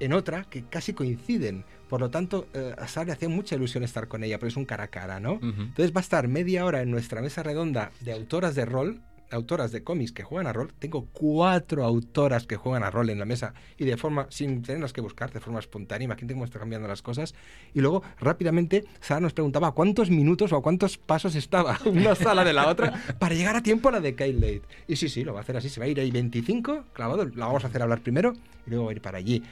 en 0.00 0.12
otra 0.12 0.44
que 0.44 0.64
casi 0.64 0.92
coinciden. 0.94 1.64
Por 1.88 2.00
lo 2.00 2.10
tanto, 2.10 2.48
eh, 2.54 2.74
a 2.78 2.88
Sara 2.88 3.06
le 3.06 3.12
hacía 3.12 3.28
mucha 3.28 3.54
ilusión 3.54 3.84
estar 3.84 4.08
con 4.08 4.24
ella, 4.24 4.38
pero 4.38 4.48
es 4.48 4.56
un 4.56 4.64
cara 4.64 4.84
a 4.84 4.88
cara, 4.88 5.20
¿no? 5.20 5.34
Ujú. 5.34 5.46
Entonces 5.46 5.92
va 5.94 6.00
a 6.00 6.02
estar 6.02 6.26
media 6.28 6.64
hora 6.64 6.82
en 6.82 6.90
nuestra 6.90 7.20
mesa 7.20 7.42
redonda 7.42 7.92
de 8.00 8.12
autoras 8.12 8.54
de 8.54 8.64
rol, 8.64 9.00
autoras 9.30 9.72
de 9.72 9.82
cómics 9.82 10.12
que 10.12 10.22
juegan 10.22 10.46
a 10.46 10.52
rol. 10.52 10.72
Tengo 10.78 11.06
cuatro 11.12 11.84
autoras 11.84 12.46
que 12.46 12.56
juegan 12.56 12.82
a 12.82 12.90
rol 12.90 13.10
en 13.10 13.18
la 13.18 13.24
mesa 13.24 13.54
y 13.78 13.84
de 13.84 13.96
forma, 13.96 14.26
sin 14.30 14.62
tenerlas 14.62 14.92
que 14.92 15.00
buscar, 15.00 15.32
de 15.32 15.40
forma 15.40 15.58
espontánea. 15.58 16.04
Imagínate 16.04 16.34
cómo 16.34 16.44
está 16.44 16.58
cambiando 16.58 16.88
las 16.88 17.02
cosas. 17.02 17.34
Y 17.72 17.80
luego, 17.80 18.02
rápidamente, 18.20 18.84
Sara 19.00 19.20
nos 19.20 19.32
preguntaba 19.32 19.72
cuántos 19.72 20.10
minutos 20.10 20.52
o 20.52 20.56
a 20.56 20.62
cuántos 20.62 20.98
pasos 20.98 21.34
estaba 21.34 21.78
una 21.84 22.14
sala 22.14 22.44
de 22.44 22.52
la 22.52 22.68
otra 22.68 22.92
para 23.18 23.34
llegar 23.34 23.56
a 23.56 23.62
tiempo 23.62 23.88
a 23.88 23.92
la 23.92 24.00
de 24.00 24.14
Kyle 24.14 24.40
Late. 24.40 24.62
Y 24.88 24.96
sí, 24.96 25.08
sí, 25.08 25.24
lo 25.24 25.32
va 25.32 25.40
a 25.40 25.42
hacer 25.42 25.56
así. 25.56 25.68
Se 25.68 25.80
va 25.80 25.86
a 25.86 25.88
ir 25.88 26.00
ahí 26.00 26.10
25 26.10 26.84
clavado. 26.92 27.24
La 27.34 27.46
vamos 27.46 27.64
a 27.64 27.68
hacer 27.68 27.82
hablar 27.82 28.00
primero 28.00 28.34
y 28.66 28.70
luego 28.70 28.86
va 28.86 28.90
a 28.90 28.94
ir 28.94 29.02
para 29.02 29.18
allí. 29.18 29.42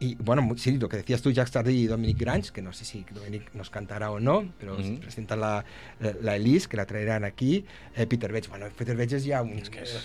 Y 0.00 0.14
bueno, 0.14 0.48
sí, 0.56 0.78
lo 0.78 0.88
que 0.88 0.98
decías 0.98 1.20
tú, 1.22 1.32
Jack 1.32 1.48
Stardy 1.48 1.72
y 1.72 1.86
Dominic 1.88 2.18
Grange, 2.18 2.52
que 2.52 2.62
no 2.62 2.72
sé 2.72 2.84
si 2.84 3.04
Dominic 3.12 3.52
nos 3.54 3.68
cantará 3.68 4.12
o 4.12 4.20
no, 4.20 4.48
pero 4.60 4.74
Ujú. 4.74 4.82
se 4.84 4.92
presenta 4.92 5.34
la, 5.34 5.64
la, 5.98 6.14
la 6.22 6.36
Elise, 6.36 6.68
que 6.68 6.76
la 6.76 6.86
traerán 6.86 7.24
aquí. 7.24 7.64
Eh, 7.96 8.06
Peter 8.06 8.30
Bates, 8.32 8.48
bueno, 8.48 8.66
Peter 8.76 8.96
Bates 8.96 9.14
es 9.14 9.24
ya 9.24 9.42
un, 9.42 9.54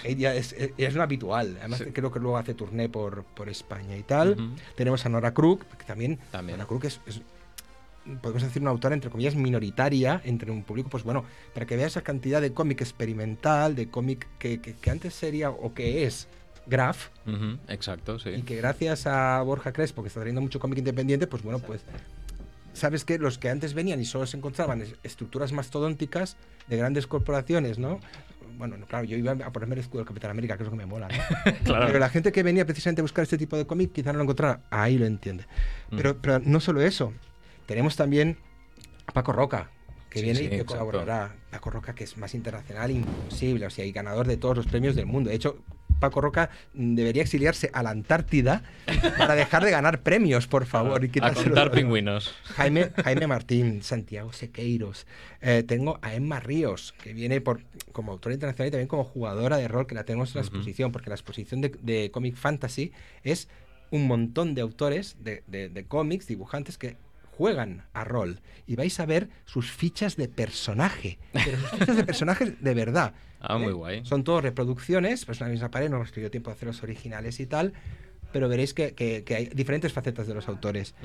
eh, 0.03 0.15
ya 0.15 0.33
es, 0.33 0.53
es, 0.53 0.71
es 0.77 0.95
un 0.95 1.01
habitual. 1.01 1.57
Además, 1.59 1.79
Sí. 1.85 1.91
creo 1.93 2.11
que 2.11 2.19
luego 2.19 2.37
hace 2.37 2.55
turné 2.55 2.89
por, 2.89 3.23
por 3.23 3.49
España 3.49 3.95
y 3.95 4.01
tal. 4.03 4.31
Ujú. 4.31 4.55
Tenemos 4.75 5.05
a 5.05 5.09
Nora 5.09 5.31
Crook, 5.33 5.63
que 5.77 5.85
también, 5.85 6.17
También. 6.31 6.57
Nora 6.57 6.67
Crook 6.67 6.85
es, 6.85 6.99
es- 7.05 7.21
podemos 8.21 8.41
decir, 8.43 8.61
una 8.63 8.71
autora, 8.71 8.95
entre 8.95 9.09
comillas, 9.11 9.35
minoritaria 9.35 10.21
entre 10.25 10.51
un 10.51 10.63
público, 10.63 10.89
pues 10.89 11.03
bueno, 11.03 11.23
para 11.53 11.65
que 11.65 11.77
veas 11.77 11.91
esa 11.93 12.01
cantidad 12.01 12.41
de 12.41 12.51
cómic 12.51 12.81
experimental, 12.81 13.75
de 13.75 13.89
cómic 13.89 14.27
que, 14.39 14.59
que, 14.59 14.73
que 14.73 14.89
antes 14.89 15.13
sería 15.13 15.51
o 15.51 15.73
que 15.73 16.05
es 16.05 16.27
graph, 16.65 17.07
Ujú, 17.27 17.57
Exacto, 17.67 18.19
sí. 18.19 18.29
y 18.29 18.41
que 18.43 18.55
gracias 18.55 19.05
a 19.07 19.41
Borja 19.41 19.73
Crespo, 19.73 20.01
que 20.01 20.07
está 20.07 20.19
trayendo 20.21 20.41
mucho 20.41 20.59
cómic 20.59 20.79
independiente, 20.79 21.27
pues 21.27 21.43
bueno, 21.43 21.59
pues 21.59 21.81
sabes 22.73 23.05
que 23.05 23.17
los 23.19 23.37
que 23.37 23.49
antes 23.49 23.73
venían 23.73 23.99
y 24.01 24.05
solo 24.05 24.25
se 24.25 24.37
encontraban 24.37 24.81
es- 24.81 24.95
estructuras 25.03 25.51
mastodónticas 25.51 26.37
de 26.67 26.77
grandes 26.77 27.05
corporaciones, 27.07 27.77
¿no? 27.79 27.99
Bueno, 28.57 28.77
no, 28.77 28.85
claro, 28.85 29.05
yo 29.05 29.17
iba 29.17 29.31
a 29.31 29.51
ponerme 29.51 29.73
el 29.75 29.81
escudo 29.81 29.99
del 29.99 30.07
Capitán 30.07 30.31
América, 30.31 30.55
que 30.57 30.63
es 30.63 30.67
lo 30.67 30.71
que 30.71 30.77
me 30.77 30.85
mola, 30.85 31.07
¿no? 31.07 31.51
Claro. 31.63 31.87
Pero 31.87 31.99
la 31.99 32.09
gente 32.09 32.31
que 32.31 32.43
venía 32.43 32.65
precisamente 32.65 33.01
a 33.01 33.03
buscar 33.03 33.23
este 33.23 33.37
tipo 33.37 33.57
de 33.57 33.65
cómic 33.65 33.91
quizá 33.91 34.11
no 34.11 34.17
lo 34.19 34.23
encontrara. 34.23 34.61
Ahí 34.69 34.97
lo 34.97 35.05
entiende. 35.05 35.45
Mm. 35.91 35.97
Pero, 35.97 36.17
pero 36.21 36.39
no 36.39 36.59
solo 36.59 36.81
eso. 36.81 37.13
Tenemos 37.65 37.95
también 37.95 38.37
a 39.07 39.11
Paco 39.11 39.33
Roca, 39.33 39.69
que 40.09 40.19
Sí, 40.19 40.25
viene 40.25 40.39
sí, 40.39 40.45
y 40.45 40.49
que 40.49 40.55
exacto. 40.57 40.73
colaborará. 40.85 41.35
Paco 41.49 41.71
Roca, 41.71 41.95
que 41.95 42.03
es 42.03 42.15
más 42.17 42.33
internacional 42.35 42.91
imposible, 42.91 43.65
o 43.65 43.69
sea, 43.71 43.85
y 43.85 43.91
ganador 43.91 44.27
de 44.27 44.37
todos 44.37 44.55
los 44.57 44.67
premios 44.67 44.95
del 44.95 45.07
mundo. 45.07 45.29
De 45.31 45.35
hecho, 45.35 45.57
Paco 46.03 46.19
Roca 46.21 46.49
debería 46.73 47.21
exiliarse 47.21 47.69
a 47.73 47.81
la 47.81 47.91
Antártida 47.91 48.61
para 49.17 49.35
dejar 49.35 49.63
de 49.63 49.71
ganar 49.71 50.01
premios, 50.01 50.47
por 50.47 50.65
favor. 50.65 51.03
y 51.05 51.07
A 51.07 51.11
contar 51.45 51.71
pingüinos. 51.71 52.35
Jaime, 52.55 52.91
Jaime 53.03 53.25
Martín, 53.27 53.81
Santiago 53.83 54.33
Sequeiros. 54.33 55.07
Eh, 55.41 55.63
tengo 55.65 55.99
a 56.01 56.13
Emma 56.13 56.41
Ríos, 56.41 56.93
que 57.01 57.13
viene 57.13 57.39
por, 57.39 57.61
como 57.93 58.11
autora 58.11 58.33
internacional 58.33 58.67
y 58.67 58.71
también 58.71 58.87
como 58.89 59.05
jugadora 59.05 59.55
de 59.57 59.67
rol, 59.69 59.87
que 59.87 59.95
la 59.95 60.03
tenemos 60.03 60.29
en 60.35 60.41
la 60.41 60.47
exposición, 60.47 60.91
porque 60.91 61.09
la 61.09 61.15
exposición 61.15 61.61
de, 61.61 61.69
de 61.81 62.11
Comic 62.11 62.35
Fantasy 62.35 62.91
es 63.23 63.47
un 63.89 64.05
montón 64.07 64.55
de 64.55 64.61
autores 64.61 65.15
de, 65.21 65.43
de- 65.47 65.69
de 65.69 65.85
cómics, 65.85 66.27
dibujantes 66.27 66.77
que 66.77 66.97
juegan 67.37 67.83
a 67.93 68.03
rol 68.03 68.39
y 68.67 68.75
vais 68.75 68.99
a 68.99 69.05
ver 69.05 69.29
sus 69.45 69.71
fichas 69.71 70.15
de 70.15 70.27
personaje, 70.27 71.17
pero 71.33 71.57
sus 71.59 71.69
fichas 71.71 71.95
de 71.97 72.03
personajes 72.03 72.53
de 72.61 72.73
verdad. 72.73 73.13
Ah, 73.45 73.57
muy 73.57 73.71
¿eh? 73.71 73.73
guay. 73.73 74.05
Son 74.05 74.23
todos 74.23 74.41
reproducciones, 74.41 75.25
pues 75.25 75.41
una 75.41 75.49
misma 75.49 75.69
pared, 75.69 75.89
no 75.89 75.97
hemos 75.97 76.13
tenido 76.13 76.31
tiempo 76.31 76.49
de 76.49 76.55
hacer 76.55 76.65
los 76.67 76.81
originales 76.81 77.41
y 77.41 77.45
tal, 77.45 77.73
pero 78.31 78.47
veréis 78.47 78.73
que, 78.73 78.93
que- 78.93 79.25
que 79.25 79.35
hay 79.35 79.45
diferentes 79.47 79.91
facetas 79.91 80.27
de 80.27 80.33
los 80.33 80.47
autores. 80.47 80.95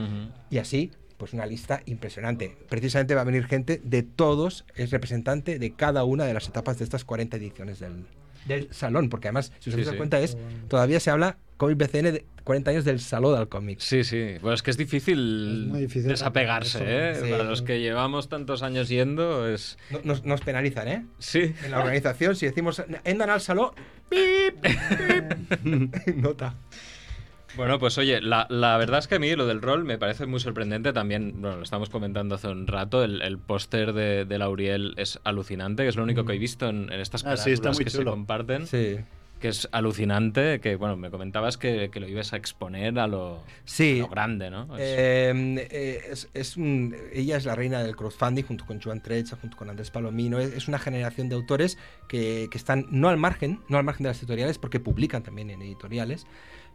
Y 0.48 0.58
así, 0.58 0.92
pues 1.16 1.32
una 1.32 1.46
lista 1.46 1.82
impresionante. 1.86 2.56
Precisamente 2.68 3.16
va 3.16 3.22
a 3.22 3.24
venir 3.24 3.46
gente 3.46 3.80
de 3.82 4.04
todos, 4.04 4.64
es 4.76 4.92
representante 4.92 5.58
de 5.58 5.72
cada 5.74 6.04
una 6.04 6.26
de 6.26 6.34
las 6.34 6.46
etapas 6.48 6.78
de 6.78 6.84
estas 6.84 7.04
40 7.04 7.36
ediciones 7.38 7.80
del, 7.80 8.06
del 8.48 8.72
salón, 8.72 9.08
porque 9.08 9.28
además, 9.28 9.52
si 9.60 9.70
os 9.70 9.76
Sí, 9.76 9.82
dais 9.82 9.90
sí. 9.90 9.96
cuenta, 9.96 10.18
es 10.20 10.36
todavía 10.68 10.98
se 11.00 11.10
habla 11.10 11.36
Comic 11.56 11.76
BCN 11.78 12.12
de 12.12 12.24
40 12.44 12.70
años 12.70 12.84
del 12.84 12.98
Salón 13.00 13.36
del 13.36 13.48
Cómic. 13.48 13.78
Sí, 13.80 14.04
sí. 14.04 14.36
Bueno, 14.40 14.54
es 14.54 14.62
que 14.62 14.70
es 14.70 14.76
difícil, 14.78 15.62
Es 15.64 15.68
muy 15.68 15.80
difícil 15.82 16.08
desapegarse, 16.08 16.78
¿eh? 16.86 17.14
Sí. 17.22 17.30
Para 17.30 17.44
los 17.44 17.60
que 17.62 17.80
llevamos 17.80 18.28
tantos 18.30 18.62
años 18.62 18.88
yendo, 18.88 19.46
es... 19.48 19.76
No- 19.90 20.00
Nos, 20.04 20.24
nos 20.24 20.40
penalizan, 20.40 20.88
¿eh? 20.88 21.04
Sí. 21.18 21.52
En 21.64 21.72
la 21.72 21.80
organización, 21.80 22.36
si 22.36 22.46
decimos 22.46 22.82
endan 23.04 23.28
al 23.30 23.40
salón, 23.42 23.70
¡pip! 24.08 24.54
¡pip! 24.62 26.06
Nota. 26.16 26.54
Bueno, 27.58 27.80
pues 27.80 27.98
oye, 27.98 28.20
la, 28.20 28.46
la 28.50 28.78
verdad 28.78 29.00
es 29.00 29.08
que 29.08 29.16
a 29.16 29.18
mí 29.18 29.34
lo 29.34 29.44
del 29.44 29.60
rol 29.60 29.84
me 29.84 29.98
parece 29.98 30.26
muy 30.26 30.38
sorprendente 30.38 30.92
también. 30.92 31.34
Bueno, 31.40 31.56
lo 31.56 31.62
estamos 31.64 31.90
comentando 31.90 32.36
hace 32.36 32.46
un 32.46 32.68
rato. 32.68 33.02
El, 33.02 33.20
el 33.20 33.36
póster 33.36 33.92
de, 33.94 34.24
de 34.24 34.38
Lauriel 34.38 34.94
es 34.96 35.18
alucinante, 35.24 35.82
que 35.82 35.88
es 35.88 35.96
lo 35.96 36.04
único 36.04 36.24
que 36.24 36.34
he 36.34 36.38
visto 36.38 36.68
en, 36.68 36.90
en 36.92 37.00
estas 37.00 37.24
Ah, 37.26 37.36
sí, 37.36 37.50
está 37.50 37.72
muy 37.72 37.82
que 37.82 37.90
se 37.90 38.04
comparten. 38.04 38.68
Sí. 38.68 38.98
Que 39.40 39.48
es 39.48 39.68
alucinante. 39.70 40.60
Que, 40.60 40.74
bueno, 40.76 40.96
me 40.96 41.10
comentabas 41.10 41.56
que, 41.56 41.90
que 41.92 42.00
lo 42.00 42.08
ibas 42.08 42.32
a 42.32 42.36
exponer 42.36 42.98
a 42.98 43.06
lo, 43.06 43.42
Sí. 43.64 43.98
a 43.98 44.02
lo 44.02 44.08
grande, 44.08 44.50
¿no? 44.50 44.64
Es- 44.76 44.82
Eh, 44.82 45.68
eh, 45.70 46.00
es, 46.10 46.28
es 46.34 46.56
un- 46.56 46.96
ella 47.12 47.36
es 47.36 47.44
la 47.44 47.54
reina 47.54 47.82
del 47.82 47.94
crowdfunding 47.94 48.42
junto 48.44 48.66
con 48.66 48.80
Joan 48.80 49.00
Trecha, 49.02 49.36
junto 49.40 49.56
con 49.56 49.70
Andrés 49.70 49.90
Palomino. 49.90 50.38
Es, 50.40 50.52
es 50.54 50.66
una 50.68 50.78
generación 50.78 51.28
de 51.28 51.36
autores 51.36 51.78
que, 52.08 52.48
que 52.50 52.58
están 52.58 52.86
no 52.90 53.08
al 53.08 53.16
margen, 53.16 53.60
no 53.68 53.78
al 53.78 53.84
margen 53.84 54.04
de 54.04 54.10
las 54.10 54.18
editoriales, 54.18 54.58
porque 54.58 54.80
publican 54.80 55.22
también 55.22 55.50
en 55.50 55.62
editoriales. 55.62 56.26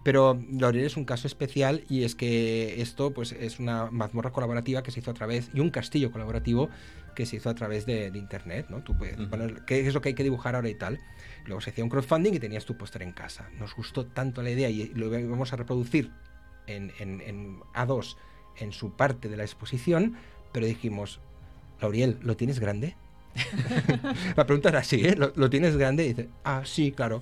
Pero 0.03 0.37
Laurel 0.51 0.83
es 0.85 0.97
un 0.97 1.05
caso 1.05 1.27
especial 1.27 1.85
y 1.89 2.03
es 2.03 2.13
que 2.13 2.81
esto 2.81 3.11
pues, 3.13 3.31
es 3.31 3.59
una 3.59 3.89
mazmorra 3.89 4.31
colaborativa 4.31 4.83
que 4.83 4.91
se 4.91 4.99
hizo 4.99 5.11
a 5.11 5.13
través, 5.13 5.49
y 5.53 5.61
un 5.61 5.69
castillo 5.69 6.11
colaborativo 6.11 6.69
que 7.13 7.25
se 7.25 7.37
hizo 7.37 7.49
a 7.49 7.55
través 7.55 7.85
de, 7.85 8.11
de 8.11 8.17
internet, 8.19 8.67
¿no? 8.69 8.81
Tú 8.83 8.97
puedes 8.97 9.19
Ujú. 9.19 9.29
poner 9.29 9.61
qué 9.65 9.85
es 9.87 9.93
lo 9.93 10.01
que 10.01 10.09
hay 10.09 10.15
que 10.15 10.23
dibujar 10.23 10.55
ahora 10.55 10.69
y 10.69 10.75
tal. 10.75 10.99
Luego 11.45 11.61
se 11.61 11.69
hacía 11.71 11.83
un 11.83 11.89
crowdfunding 11.89 12.33
y 12.33 12.39
tenías 12.39 12.65
tu 12.65 12.75
póster 12.77 13.01
en 13.03 13.11
casa. 13.11 13.49
Nos 13.59 13.75
gustó 13.75 14.05
tanto 14.05 14.41
la 14.43 14.49
idea 14.51 14.69
y 14.69 14.87
lo 14.95 15.09
vamos 15.09 15.53
a 15.53 15.55
reproducir 15.55 16.11
en, 16.67 16.91
en- 16.99 17.21
en 17.21 17.59
A2 17.73 18.15
en 18.57 18.71
su 18.71 18.91
parte 18.95 19.29
de 19.29 19.37
la 19.37 19.43
exposición, 19.43 20.15
pero 20.51 20.65
dijimos, 20.65 21.19
Lauriel, 21.81 22.17
¿lo 22.21 22.35
tienes 22.37 22.59
grande? 22.59 22.95
la 24.35 24.45
pregunta 24.45 24.69
era 24.69 24.79
así, 24.79 25.05
¿eh? 25.05 25.15
¿Lo, 25.15 25.33
lo 25.35 25.49
tienes 25.49 25.75
grande? 25.75 26.05
Y 26.05 26.09
dice, 26.09 26.29
ah, 26.43 26.61
sí, 26.65 26.91
claro. 26.91 27.21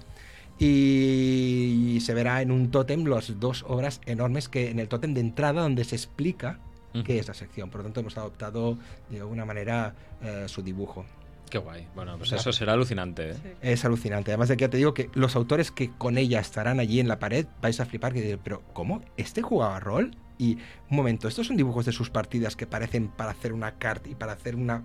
Y 0.60 2.00
se 2.02 2.14
verá 2.14 2.42
en 2.42 2.52
un 2.52 2.70
tótem 2.70 3.06
las 3.06 3.40
dos 3.40 3.66
obras 3.68 4.00
enormes 4.06 4.48
que 4.50 4.70
en 4.70 4.80
el 4.80 4.88
tótem 4.88 5.14
de 5.14 5.22
entrada 5.22 5.62
donde 5.64 5.84
se 5.84 5.96
explica 5.96 6.60
Ujú. 6.94 7.04
qué 7.04 7.20
es 7.20 7.28
la 7.28 7.34
sección. 7.34 7.70
Por 7.70 7.80
lo 7.80 7.86
tanto, 7.86 8.00
hemos 8.02 8.18
adoptado 8.18 8.78
de 9.10 9.20
alguna 9.20 9.46
manera 9.46 9.94
eh, 10.22 10.46
su 10.48 10.62
dibujo. 10.62 11.06
Qué 11.50 11.58
guay. 11.58 11.86
Bueno, 11.96 12.18
pues 12.18 12.32
eso 12.32 12.54
será 12.54 12.74
alucinante, 12.74 13.32
¿eh? 13.32 13.34
Sí. 13.34 13.50
Es 13.62 13.84
alucinante. 13.84 14.32
Además 14.32 14.48
de 14.48 14.56
que 14.56 14.62
ya 14.62 14.70
te 14.70 14.78
digo 14.78 14.94
que 14.94 15.10
los 15.14 15.36
autores 15.36 15.70
que 15.72 15.90
con 15.98 16.18
ella 16.18 16.40
estarán 16.40 16.80
allí 16.80 17.02
en 17.02 17.10
la 17.10 17.20
pared, 17.20 17.46
vais 17.62 17.78
a 17.82 17.86
flipar 17.86 18.14
que 18.14 18.22
diré, 18.22 18.38
pero 18.38 18.62
¿cómo? 18.74 19.02
¿Este 19.18 19.42
jugaba 19.42 19.80
rol? 19.82 20.12
Y 20.38 20.56
un 20.90 20.96
momento, 20.98 21.28
estos 21.28 21.48
son 21.48 21.58
dibujos 21.58 21.86
de 21.86 21.92
sus 21.92 22.10
partidas 22.10 22.56
que 22.56 22.68
parecen 22.68 23.10
para 23.10 23.32
hacer 23.32 23.52
una 23.52 23.74
cart 23.74 24.08
y 24.08 24.16
para 24.16 24.32
hacer 24.32 24.56
una, 24.56 24.84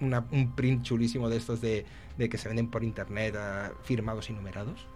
una- 0.00 0.24
un 0.30 0.54
print 0.54 0.84
chulísimo 0.84 1.28
de 1.28 1.36
estos 1.36 1.60
de, 1.60 1.84
de 2.16 2.28
que 2.28 2.38
se 2.38 2.46
venden 2.48 2.70
por 2.70 2.84
internet 2.84 3.34
ah, 3.36 3.72
firmados 3.82 4.30
y 4.30 4.34
numerados. 4.34 4.86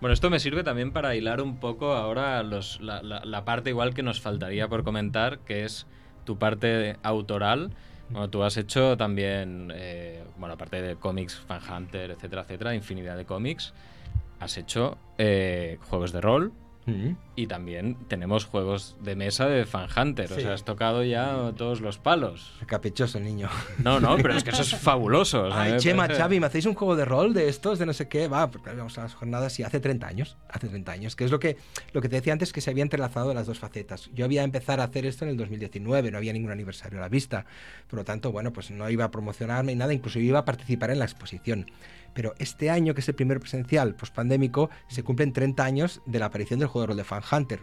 Bueno, 0.00 0.12
esto 0.14 0.30
me 0.30 0.38
sirve 0.38 0.62
también 0.64 0.92
para 0.92 1.14
hilar 1.14 1.40
un 1.42 1.58
poco 1.58 1.92
ahora 1.92 2.42
los, 2.42 2.80
la, 2.80 3.02
la- 3.02 3.24
la 3.24 3.44
parte 3.44 3.70
igual 3.70 3.94
que 3.94 4.02
nos 4.02 4.20
faltaría 4.20 4.68
por 4.68 4.84
comentar, 4.84 5.40
que 5.40 5.64
es 5.64 5.86
tu 6.24 6.38
parte 6.38 6.96
autoral. 7.02 7.70
Bueno, 8.10 8.30
tú 8.30 8.42
has 8.42 8.56
hecho 8.56 8.96
también, 8.96 9.72
eh, 9.74 10.22
bueno, 10.38 10.54
aparte 10.54 10.80
de 10.80 10.96
cómics, 10.96 11.36
Fan 11.36 11.60
Hunter, 11.70 12.10
etcétera, 12.10 12.42
etcétera, 12.42 12.74
infinidad 12.74 13.16
de 13.16 13.24
cómics. 13.26 13.74
Has 14.40 14.56
hecho 14.56 14.96
eh, 15.18 15.78
juegos 15.88 16.12
de 16.12 16.20
rol 16.20 16.52
y 17.36 17.46
también 17.46 17.96
tenemos 18.08 18.44
juegos 18.44 18.96
de 19.00 19.16
mesa 19.16 19.46
de 19.46 19.64
Fan 19.64 19.88
Hunter. 19.96 20.32
O 20.32 20.34
sea, 20.36 20.54
has 20.54 20.64
tocado 20.64 21.04
ya 21.04 21.52
todos 21.56 21.80
los 21.80 21.98
palos. 21.98 22.52
Caprichoso 22.66 23.18
el 23.18 23.24
niño. 23.24 23.48
No, 23.78 24.00
no, 24.00 24.16
pero 24.16 24.34
es 24.34 24.44
que 24.44 24.50
eso 24.50 24.62
es 24.62 24.74
fabuloso. 24.80 25.48
Ay, 25.52 25.76
Chema, 25.78 26.08
Xavi, 26.08 26.40
¿me 26.40 26.46
hacéis 26.46 26.66
un 26.66 26.74
juego 26.74 26.96
de 26.96 27.04
rol 27.04 27.34
de 27.34 27.48
estos, 27.48 27.78
de 27.78 27.86
no 27.86 27.92
sé 27.92 28.08
qué? 28.08 28.28
Va, 28.28 28.50
porque 28.50 28.70
vamos 28.70 28.98
a 28.98 29.02
las 29.02 29.14
jornadas 29.14 29.58
y 29.60 29.62
hace 29.62 29.80
30 29.80 30.06
años, 30.06 30.36
hace 30.48 30.68
30 30.68 30.92
años, 30.92 31.16
que 31.16 31.24
es 31.24 31.30
lo 31.30 31.38
que, 31.38 31.56
lo 31.92 32.00
que 32.00 32.08
te 32.08 32.16
decía 32.16 32.32
antes, 32.32 32.52
que 32.52 32.60
se 32.60 32.70
había 32.70 32.82
entrelazado 32.82 33.32
las 33.34 33.46
dos 33.46 33.58
facetas. 33.58 34.10
Yo 34.14 34.24
había 34.24 34.42
empezado 34.42 34.82
a 34.82 34.86
hacer 34.86 35.06
esto 35.06 35.24
en 35.24 35.30
el 35.30 35.36
2019, 35.36 36.10
no 36.10 36.18
había 36.18 36.32
ningún 36.32 36.50
aniversario 36.50 36.98
a 36.98 37.02
la 37.02 37.08
vista, 37.08 37.46
por 37.88 37.98
lo 37.98 38.04
tanto, 38.04 38.32
bueno, 38.32 38.52
pues 38.52 38.70
no 38.70 38.88
iba 38.90 39.04
a 39.04 39.10
promocionarme 39.10 39.72
ni 39.72 39.78
nada, 39.78 39.92
incluso 39.92 40.18
iba 40.18 40.40
a 40.40 40.44
participar 40.44 40.90
en 40.90 40.98
la 40.98 41.04
exposición. 41.04 41.66
Pero 42.18 42.34
este 42.40 42.68
año, 42.68 42.94
que 42.94 43.00
es 43.00 43.08
el 43.08 43.14
primer 43.14 43.38
presencial 43.38 43.94
post-pandémico, 43.94 44.70
se 44.88 45.04
cumplen 45.04 45.32
30 45.32 45.64
años 45.64 46.02
de 46.04 46.18
la 46.18 46.26
aparición 46.26 46.58
del 46.58 46.66
juego 46.66 46.80
de 46.80 46.86
rol 46.88 46.96
de 46.96 47.04
Fan 47.04 47.22
Hunter. 47.30 47.60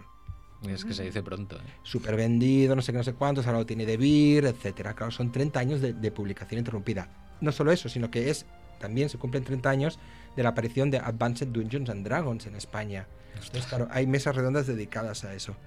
Es 0.65 0.85
que 0.85 0.93
se 0.93 1.03
dice 1.03 1.21
pronto. 1.21 1.57
¿eh? 1.57 1.59
Súper 1.83 2.15
vendido, 2.15 2.73
no 2.73 2.81
sé 2.81 2.93
qué, 2.93 2.97
no 2.97 3.03
sé 3.03 3.11
cuántos, 3.11 3.47
ahora 3.47 3.59
lo 3.59 3.65
tiene 3.65 3.85
de 3.85 3.97
Beer, 3.97 4.45
etcétera. 4.45 4.93
Claro, 4.93 5.11
son 5.11 5.29
30 5.29 5.59
años 5.59 5.81
de, 5.81 5.91
de 5.91 6.09
publicación 6.09 6.59
interrumpida. 6.59 7.09
No 7.41 7.51
solo 7.51 7.73
eso, 7.73 7.89
sino 7.89 8.09
que 8.09 8.29
es 8.29 8.45
también 8.79 9.09
se 9.09 9.17
cumplen 9.17 9.43
30 9.43 9.69
años 9.69 9.99
de 10.37 10.43
la 10.43 10.49
aparición 10.49 10.89
de 10.89 10.99
Advanced 10.99 11.47
Dungeons 11.49 11.89
and 11.89 12.05
Dragons 12.05 12.47
en 12.47 12.55
España. 12.55 13.07
Entonces, 13.33 13.65
claro, 13.65 13.89
hay 13.91 14.07
mesas 14.07 14.37
redondas 14.37 14.67
dedicadas 14.67 15.25
a 15.25 15.33
eso. 15.33 15.57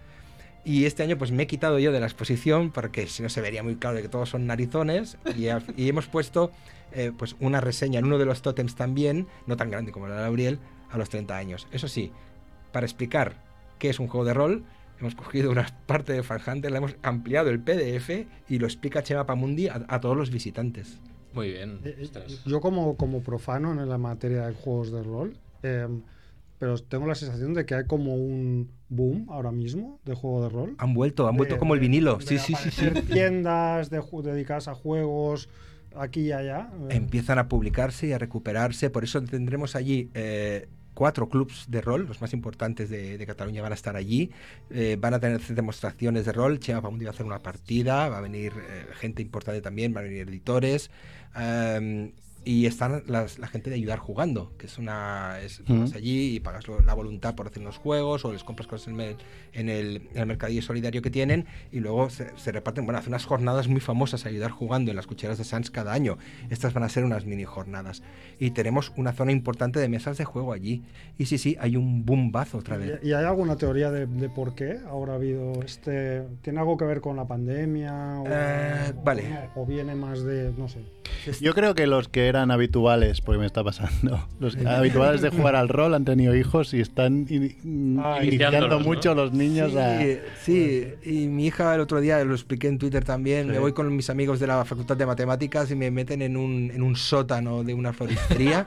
Y 0.68 0.84
este 0.84 1.02
año 1.02 1.16
pues 1.16 1.32
me 1.32 1.44
he 1.44 1.46
quitado 1.46 1.78
yo 1.78 1.92
de 1.92 1.98
la 1.98 2.04
exposición 2.04 2.70
porque 2.70 3.06
si 3.06 3.22
no 3.22 3.30
se 3.30 3.40
vería 3.40 3.62
muy 3.62 3.76
claro 3.76 3.96
de 3.96 4.02
que 4.02 4.10
todos 4.10 4.28
son 4.28 4.46
narizones 4.46 5.16
y, 5.34 5.48
hemos 5.88 6.08
puesto 6.08 6.52
eh, 6.92 7.10
pues 7.16 7.36
una 7.40 7.62
reseña 7.62 8.00
en 8.00 8.04
uno 8.04 8.18
de 8.18 8.26
los 8.26 8.42
tótems 8.42 8.74
también, 8.74 9.26
no 9.46 9.56
tan 9.56 9.70
grande 9.70 9.92
como 9.92 10.08
la 10.08 10.16
de 10.16 10.20
Gabriel, 10.20 10.58
a 10.90 10.98
los 10.98 11.08
30 11.08 11.34
años. 11.34 11.66
Eso 11.72 11.88
sí, 11.88 12.12
para 12.70 12.84
explicar 12.84 13.42
qué 13.78 13.88
es 13.88 13.98
un 13.98 14.08
juego 14.08 14.26
de 14.26 14.34
rol, 14.34 14.64
hemos 15.00 15.14
cogido 15.14 15.50
una 15.50 15.66
parte 15.86 16.12
de 16.12 16.22
Fan 16.22 16.42
Hunter, 16.46 16.70
le 16.70 16.76
hemos 16.76 16.96
ampliado 17.02 17.48
el 17.48 17.60
PDF 17.60 18.26
y 18.46 18.58
lo 18.58 18.66
explica 18.66 19.02
Chema 19.02 19.24
Pamundi 19.24 19.68
a, 19.68 19.86
a 19.88 20.00
todos 20.02 20.18
los 20.18 20.30
visitantes. 20.30 21.00
Muy 21.32 21.52
bien. 21.52 21.80
Eh, 21.82 22.10
eh. 22.14 22.26
Yo 22.44 22.60
como, 22.60 22.94
como 22.98 23.22
profano 23.22 23.72
en 23.72 23.88
la 23.88 23.96
materia 23.96 24.46
de 24.46 24.52
juegos 24.52 24.92
de 24.92 25.02
rol, 25.02 25.38
eh, 25.62 25.88
pero 26.58 26.76
tengo 26.78 27.06
la 27.06 27.14
sensación 27.14 27.54
de 27.54 27.64
que 27.66 27.74
hay 27.74 27.84
como 27.86 28.14
un 28.16 28.70
boom 28.88 29.26
ahora 29.30 29.52
mismo 29.52 30.00
de 30.04 30.14
juego 30.14 30.42
de 30.42 30.48
rol. 30.48 30.74
Han 30.78 30.94
vuelto, 30.94 31.28
han 31.28 31.36
vuelto 31.36 31.54
De- 31.54 31.58
como 31.58 31.74
el 31.74 31.80
vinilo. 31.80 32.16
de 32.16 32.26
Sí, 32.26 32.38
sí, 32.38 32.54
sí, 32.54 32.70
sí. 32.70 32.86
Tiendas 33.12 33.90
de 33.90 34.00
dedicadas 34.24 34.68
a 34.68 34.74
juegos 34.74 35.48
aquí 35.96 36.20
y 36.22 36.32
allá. 36.32 36.70
eh, 36.90 36.96
Empiezan 36.96 37.38
a 37.38 37.48
publicarse 37.48 38.06
y 38.08 38.12
a 38.12 38.18
recuperarse. 38.18 38.90
Por 38.90 39.04
eso 39.04 39.22
tendremos 39.22 39.76
allí 39.76 40.10
eh, 40.14 40.68
cuatro 40.94 41.28
clubs 41.28 41.66
de 41.68 41.80
rol, 41.80 42.06
los 42.06 42.20
más 42.20 42.32
importantes 42.32 42.90
de, 42.90 43.18
de 43.18 43.26
Cataluña 43.26 43.62
van 43.62 43.72
a 43.72 43.74
estar 43.76 43.94
allí. 43.96 44.30
Eh, 44.70 44.96
van 45.00 45.14
a 45.14 45.20
tener 45.20 45.40
demostraciones 45.40 46.24
de 46.26 46.32
rol. 46.32 46.58
Chema 46.58 46.82
Pamundi 46.82 47.04
va 47.04 47.10
a 47.12 47.14
hacer 47.14 47.26
una 47.26 47.38
partida. 47.38 48.08
Va 48.08 48.18
a 48.18 48.20
venir 48.20 48.52
eh, 48.56 48.86
gente 48.94 49.22
importante 49.22 49.60
también, 49.60 49.92
van 49.92 50.04
a 50.04 50.08
venir 50.08 50.28
editores. 50.28 50.90
em, 51.36 52.12
y 52.48 52.64
están 52.64 53.02
las- 53.06 53.38
la 53.38 53.46
gente 53.46 53.68
de 53.68 53.76
ayudar 53.76 53.98
jugando, 53.98 54.52
que 54.56 54.64
es 54.66 54.78
una. 54.78 55.38
Es, 55.42 55.60
Ujú. 55.60 55.80
vas 55.80 55.94
allí 55.94 56.34
y 56.36 56.40
pagas 56.40 56.66
lo- 56.66 56.80
la 56.80 56.94
voluntad 56.94 57.34
por 57.34 57.46
hacer 57.46 57.60
unos 57.60 57.76
juegos 57.76 58.24
o 58.24 58.32
les 58.32 58.42
compras 58.42 58.66
cosas 58.66 58.88
en 58.88 58.98
el, 59.00 59.16
en 59.52 59.68
el, 59.68 60.08
en 60.14 60.18
el 60.18 60.26
mercadillo 60.26 60.62
solidario 60.62 61.02
que 61.02 61.10
tienen 61.10 61.44
y 61.72 61.80
luego 61.80 62.08
se, 62.08 62.30
se 62.38 62.50
reparten. 62.50 62.86
Bueno, 62.86 62.98
hace 63.00 63.10
unas 63.10 63.26
jornadas 63.26 63.68
muy 63.68 63.80
famosas 63.80 64.24
a 64.24 64.30
ayudar 64.30 64.50
jugando 64.50 64.90
en 64.90 64.96
las 64.96 65.06
cucheras 65.06 65.36
de 65.36 65.44
Sans 65.44 65.70
cada 65.70 65.92
año. 65.92 66.16
Estas 66.48 66.72
van 66.72 66.84
a 66.84 66.88
ser 66.88 67.04
unas 67.04 67.26
mini 67.26 67.44
jornadas. 67.44 68.02
Y 68.38 68.52
tenemos 68.52 68.92
una 68.96 69.12
zona 69.12 69.32
importante 69.32 69.78
de 69.78 69.88
mesas 69.90 70.16
de 70.16 70.24
juego 70.24 70.54
allí. 70.54 70.82
Y 71.18 71.26
sí, 71.26 71.36
sí, 71.36 71.54
hay 71.60 71.76
un 71.76 72.06
bombazo 72.06 72.56
otra 72.58 72.78
vez. 72.78 72.98
¿Y, 73.02 73.08
y 73.08 73.12
hay 73.12 73.26
alguna 73.26 73.56
teoría 73.56 73.90
de, 73.90 74.06
de 74.06 74.28
por 74.30 74.54
qué 74.54 74.78
ahora 74.88 75.12
ha 75.12 75.16
habido 75.16 75.52
este... 75.62 76.22
¿Tiene 76.40 76.60
algo 76.60 76.78
que 76.78 76.86
ver 76.86 77.02
con 77.02 77.14
la 77.16 77.26
pandemia? 77.26 78.20
O, 78.20 78.24
Eh, 78.26 78.94
vale. 79.04 79.24
o 79.54 79.66
viene 79.66 79.94
más 79.94 80.22
de, 80.24 80.52
no 80.56 80.66
sé. 80.68 80.78
Yo 81.40 81.52
creo 81.52 81.74
que 81.74 81.86
los 81.86 82.08
que 82.08 82.28
eran 82.28 82.37
eran 82.38 82.50
habituales, 82.50 83.20
porque 83.20 83.38
me 83.40 83.46
está 83.46 83.62
pasando. 83.64 84.26
Los 84.40 84.56
habituales 84.64 85.20
de 85.20 85.30
jugar 85.30 85.56
al 85.56 85.68
rol 85.68 85.94
han 85.94 86.04
tenido 86.04 86.34
hijos 86.36 86.72
y 86.74 86.80
están 86.80 87.26
in- 87.28 87.98
Ah, 88.02 88.18
iniciando 88.22 88.26
iniciándolos, 88.26 88.80
¿no? 88.80 88.86
mucho 88.86 89.14
los 89.14 89.32
niños 89.32 89.74
a... 89.76 89.98
Sí, 90.44 90.86
y 91.04 91.26
mi 91.26 91.46
hija 91.46 91.74
el 91.74 91.80
otro 91.80 92.00
día 92.00 92.22
lo 92.24 92.34
expliqué 92.34 92.68
en 92.68 92.78
Twitter 92.78 93.04
también. 93.04 93.46
Sí. 93.46 93.52
Me 93.52 93.58
voy 93.58 93.72
con 93.72 93.94
mis 93.94 94.08
amigos 94.10 94.40
de 94.40 94.46
la 94.46 94.64
Facultad 94.64 94.96
de 94.96 95.06
Matemáticas 95.06 95.70
y 95.70 95.74
me 95.74 95.90
meten 95.90 96.22
en 96.22 96.36
un, 96.36 96.70
en 96.74 96.82
un 96.82 96.96
sótano 96.96 97.64
de 97.64 97.74
una 97.74 97.92
floristería 97.92 98.66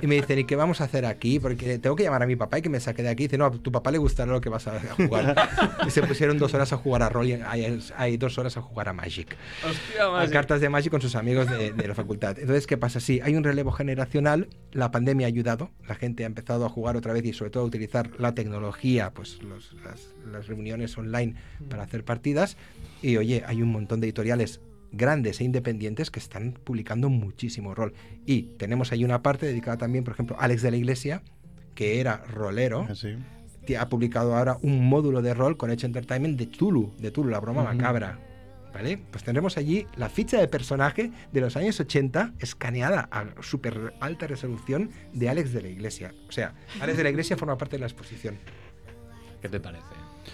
y 0.00 0.06
me 0.06 0.16
dicen, 0.16 0.38
¿y 0.40 0.44
qué 0.44 0.56
vamos 0.56 0.80
a 0.80 0.84
hacer 0.84 1.06
aquí? 1.06 1.38
Porque 1.38 1.78
tengo 1.78 1.96
que 1.96 2.02
llamar 2.04 2.22
a 2.22 2.26
mi 2.26 2.36
papá 2.36 2.58
y 2.58 2.62
que 2.62 2.68
me 2.68 2.80
saque 2.80 3.02
de 3.02 3.08
aquí. 3.10 3.24
dice, 3.24 3.38
no, 3.38 3.46
a 3.46 3.50
tu 3.50 3.70
papá 3.72 3.90
le 3.90 3.98
gustará 3.98 4.32
lo 4.32 4.40
que 4.40 4.48
vas 4.48 4.66
a 4.66 4.72
a 4.72 4.94
jugar. 4.94 5.36
y 5.86 5.90
se 5.90 6.02
pusieron 6.02 6.38
dos 6.38 6.54
horas 6.54 6.72
a 6.72 6.76
jugar 6.76 7.02
a 7.02 7.08
rol 7.08 7.26
y 7.26 7.34
hay, 7.34 7.78
hay 7.96 8.16
dos 8.16 8.38
horas 8.38 8.56
a 8.56 8.62
jugar 8.62 8.88
a 8.88 8.92
Magic. 8.92 9.36
Hostia, 9.68 10.06
a 10.06 10.10
más. 10.10 10.30
cartas 10.30 10.60
de 10.60 10.68
Magic 10.68 10.90
con 10.90 11.00
sus 11.00 11.14
amigos 11.14 11.48
de, 11.48 11.72
de 11.72 11.88
la 11.88 11.94
facultad. 11.94 12.38
Entonces, 12.38 12.66
¿qué 12.66 12.76
pasa? 12.76 13.00
Sí, 13.12 13.20
hay 13.22 13.34
un 13.36 13.44
relevo 13.44 13.72
generacional, 13.72 14.48
la 14.72 14.90
pandemia 14.90 15.26
ha 15.26 15.28
ayudado, 15.28 15.70
la 15.86 15.94
gente 15.94 16.22
ha 16.24 16.26
empezado 16.26 16.64
a 16.64 16.68
jugar 16.70 16.96
otra 16.96 17.12
vez 17.12 17.24
y 17.26 17.32
sobre 17.34 17.50
todo 17.50 17.64
a 17.64 17.66
utilizar 17.66 18.08
la 18.18 18.34
tecnología, 18.34 19.10
pues 19.12 19.42
los- 19.42 19.74
las, 19.84 20.14
las 20.32 20.46
reuniones 20.46 20.96
online 20.96 21.34
para 21.68 21.82
hacer 21.82 22.04
partidas. 22.04 22.56
Y 23.02 23.16
oye, 23.18 23.42
hay 23.46 23.60
un 23.60 23.70
montón 23.70 24.00
de 24.00 24.06
editoriales 24.06 24.60
grandes 24.92 25.40
e 25.40 25.44
independientes 25.44 26.10
que 26.10 26.20
están 26.20 26.52
publicando 26.64 27.10
muchísimo 27.10 27.74
rol. 27.74 27.92
Y 28.24 28.42
tenemos 28.56 28.92
ahí 28.92 29.04
una 29.04 29.22
parte 29.22 29.44
dedicada 29.46 29.76
también, 29.76 30.04
por 30.04 30.14
ejemplo, 30.14 30.36
Alex 30.38 30.62
de 30.62 30.70
la 30.70 30.76
Iglesia, 30.78 31.22
que 31.74 32.00
era 32.00 32.18
rolero, 32.18 32.86
Así. 32.88 33.16
ti- 33.66 33.74
ha 33.74 33.88
publicado 33.90 34.36
ahora 34.36 34.56
un 34.62 34.88
módulo 34.88 35.20
de 35.20 35.34
rol 35.34 35.56
con 35.58 35.70
Edge 35.70 35.84
Entertainment 35.84 36.38
de 36.38 36.46
Tulu, 36.46 36.94
de 36.98 37.10
Tulu, 37.10 37.28
la 37.30 37.40
broma 37.40 37.62
macabra. 37.62 38.18
¿Vale? 38.72 38.98
Pues 39.10 39.22
tendremos 39.24 39.58
allí 39.58 39.86
la 39.96 40.08
ficha 40.08 40.38
de 40.38 40.48
personaje 40.48 41.10
de 41.30 41.40
los 41.40 41.56
años 41.56 41.78
80 41.78 42.34
escaneada 42.38 43.08
a 43.10 43.42
súper 43.42 43.94
alta 44.00 44.26
resolución 44.26 44.90
de 45.12 45.28
Alex 45.28 45.52
de 45.52 45.62
la 45.62 45.68
Iglesia. 45.68 46.14
O 46.28 46.32
sea, 46.32 46.54
Alex 46.80 46.96
de 46.96 47.04
la 47.04 47.10
Iglesia 47.10 47.36
forma 47.36 47.58
parte 47.58 47.76
de 47.76 47.80
la 47.80 47.86
exposición. 47.86 48.38
¿Qué 49.42 49.48
te 49.48 49.60
parece? 49.60 49.84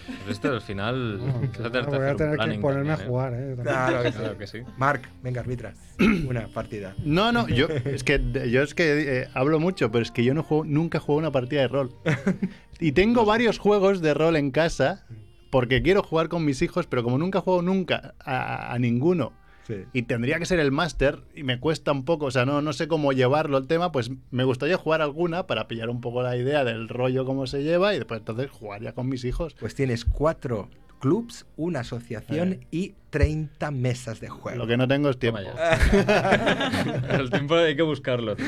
Pues 0.05 0.37
esto 0.37 0.51
al 0.51 0.61
final. 0.61 1.19
Voy 1.57 2.05
a 2.07 2.15
tener 2.15 2.37
que 2.37 2.59
ponerme 2.59 2.93
a 2.93 2.97
también, 2.97 3.01
¿eh? 3.01 3.05
jugar, 3.05 3.33
¿eh? 3.33 3.55
Claro 3.61 4.03
que 4.03 4.11
sí. 4.11 4.17
Claro 4.17 4.37
que 4.37 4.47
sí. 4.47 4.59
Mark, 4.77 5.01
venga, 5.23 5.41
arbitra. 5.41 5.73
Una 6.27 6.47
partida. 6.47 6.95
No, 7.03 7.31
no, 7.31 7.47
yo 7.47 7.67
es 7.67 8.03
que 8.03 8.21
yo 8.49 8.61
es 8.61 8.73
que 8.73 9.21
eh, 9.21 9.27
hablo 9.33 9.59
mucho, 9.59 9.91
pero 9.91 10.03
es 10.03 10.11
que 10.11 10.23
yo 10.23 10.33
no 10.33 10.43
juego, 10.43 10.63
nunca 10.63 10.99
juego 10.99 11.19
una 11.19 11.31
partida 11.31 11.61
de 11.61 11.67
rol. 11.67 11.91
Y 12.81 12.93
tengo 12.93 13.25
varios 13.25 13.59
juegos 13.59 13.99
de 13.99 14.13
rol 14.13 14.37
en 14.37 14.51
casa 14.51 15.05
porque 15.49 15.81
quiero 15.81 16.03
jugar 16.03 16.29
con 16.29 16.45
mis 16.45 16.61
hijos, 16.61 16.87
pero 16.87 17.03
como 17.03 17.17
nunca 17.17 17.41
juego 17.41 17.61
nunca 17.61 18.13
a, 18.19 18.73
a 18.73 18.79
ninguno 18.79 19.33
Sí. 19.67 19.83
y 19.93 20.01
tendría 20.01 20.39
que 20.39 20.47
ser 20.47 20.59
el 20.59 20.71
máster 20.71 21.19
y 21.35 21.43
me 21.43 21.59
cuesta 21.59 21.91
un 21.91 22.03
poco, 22.03 22.25
o 22.25 22.31
sea, 22.31 22.43
no, 22.43 22.59
no 22.63 22.73
sé 22.73 22.87
cómo 22.87 23.13
llevarlo 23.13 23.55
el 23.59 23.67
tema, 23.67 23.91
pues 23.91 24.09
me 24.31 24.43
gustaría 24.43 24.77
jugar 24.77 25.03
alguna 25.03 25.45
para 25.45 25.67
pillar 25.67 25.91
un 25.91 26.01
poco 26.01 26.23
la 26.23 26.35
idea 26.35 26.63
del 26.63 26.89
rollo, 26.89 27.23
cómo 27.23 27.45
se 27.45 27.61
lleva 27.61 27.93
y 27.93 27.97
después 27.97 28.19
entonces 28.21 28.49
jugar 28.49 28.81
ya 28.81 28.93
con 28.93 29.07
mis 29.07 29.23
hijos. 29.25 29.55
Pues 29.59 29.75
tienes 29.75 30.05
cuatro 30.05 30.69
clubs, 30.99 31.45
una 31.57 31.79
asociación 31.81 32.53
Eh. 32.53 32.59
y 32.71 32.93
30 33.09 33.71
mesas 33.71 34.19
de 34.19 34.29
juego. 34.29 34.57
Lo 34.57 34.67
que 34.67 34.77
no 34.77 34.87
tengo 34.87 35.09
es 35.09 35.17
tiempo. 35.17 35.39
El 37.09 37.29
tiempo 37.29 37.55
hay 37.55 37.75
que 37.75 37.81
buscarlo. 37.81 38.35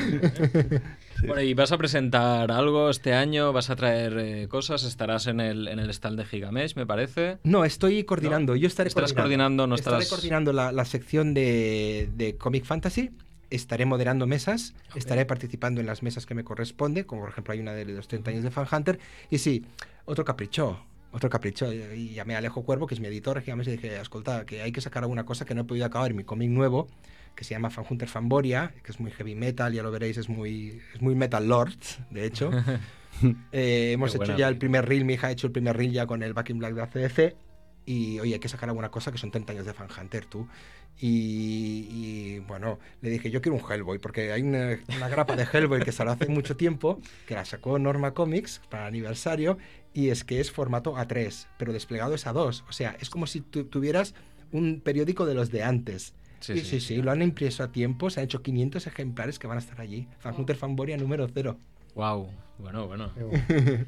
Bueno, 1.24 1.40
¿y 1.40 1.54
vas 1.54 1.70
a 1.70 1.78
presentar 1.78 2.50
algo 2.50 2.90
este 2.90 3.14
año? 3.14 3.52
¿Vas 3.52 3.70
a 3.70 3.76
traer 3.76 4.18
eh, 4.18 4.48
cosas? 4.48 4.82
¿Estarás 4.82 5.28
en 5.28 5.38
el, 5.38 5.68
en 5.68 5.78
el 5.78 5.88
stand 5.90 6.18
de 6.18 6.24
Gigamesh, 6.24 6.74
me 6.74 6.84
parece? 6.84 7.38
No, 7.44 7.64
estoy 7.64 8.02
coordinando. 8.02 8.56
Yo 8.56 8.66
estaré 8.66 8.88
Estarás 8.88 9.12
coordinando. 9.12 9.62
coordinando, 9.62 9.66
no 9.68 9.74
estaré 9.76 9.98
estarás- 9.98 10.08
coordinando 10.10 10.52
la, 10.52 10.72
la 10.72 10.84
sección 10.84 11.32
de, 11.32 12.10
de 12.16 12.36
Comic 12.36 12.64
Fantasy. 12.64 13.10
Estaré 13.50 13.84
moderando 13.86 14.26
mesas, 14.26 14.74
estaré 14.96 15.24
participando 15.24 15.80
en 15.80 15.86
las 15.86 16.02
mesas 16.02 16.26
que 16.26 16.34
me 16.34 16.42
corresponde, 16.42 17.06
como 17.06 17.20
por 17.20 17.30
ejemplo 17.30 17.52
hay 17.52 17.60
una 17.60 17.74
de 17.74 17.84
los 17.84 18.08
30 18.08 18.30
años 18.32 18.42
de 18.42 18.50
Fan 18.50 18.66
Hunter. 18.72 18.98
Y 19.30 19.38
sí, 19.38 19.64
otro 20.06 20.24
capricho, 20.24 20.84
otro 21.12 21.30
capricho. 21.30 21.72
Y 21.72 22.14
llamé 22.14 22.34
a 22.34 22.38
Alejo 22.38 22.62
Cuervo, 22.64 22.86
que 22.86 22.94
es 22.94 23.00
mi 23.00 23.06
editor, 23.06 23.42
y 23.46 23.70
dije, 23.70 24.00
escolta, 24.00 24.44
que 24.44 24.62
hay 24.62 24.72
que 24.72 24.80
sacar 24.80 25.04
alguna 25.04 25.24
cosa 25.24 25.44
que 25.44 25.54
no 25.54 25.62
he 25.62 25.64
podido 25.64 25.86
acabar 25.86 26.10
en 26.10 26.16
mi 26.16 26.24
cómic 26.24 26.50
nuevo, 26.50 26.88
que 27.34 27.44
se 27.44 27.54
llama 27.54 27.70
Fan 27.70 27.84
Hunter 27.88 28.08
Fanboria, 28.08 28.74
que 28.82 28.92
es 28.92 29.00
muy 29.00 29.10
heavy 29.10 29.34
metal, 29.34 29.72
ya 29.72 29.82
lo 29.82 29.90
veréis, 29.90 30.16
es 30.16 30.28
muy, 30.28 30.80
es 30.94 31.00
muy 31.00 31.14
metal 31.14 31.46
lords, 31.48 32.00
de 32.10 32.26
hecho. 32.26 32.50
Eh, 33.52 33.92
hemos 33.92 34.10
Qué 34.10 34.16
hecho 34.16 34.36
ya 34.36 34.48
el 34.48 34.56
primer 34.56 34.88
reel, 34.88 35.04
mi 35.04 35.12
hija 35.12 35.26
ha 35.26 35.30
hecho 35.30 35.46
el 35.46 35.52
primer 35.52 35.76
reel 35.76 35.92
ya 35.92 36.06
con 36.06 36.22
el 36.22 36.32
Back 36.32 36.48
in 36.48 36.58
Black 36.58 36.74
de 36.74 36.82
ACDC. 36.82 37.36
Y 37.84 38.18
oye, 38.20 38.34
hay 38.34 38.40
que 38.40 38.48
sacar 38.48 38.70
alguna 38.70 38.90
cosa 38.90 39.12
que 39.12 39.18
son 39.18 39.30
30 39.30 39.52
años 39.52 39.66
de 39.66 39.74
Fan 39.74 39.88
Hunter, 40.00 40.24
tú. 40.24 40.48
Y, 40.98 41.88
y, 41.90 42.38
bueno, 42.40 42.78
le 43.00 43.10
dije, 43.10 43.30
yo 43.30 43.42
quiero 43.42 43.56
un 43.56 43.70
Hellboy, 43.70 43.98
porque 43.98 44.32
hay 44.32 44.42
una, 44.42 44.78
una 44.96 45.08
grapa 45.08 45.34
de 45.34 45.46
Hellboy 45.50 45.82
que 45.82 45.90
salió 45.90 46.12
hace 46.12 46.26
mucho 46.28 46.56
tiempo, 46.56 47.00
que 47.26 47.34
la 47.34 47.44
sacó 47.44 47.78
Norma 47.78 48.14
Comics 48.14 48.60
para 48.70 48.84
el 48.84 48.88
aniversario, 48.88 49.58
y 49.94 50.08
es 50.08 50.24
que 50.24 50.40
es 50.40 50.50
formato 50.50 50.94
A3, 50.96 51.46
pero 51.58 51.72
desplegado 51.72 52.14
es 52.14 52.26
A2. 52.26 52.64
O 52.68 52.72
sea, 52.72 52.96
es 53.00 53.10
como 53.10 53.26
si 53.26 53.40
tu- 53.40 53.64
tuvieras 53.64 54.14
un 54.52 54.80
periódico 54.82 55.26
de 55.26 55.34
los 55.34 55.50
de 55.50 55.62
antes. 55.62 56.14
Sí, 56.40 56.54
Sí, 56.54 56.60
sí, 56.60 56.66
sí, 56.66 56.80
sí, 56.96 57.02
lo 57.02 57.10
han 57.12 57.22
impreso 57.22 57.62
a 57.62 57.70
tiempo, 57.70 58.10
se 58.10 58.20
han 58.20 58.24
hecho 58.24 58.42
500 58.42 58.86
ejemplares 58.88 59.38
que 59.38 59.46
van 59.46 59.58
a 59.58 59.60
estar 59.60 59.80
allí. 59.80 60.08
Fan 60.18 60.34
Hunter 60.36 60.56
Fanboria 60.56 60.96
número 60.96 61.28
0. 61.32 61.56
Wow. 61.94 62.28
Bueno, 62.58 62.86
bueno. 62.88 63.10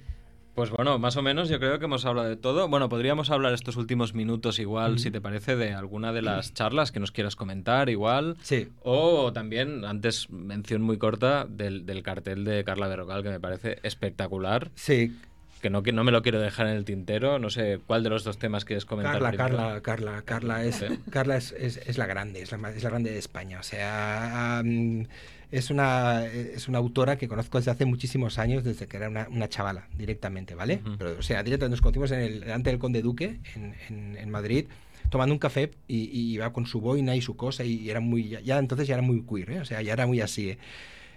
Pues 0.55 0.71
bueno, 0.71 1.01
más 1.01 1.17
o 1.17 1.23
menos 1.23 1.49
yo 1.49 1.59
creo 1.59 1.81
que 1.81 1.87
hemos 1.87 2.05
hablado 2.05 2.29
de 2.29 2.37
todo. 2.37 2.69
Bueno, 2.69 2.89
podríamos 2.89 3.29
hablar 3.31 3.53
estos 3.55 3.77
últimos 3.77 4.15
minutos 4.15 4.61
igual, 4.61 5.01
si 5.01 5.11
te 5.11 5.21
parece, 5.21 5.57
de 5.57 5.73
alguna 5.75 6.13
de 6.13 6.23
las 6.23 6.55
charlas 6.55 6.93
que 6.93 7.01
nos 7.01 7.11
quieras 7.11 7.35
comentar 7.35 7.89
igual. 7.91 8.37
Sí. 8.41 8.69
O 8.85 9.33
también, 9.33 9.85
antes, 9.85 10.31
mención 10.31 10.81
muy 10.81 10.97
corta 10.97 11.45
del, 11.45 11.87
del 11.87 12.05
cartel 12.05 12.45
de 12.45 12.63
Carla 12.63 12.87
Berrocal, 12.87 13.25
que 13.25 13.31
me 13.31 13.41
parece 13.41 13.79
espectacular. 13.83 14.71
Sí, 14.77 15.17
Que 15.65 15.71
no, 15.71 15.83
que 15.83 15.93
no 15.93 16.05
me 16.05 16.13
lo 16.13 16.21
quiero 16.21 16.43
dejar 16.43 16.67
en 16.67 16.75
el 16.77 16.85
tintero. 16.85 17.39
No 17.39 17.49
sé 17.49 17.81
cuál 17.87 18.03
de 18.03 18.11
los 18.11 18.23
dos 18.23 18.37
temas 18.39 18.67
quieres 18.67 18.85
comentar. 18.85 19.15
Carla, 19.15 19.31
primero? 19.31 19.57
Carla, 19.57 19.81
Carla, 19.83 20.23
Carla 20.27 20.65
es, 20.67 20.75
Sí. 20.77 20.85
Carla 21.09 21.39
es, 21.39 21.53
es- 21.53 21.79
es 21.79 21.97
la 21.97 22.05
grande, 22.05 22.43
es 22.43 22.53
la, 22.53 22.71
es 22.71 22.83
la 22.83 22.91
grande 22.91 23.11
de 23.13 23.19
España. 23.19 23.61
O 23.61 23.63
sea, 23.63 24.59
am, 24.59 25.07
es 25.51 25.71
una, 25.71 26.27
es 26.27 26.69
una 26.69 26.77
autora 26.77 27.17
que 27.17 27.29
conozco 27.29 27.57
desde 27.57 27.71
hace 27.71 27.87
muchísimos 27.87 28.39
años, 28.39 28.63
desde 28.63 28.87
que 28.87 28.99
era 28.99 29.09
una, 29.09 29.27
una 29.31 29.49
chavala, 29.49 29.89
directamente, 29.97 30.55
¿vale? 30.55 30.83
Ujú. 30.85 30.97
Pero, 30.99 31.19
o 31.19 31.23
sea, 31.23 31.43
directamente 31.43 31.71
nos 31.71 31.81
conocimos 31.81 32.11
en 32.11 32.21
el, 32.21 32.41
delante 32.41 32.69
del 32.69 32.79
Conde 32.79 33.01
Duque, 33.01 33.41
en, 33.55 33.75
en- 33.89 34.19
en 34.19 34.31
Madrid, 34.31 34.67
tomando 35.09 35.33
un 35.33 35.39
café 35.39 35.71
y, 35.89 36.11
y 36.11 36.35
iba 36.35 36.53
con 36.53 36.67
su 36.67 36.83
boina 36.83 37.17
y 37.17 37.23
su 37.23 37.37
cosa 37.37 37.65
y 37.65 37.89
era 37.89 38.01
muy, 38.01 38.29
ya, 38.29 38.41
ya 38.41 38.59
entonces 38.59 38.87
ya 38.87 38.97
era 38.97 39.03
muy 39.03 39.23
queer, 39.23 39.51
¿eh? 39.53 39.61
O 39.61 39.65
sea, 39.65 39.81
ya 39.81 39.95
era 39.95 40.07
muy 40.07 40.21
así, 40.21 40.51
¿eh? 40.51 40.59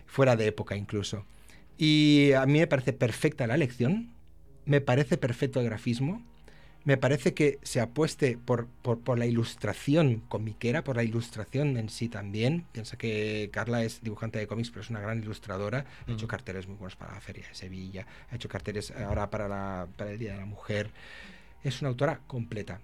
fuera 0.05 0.37
de 0.37 0.47
época 0.47 0.77
incluso. 0.77 1.25
Y 1.77 2.31
a 2.31 2.45
mí 2.45 2.59
me 2.59 2.67
parece 2.67 2.93
perfecta 2.93 3.45
la 3.45 3.55
elección, 3.55 4.11
me 4.67 4.81
parece 4.81 5.17
perfecto 5.17 5.59
el 5.59 5.65
grafismo, 5.67 6.21
me 6.85 6.95
parece 6.97 7.33
que 7.33 7.59
se 7.63 7.81
apueste 7.81 8.37
por, 8.37 8.67
por, 8.67 8.99
por 8.99 9.19
la 9.19 9.25
ilustración 9.25 10.21
comiquera, 10.29 10.83
por 10.85 10.95
la 10.95 11.03
ilustración 11.03 11.75
en 11.77 11.89
sí 11.89 12.07
también. 12.07 12.65
Piensa 12.71 12.97
que 12.97 13.49
Carla 13.51 13.83
es 13.83 14.01
dibujante 14.03 14.39
de 14.39 14.47
cómics, 14.47 14.69
pero 14.69 14.81
es 14.83 14.89
una 14.89 15.01
gran 15.01 15.19
ilustradora. 15.21 15.85
Ha 16.07 16.11
hecho 16.13 16.27
Mm. 16.27 16.29
carteles 16.29 16.67
muy 16.67 16.77
buenos 16.77 16.95
para 16.95 17.13
la 17.13 17.19
Feria 17.21 17.45
de 17.47 17.55
Sevilla, 17.55 18.07
ha 18.31 18.35
hecho 18.35 18.47
carteles 18.47 18.91
ahora 18.91 19.29
para, 19.29 19.49
la, 19.49 19.87
para 19.97 20.11
el 20.11 20.19
Día 20.19 20.33
de 20.33 20.39
la 20.39 20.45
Mujer. 20.45 20.91
Es 21.63 21.81
una 21.81 21.89
autora 21.89 22.21
completa. 22.27 22.79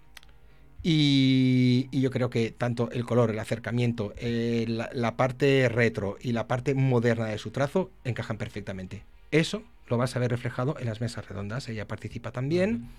Y, 0.85 1.87
y 1.91 2.01
yo 2.01 2.11
creo 2.11 2.29
que 2.29 2.51
tanto 2.51 2.91
el 2.91 3.05
color, 3.05 3.31
el 3.31 3.39
acercamiento, 3.39 4.13
eh, 4.17 4.65
la, 4.67 4.89
la 4.93 5.15
parte 5.15 5.69
retro 5.69 6.17
y 6.19 6.33
la 6.33 6.47
parte 6.47 6.75
moderna 6.75 7.27
de 7.27 7.37
su 7.37 7.51
trazo 7.51 7.89
encajan 8.03 8.37
perfectamente. 8.37 9.03
Eso 9.31 9.63
lo 9.87 9.97
vas 9.97 10.15
a 10.15 10.19
ver 10.19 10.31
reflejado 10.31 10.75
en 10.79 10.85
las 10.85 11.01
mesas 11.01 11.27
redondas. 11.27 11.67
Ella 11.69 11.87
participa 11.87 12.31
también 12.31 12.89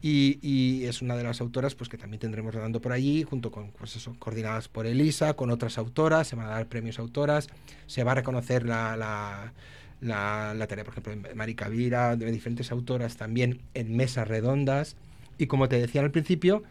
y, 0.00 0.38
y 0.42 0.86
es 0.86 1.02
una 1.02 1.16
de 1.16 1.24
las 1.24 1.40
autoras 1.40 1.74
pues, 1.74 1.88
que 1.88 1.98
también 1.98 2.20
tendremos 2.20 2.54
rodando 2.54 2.80
por 2.80 2.92
allí, 2.92 3.22
junto 3.24 3.50
con, 3.50 3.70
pues 3.72 3.96
eso, 3.96 4.14
coordinadas 4.18 4.68
por 4.68 4.86
Elisa, 4.86 5.34
con 5.34 5.50
otras 5.50 5.78
autoras, 5.78 6.28
se 6.28 6.36
van 6.36 6.46
a 6.46 6.50
dar 6.50 6.66
premios 6.66 6.98
a 6.98 7.02
autoras, 7.02 7.48
se 7.86 8.04
va 8.04 8.12
a 8.12 8.14
reconocer 8.14 8.64
la, 8.66 8.96
la, 8.96 9.52
la, 10.00 10.54
la 10.54 10.66
tarea, 10.66 10.84
por 10.84 10.94
ejemplo, 10.94 11.28
de 11.28 11.34
Mari 11.34 11.54
Cavira, 11.54 12.16
de 12.16 12.30
diferentes 12.30 12.72
autoras 12.72 13.16
también 13.16 13.60
en 13.74 13.96
mesas 13.96 14.26
redondas. 14.26 14.96
Y 15.38 15.46
como 15.46 15.68
te 15.68 15.78
decía 15.80 16.00
al 16.00 16.10
principio, 16.10 16.62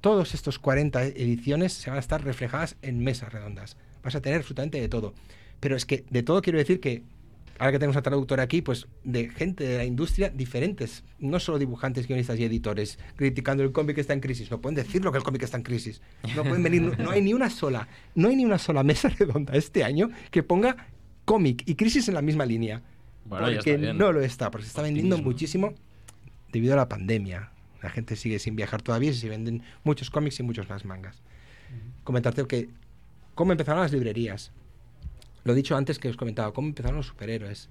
todos 0.00 0.34
estos 0.34 0.58
40 0.58 1.04
ediciones 1.04 1.72
se 1.72 1.90
van 1.90 1.98
a 1.98 2.00
estar 2.00 2.24
reflejadas 2.24 2.76
en 2.82 3.02
mesas 3.02 3.32
redondas. 3.32 3.76
Vas 4.02 4.14
a 4.14 4.20
tener 4.20 4.38
absolutamente 4.38 4.80
de 4.80 4.88
todo. 4.88 5.14
Pero 5.60 5.76
es 5.76 5.84
que 5.84 6.04
de 6.10 6.22
todo 6.22 6.40
quiero 6.42 6.58
decir 6.58 6.80
que, 6.80 7.02
ahora 7.60 7.72
que 7.72 7.78
tenemos 7.78 7.96
a 7.98 8.02
traductor 8.02 8.40
aquí, 8.40 8.62
pues 8.62 8.88
de 9.04 9.28
gente 9.28 9.64
de 9.64 9.76
la 9.76 9.84
industria 9.84 10.30
diferentes, 10.30 11.04
no 11.18 11.38
solo 11.38 11.58
dibujantes, 11.58 12.08
guionistas 12.08 12.38
y 12.38 12.44
editores, 12.44 12.98
criticando 13.16 13.62
el 13.62 13.70
cómic 13.70 13.96
que 13.96 14.00
está 14.00 14.14
en 14.14 14.20
crisis. 14.20 14.50
No 14.50 14.62
pueden 14.62 14.76
decirlo 14.76 15.12
que 15.12 15.18
el 15.18 15.24
cómic 15.24 15.42
está 15.42 15.58
en 15.58 15.62
crisis. 15.62 16.00
No 16.34 16.42
pueden 16.42 16.62
venir, 16.62 16.80
no, 16.80 16.96
no 16.96 17.10
hay 17.10 17.20
ni 17.20 17.34
una 17.34 17.50
sola, 17.50 17.86
no 18.14 18.28
hay 18.28 18.36
ni 18.36 18.46
una 18.46 18.56
sola 18.56 18.82
mesa 18.82 19.08
redonda 19.18 19.52
este 19.52 19.84
año 19.84 20.08
que 20.30 20.42
ponga 20.42 20.88
cómic 21.26 21.62
y 21.66 21.74
crisis 21.74 22.08
en 22.08 22.14
la 22.14 22.22
misma 22.22 22.46
línea. 22.46 22.82
Bueno, 23.26 23.48
porque 23.54 23.76
no 23.76 24.10
lo 24.10 24.22
está, 24.22 24.50
porque 24.50 24.64
se 24.64 24.68
está 24.68 24.80
vendiendo 24.80 25.16
Optimismo. 25.16 25.30
muchísimo 25.30 25.74
debido 26.50 26.72
a 26.72 26.76
la 26.76 26.88
pandemia. 26.88 27.52
La 27.82 27.90
gente 27.90 28.16
sigue 28.16 28.38
sin 28.38 28.56
viajar 28.56 28.80
todavía 28.80 29.10
y 29.10 29.14
se 29.14 29.28
venden 29.28 29.62
muchos 29.84 30.08
cómics 30.08 30.40
y 30.40 30.44
muchos 30.44 30.66
más 30.70 30.86
mangas. 30.86 31.22
Comentarte 32.04 32.46
que 32.46 32.70
cómo 33.34 33.52
empezaron 33.52 33.82
las 33.82 33.92
librerías. 33.92 34.50
Lo 35.44 35.54
dicho 35.54 35.76
antes 35.76 35.98
que 35.98 36.08
os 36.08 36.16
comentaba, 36.16 36.52
cómo 36.52 36.68
empezaron 36.68 36.96
los 36.98 37.06
superhéroes, 37.06 37.68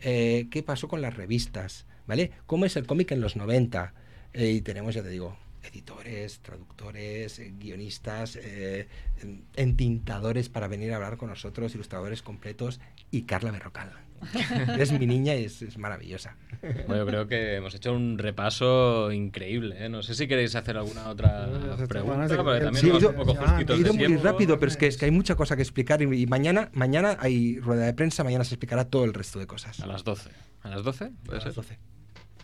eh, 0.00 0.46
qué 0.50 0.62
pasó 0.62 0.88
con 0.88 1.02
las 1.02 1.14
revistas, 1.16 1.86
¿vale? 2.06 2.30
¿Cómo 2.46 2.64
es 2.64 2.76
el 2.76 2.86
cómic 2.86 3.10
en 3.12 3.20
los 3.20 3.36
90? 3.36 3.92
Eh, 4.32 4.50
y 4.52 4.60
tenemos, 4.62 4.94
ya 4.94 5.02
te 5.02 5.08
digo, 5.10 5.36
editores, 5.62 6.38
traductores, 6.40 7.38
eh, 7.38 7.52
guionistas, 7.58 8.36
eh, 8.36 8.88
en- 9.22 9.42
entintadores 9.56 10.48
para 10.48 10.68
venir 10.68 10.92
a 10.92 10.96
hablar 10.96 11.16
con 11.16 11.28
nosotros, 11.28 11.74
ilustradores 11.74 12.22
completos 12.22 12.80
y 13.10 13.22
Carla 13.22 13.50
Berrocal. 13.50 13.92
es 14.78 14.92
mi 14.92 15.06
niña 15.06 15.34
y 15.36 15.44
es, 15.44 15.62
es 15.62 15.78
maravillosa. 15.78 16.36
Bueno, 16.86 16.96
yo 16.96 17.06
creo 17.06 17.26
que 17.28 17.56
hemos 17.56 17.74
hecho 17.74 17.92
un 17.92 18.18
repaso 18.18 19.10
increíble. 19.12 19.76
¿eh? 19.84 19.88
No 19.88 20.02
sé 20.02 20.14
si 20.14 20.26
queréis 20.26 20.54
hacer 20.54 20.76
alguna 20.76 21.08
otra 21.08 21.48
pregunta, 21.88 22.28
Sí, 22.74 22.86
vamos 22.88 23.02
yo- 23.02 23.10
un 23.10 23.14
poco 23.16 23.32
He 23.32 23.76
ido 23.76 23.92
muy 23.94 23.98
tiempo. 23.98 24.22
rápido, 24.24 24.58
pero 24.58 24.70
es 24.70 24.76
que, 24.76 24.86
es 24.86 24.96
que 24.96 25.04
hay 25.04 25.10
mucha 25.10 25.34
cosa 25.36 25.56
que 25.56 25.62
explicar 25.62 26.02
y, 26.02 26.22
y 26.22 26.26
mañana, 26.26 26.70
mañana 26.72 27.16
hay 27.20 27.58
rueda 27.60 27.86
de 27.86 27.94
prensa, 27.94 28.24
mañana 28.24 28.44
se 28.44 28.54
explicará 28.54 28.84
todo 28.88 29.04
el 29.04 29.14
resto 29.14 29.38
de 29.38 29.46
cosas. 29.46 29.80
A 29.80 29.86
las 29.86 30.04
12. 30.04 30.30
¿A 30.62 30.68
las 30.70 30.82
12? 30.82 31.12
¿Puede 31.24 31.38
A 31.38 31.40
ser? 31.40 31.48
las 31.48 31.56
12. 31.56 31.78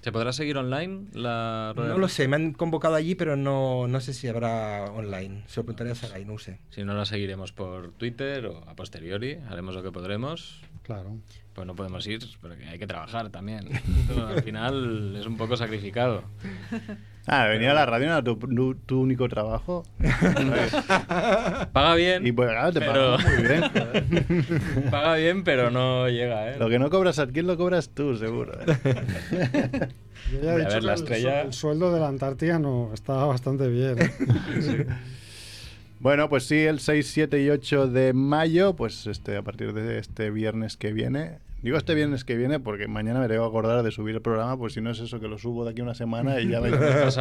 ¿Se 0.03 0.13
podrá 0.13 0.35
seguir 0.35 0.59
online 0.59 1.07
la 1.15 1.73
rueda 1.75 1.89
de 1.89 1.95
No 1.95 1.99
lo 1.99 2.09
sé, 2.09 2.29
me 2.29 2.37
han 2.37 2.53
convocado 2.53 2.95
allí, 2.95 3.15
pero 3.15 3.37
no, 3.37 3.89
no 3.89 4.01
sé 4.03 4.13
si 4.13 4.29
habrá 4.29 4.85
online. 4.93 5.45
Se 5.47 5.61
lo 5.61 5.65
preguntaré 5.65 5.93
a 5.93 5.95
Sarai, 5.95 6.27
no 6.27 6.37
sé. 6.39 6.61
Si 6.69 6.85
no, 6.85 6.93
la 6.93 7.07
seguiremos 7.07 7.53
por 7.53 7.93
Twitter 7.93 8.45
o 8.47 8.59
a 8.69 8.77
posteriori. 8.77 9.39
Haremos 9.49 9.75
lo 9.75 9.83
que 9.83 9.91
podremos. 9.93 10.61
Claro. 10.83 11.17
Pues 11.55 11.67
no 11.69 11.77
podemos 11.77 12.05
ir, 12.09 12.21
porque 12.41 12.65
hay 12.67 12.79
que 12.81 12.87
trabajar 12.87 13.31
también. 13.31 13.69
Esto, 13.73 14.27
al 14.27 14.43
final 14.43 15.15
es 15.17 15.25
un 15.27 15.37
poco 15.37 15.57
sacrificado. 15.57 16.25
Ah, 17.27 17.47
venir 17.47 17.69
a 17.69 17.75
la 17.75 17.87
radio 17.87 18.07
no 18.09 18.13
era 18.15 18.23
tu, 18.25 18.37
tu- 18.37 18.75
tu 18.75 19.01
único 19.01 19.29
trabajo. 19.29 19.85
Paga 21.73 21.95
bien. 21.95 22.27
Y 22.27 22.33
pues 22.33 22.51
claro, 22.51 22.73
te 22.73 22.81
pero... 22.81 23.17
pagan 23.17 23.35
muy 23.37 23.43
bien. 23.49 23.63
joder. 23.71 24.05
Paga 24.91 25.15
bien, 25.15 25.45
pero 25.45 25.71
no 25.71 26.09
llega, 26.09 26.51
¿eh? 26.51 26.57
Lo 26.59 26.69
que 26.69 26.79
no 26.79 26.91
cobras 26.91 27.19
aquí 27.19 27.41
lo 27.43 27.57
cobras 27.57 27.89
tú, 27.91 28.17
seguro. 28.17 28.53
¿eh? 28.61 29.89
Yo 30.33 30.41
ya 30.43 30.55
he 30.55 30.59
dicho 30.59 30.69
ver, 30.71 30.85
la 30.85 30.93
el 30.93 30.99
su- 30.99 31.05
estrella- 31.05 31.43
el, 31.43 31.53
sueldo 31.53 31.93
de 31.95 32.01
la 32.01 32.09
Antártida 32.09 32.59
no 32.59 32.91
estaba 32.93 33.27
bastante 33.27 33.69
bien. 33.69 33.97
¿eh? 34.01 34.87
Bueno, 36.05 36.29
pues 36.29 36.47
sí, 36.47 36.59
el 36.59 36.81
6, 36.81 37.11
7 37.15 37.43
y 37.43 37.49
8 37.49 37.87
de 37.89 38.13
mayo, 38.13 38.77
pues 38.77 39.07
este, 39.07 39.39
a 39.39 39.43
partir 39.43 39.73
de 39.73 39.99
este 39.99 40.31
viernes 40.31 40.77
que 40.77 40.93
viene. 40.93 41.39
Digo 41.63 41.79
este 41.79 41.95
viernes 41.95 42.25
que 42.25 42.37
viene 42.37 42.61
porque 42.61 42.89
mañana 42.89 43.21
me 43.21 43.27
debo 43.27 43.47
acordar 43.47 43.83
de 43.83 43.91
subir 43.91 44.15
el 44.15 44.21
programa, 44.21 44.59
pues 44.59 44.75
si 44.75 44.83
no 44.83 44.91
es 44.91 44.99
eso 44.99 45.19
que 45.19 45.29
lo 45.29 45.39
subo 45.39 45.65
de 45.65 45.71
aquí 45.71 45.81
una 45.81 45.95
semana 45.95 46.39
y 46.43 46.49
ya 46.51 46.61
me 46.61 46.71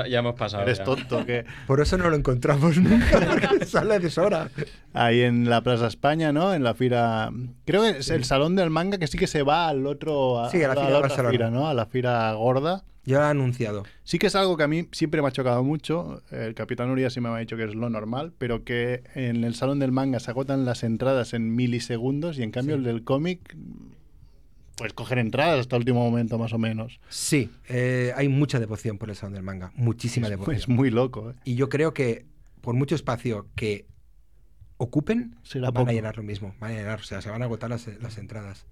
ya 0.10 0.20
hemos 0.20 0.36
pasado. 0.36 0.64
Eres 0.64 0.80
ya. 0.80 0.84
tonto, 0.84 1.26
que 1.26 1.46
Por 1.66 1.80
eso 1.80 1.98
no 1.98 2.10
lo 2.10 2.18
encontramos 2.18 2.78
nunca, 2.78 3.22
porque 3.50 3.66
sale 3.66 3.94
a 3.94 4.00
deshora. 4.00 4.50
ahí 4.94 5.22
en 5.22 5.50
la 5.50 5.62
Plaza 5.62 5.88
España, 5.88 6.34
¿no? 6.34 6.54
En 6.54 6.66
la 6.66 6.74
fira. 6.74 7.32
Creo 7.64 7.84
que 7.84 8.00
es 8.00 8.10
el 8.10 8.26
salón 8.26 8.58
del 8.58 8.70
manga 8.70 8.98
que 8.98 9.08
sí 9.08 9.18
que 9.18 9.28
se 9.28 9.44
va 9.44 9.70
al 9.70 9.88
otro. 9.88 10.44
A, 10.44 10.50
Sí, 10.50 10.62
a 10.62 10.68
la 10.68 10.74
fira 10.74 10.88
de 10.88 10.94
otra 10.96 11.08
Barcelona. 11.08 11.32
fira, 11.32 11.50
¿no? 11.50 11.70
A 11.70 11.74
la 11.74 11.86
fira 11.86 12.34
gorda. 12.34 12.84
Ya 13.06 13.18
lo 13.20 13.24
ha 13.26 13.30
anunciado. 13.32 13.84
Sí 14.04 14.18
que 14.18 14.28
es 14.28 14.36
algo 14.36 14.56
que 14.56 14.64
a 14.64 14.68
mí 14.68 14.88
siempre 14.94 15.22
me 15.22 15.28
ha 15.28 15.32
chocado 15.32 15.62
mucho. 15.64 16.22
El 16.32 16.54
Capitán 16.56 16.90
Urias 16.90 17.14
sí 17.14 17.20
me 17.22 17.30
ha 17.30 17.38
dicho 17.38 17.58
que 17.58 17.66
es 17.66 17.76
lo 17.76 17.90
normal, 17.90 18.34
pero 18.38 18.64
que 18.64 19.04
en 19.16 19.44
el 19.44 19.56
salón 19.56 19.80
del 19.80 19.92
manga 19.92 20.20
se 20.22 20.32
agotan 20.32 20.64
las 20.66 20.84
entradas 20.84 21.34
en 21.34 21.54
milisegundos 21.56 22.38
y 22.40 22.44
en 22.44 22.52
cambio 22.52 22.76
Sí. 22.76 22.80
el 22.80 22.86
del 22.86 23.04
cómic, 23.04 23.58
pues 24.78 24.94
coger 24.94 25.18
entradas 25.20 25.60
hasta 25.60 25.76
el 25.76 25.82
último 25.82 26.00
momento 26.10 26.38
más 26.38 26.54
o 26.54 26.58
menos. 26.58 27.00
Sí, 27.10 27.50
eh, 27.68 28.14
hay 28.16 28.30
mucha 28.30 28.60
devoción 28.60 28.98
por 28.98 29.10
el 29.10 29.16
salón 29.16 29.34
del 29.34 29.44
manga, 29.44 29.72
muchísima 29.76 30.28
Es, 30.28 30.32
devoción. 30.32 30.56
es 30.56 30.68
muy 30.70 30.90
loco. 30.90 31.32
¿eh? 31.32 31.34
Y 31.44 31.56
yo 31.56 31.68
creo 31.70 31.94
que 31.94 32.26
por 32.62 32.74
mucho 32.74 32.96
espacio 32.96 33.48
que 33.56 33.86
ocupen, 34.78 35.36
Será 35.44 35.68
van 35.68 35.74
poco. 35.74 35.90
a 35.90 35.94
llenar 35.94 36.18
lo 36.18 36.24
mismo. 36.24 36.56
Van 36.60 36.72
a 36.72 36.76
llenar, 36.76 37.00
o 37.00 37.04
sea, 37.04 37.22
se 37.22 37.30
van 37.30 37.42
a 37.42 37.46
agotar 37.46 37.70
las, 37.70 37.88
las 38.02 38.18
entradas. 38.18 38.66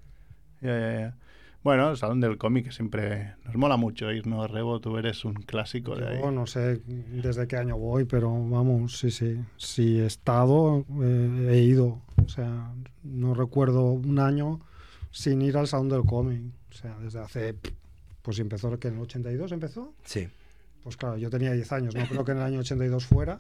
Ya, 0.62 0.80
ya, 0.80 1.00
ya. 1.00 1.18
Bueno, 1.64 1.92
el 1.92 1.98
salón 1.98 2.20
del 2.20 2.40
cómic 2.40 2.72
siempre 2.72 3.36
nos 3.46 3.56
mola 3.56 3.78
mucho 3.78 4.12
irnos. 4.12 4.50
Rebo, 4.50 4.80
tú 4.80 4.98
eres 4.98 5.24
un 5.26 5.36
clásico 5.36 5.96
de 5.96 6.08
ahí. 6.08 6.20
Yo 6.20 6.32
no 6.32 6.48
sé 6.48 6.82
desde 6.88 7.48
qué 7.48 7.58
año 7.58 7.78
voy, 7.78 8.06
pero 8.06 8.32
vamos, 8.32 8.98
sí, 8.98 9.12
sí. 9.12 9.40
Si 9.58 10.00
he 10.00 10.08
estado, 10.08 10.86
eh, 11.04 11.50
he 11.52 11.58
ido. 11.60 12.02
O 12.26 12.30
sea, 12.30 12.74
no 13.04 13.36
recuerdo 13.36 13.84
un 13.92 14.18
año 14.18 14.60
sin 15.12 15.42
ir 15.44 15.56
al 15.56 15.68
salón 15.68 15.90
del 15.90 16.04
cómic. 16.04 16.42
O 16.72 16.74
sea, 16.74 16.98
desde 16.98 17.20
hace. 17.20 17.56
Pues 18.24 18.38
si 18.38 18.42
empezó, 18.42 18.78
que 18.80 18.88
en 18.88 18.96
el 18.96 19.02
82 19.02 19.52
empezó. 19.52 19.94
Sí. 20.04 20.28
Pues 20.84 20.98
claro, 20.98 21.18
yo 21.18 21.30
tenía 21.30 21.52
10 21.52 21.72
años, 21.74 21.96
no 21.96 22.08
creo 22.08 22.26
que 22.26 22.32
en 22.32 22.38
el 22.40 22.44
año 22.44 22.60
82 22.62 23.06
fuera, 23.06 23.40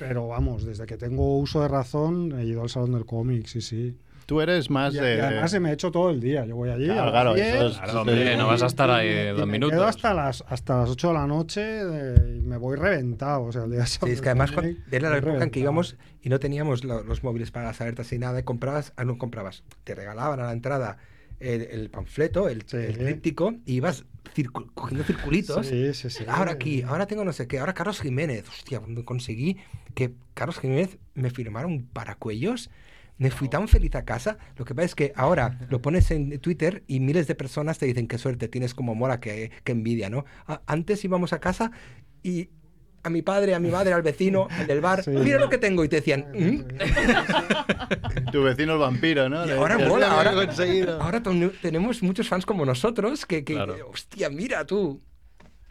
pero 0.00 0.26
vamos, 0.26 0.64
desde 0.64 0.84
que 0.84 0.96
tengo 0.96 1.38
uso 1.38 1.60
de 1.62 1.68
razón 1.68 2.36
he 2.36 2.44
ido 2.44 2.60
al 2.60 2.70
salón 2.70 2.92
del 2.92 3.06
cómic, 3.06 3.46
sí, 3.46 3.60
sí. 3.60 3.96
Tú 4.26 4.40
eres 4.40 4.70
más 4.70 4.94
Y, 4.94 4.98
de. 4.98 5.16
y 5.16 5.20
además 5.20 5.50
se 5.50 5.60
me 5.60 5.70
ha 5.70 5.72
hecho 5.72 5.90
todo 5.90 6.10
el 6.10 6.20
día, 6.20 6.44
yo 6.46 6.56
voy 6.56 6.70
allí. 6.70 6.86
Claro, 6.86 7.10
claro, 7.10 7.34
10, 7.34 7.54
eso 7.54 7.66
es- 7.68 7.78
Claro, 7.78 8.00
hombre, 8.00 8.36
no 8.36 8.46
vas 8.46 8.62
a 8.62 8.66
estar 8.66 8.90
ahí 8.90 9.08
y 9.08 9.26
dos 9.28 9.46
me 9.46 9.52
minutos. 9.52 9.72
quedo 9.76 9.86
hasta 9.86 10.14
las, 10.14 10.44
hasta 10.48 10.78
las 10.78 10.90
8 10.90 11.08
de 11.08 11.14
la 11.14 11.26
noche 11.26 11.60
eh, 11.62 12.38
y 12.38 12.40
me 12.40 12.56
voy 12.56 12.76
reventado. 12.76 13.42
O 13.44 13.52
sea, 13.52 13.64
el 13.64 13.70
día 13.72 13.86
Sí, 13.86 13.98
es 14.06 14.20
que 14.20 14.28
además 14.28 14.52
cuando- 14.52 14.76
era 14.90 15.10
la 15.10 15.18
época 15.18 15.42
en 15.42 15.50
que 15.50 15.60
íbamos 15.60 15.96
y 16.22 16.28
no 16.28 16.38
teníamos 16.38 16.84
lo- 16.84 17.02
los 17.02 17.22
móviles 17.24 17.50
para 17.50 17.66
las 17.66 17.80
alertas 17.80 18.12
y 18.12 18.18
nada, 18.18 18.40
y 18.40 18.42
comprabas, 18.42 18.92
ah, 18.96 19.04
no 19.04 19.18
comprabas, 19.18 19.64
te 19.84 19.94
regalaban 19.94 20.40
a 20.40 20.44
la 20.44 20.52
entrada 20.52 20.98
el, 21.40 21.62
el 21.62 21.90
panfleto, 21.90 22.48
el, 22.48 22.62
Sí. 22.66 22.76
el 22.76 22.96
tríptico, 22.98 23.54
y 23.66 23.74
ibas 23.74 24.04
circu- 24.36 24.70
cogiendo 24.74 25.02
circulitos. 25.04 25.66
Sí, 25.66 25.92
sí, 25.92 26.08
sí. 26.10 26.24
Ahora 26.28 26.52
aquí, 26.52 26.82
ahora 26.82 27.06
tengo 27.06 27.24
no 27.24 27.32
sé 27.32 27.48
qué, 27.48 27.58
ahora 27.58 27.74
Carlos 27.74 28.00
Jiménez. 28.00 28.48
Hostia, 28.48 28.78
cuando 28.78 29.04
conseguí 29.04 29.56
que 29.96 30.12
Carlos 30.34 30.60
Jiménez 30.60 30.98
me 31.14 31.30
firmara 31.30 31.66
un 31.66 31.84
paracuellos, 31.86 32.70
me 33.22 33.30
fui 33.30 33.48
tan 33.48 33.68
feliz 33.68 33.94
a 33.94 34.04
casa. 34.04 34.36
Lo 34.56 34.64
que 34.64 34.74
pasa 34.74 34.86
es 34.86 34.94
que 34.94 35.12
ahora 35.14 35.58
lo 35.70 35.80
pones 35.80 36.10
en 36.10 36.38
Twitter 36.40 36.82
y 36.88 36.98
miles 37.00 37.26
de 37.28 37.34
personas 37.36 37.78
te 37.78 37.86
dicen 37.86 38.08
qué 38.08 38.18
suerte 38.18 38.48
tienes 38.48 38.74
como 38.74 38.94
mora, 38.94 39.20
que, 39.20 39.50
que 39.64 39.72
envidia, 39.72 40.10
¿no? 40.10 40.24
A- 40.46 40.60
antes 40.66 41.04
íbamos 41.04 41.32
a 41.32 41.38
casa 41.38 41.70
y 42.22 42.50
a 43.04 43.10
mi 43.10 43.22
padre, 43.22 43.54
a 43.54 43.60
mi 43.60 43.70
madre, 43.70 43.92
al 43.92 44.02
vecino, 44.02 44.46
al 44.58 44.66
del 44.66 44.80
bar, 44.80 45.02
Sí. 45.04 45.10
mira 45.10 45.38
lo 45.38 45.48
que 45.48 45.58
tengo. 45.58 45.84
Y 45.84 45.88
te 45.88 45.96
decían, 45.96 46.26
"¿Mm?". 46.34 46.62
Tu 48.32 48.42
vecino 48.42 48.74
el 48.74 48.78
vampiro, 48.78 49.28
¿no? 49.28 49.46
Y 49.46 49.50
ahora 49.50 49.78
mola, 49.78 50.06
"Mira, 50.06 50.12
ahora, 50.16 50.32
lo 50.32 50.42
he 50.42 50.46
conseguido". 50.46 51.00
ahora 51.02 51.22
ten- 51.22 51.52
tenemos 51.62 52.02
muchos 52.02 52.28
fans 52.28 52.46
como 52.46 52.64
nosotros 52.64 53.26
que, 53.26 53.44
que 53.44 53.54
Claro. 53.54 53.76
hostia, 53.90 54.30
mira 54.30 54.64
tú. 54.66 55.00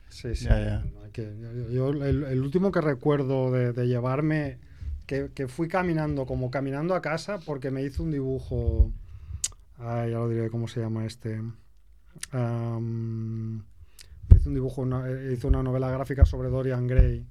Sí, 0.10 0.36
sí. 0.36 0.46
Ya, 0.46 0.60
ya. 0.60 0.80
no 0.94 1.04
hay 1.06 1.12
que- 1.12 1.34
yo, 1.40 1.70
yo 1.72 1.90
el, 2.04 2.24
el 2.24 2.42
último 2.42 2.72
que 2.72 2.82
recuerdo 2.82 3.52
de, 3.52 3.72
de 3.74 3.88
llevarme, 3.88 4.60
que, 5.06 5.30
que 5.34 5.48
fui 5.48 5.68
caminando, 5.68 6.26
como 6.26 6.52
caminando 6.52 6.96
a 6.96 7.02
casa, 7.02 7.40
porque 7.46 7.72
me 7.72 7.84
hizo 7.84 8.04
un 8.04 8.12
dibujo. 8.12 8.92
Ay, 9.78 10.12
ya 10.12 10.18
lo 10.20 10.30
diré 10.30 10.50
cómo 10.50 10.68
se 10.68 10.80
llama 10.80 11.06
este. 11.06 11.42
Me 12.32 13.62
hizo 14.38 14.50
un 14.50 14.54
dibujo, 14.56 14.82
una- 14.82 15.10
eh, 15.10 15.34
hizo 15.34 15.48
una 15.48 15.64
novela 15.64 15.90
gráfica 15.92 16.26
sobre 16.26 16.50
Dorian 16.50 16.88
Gray. 16.88 17.26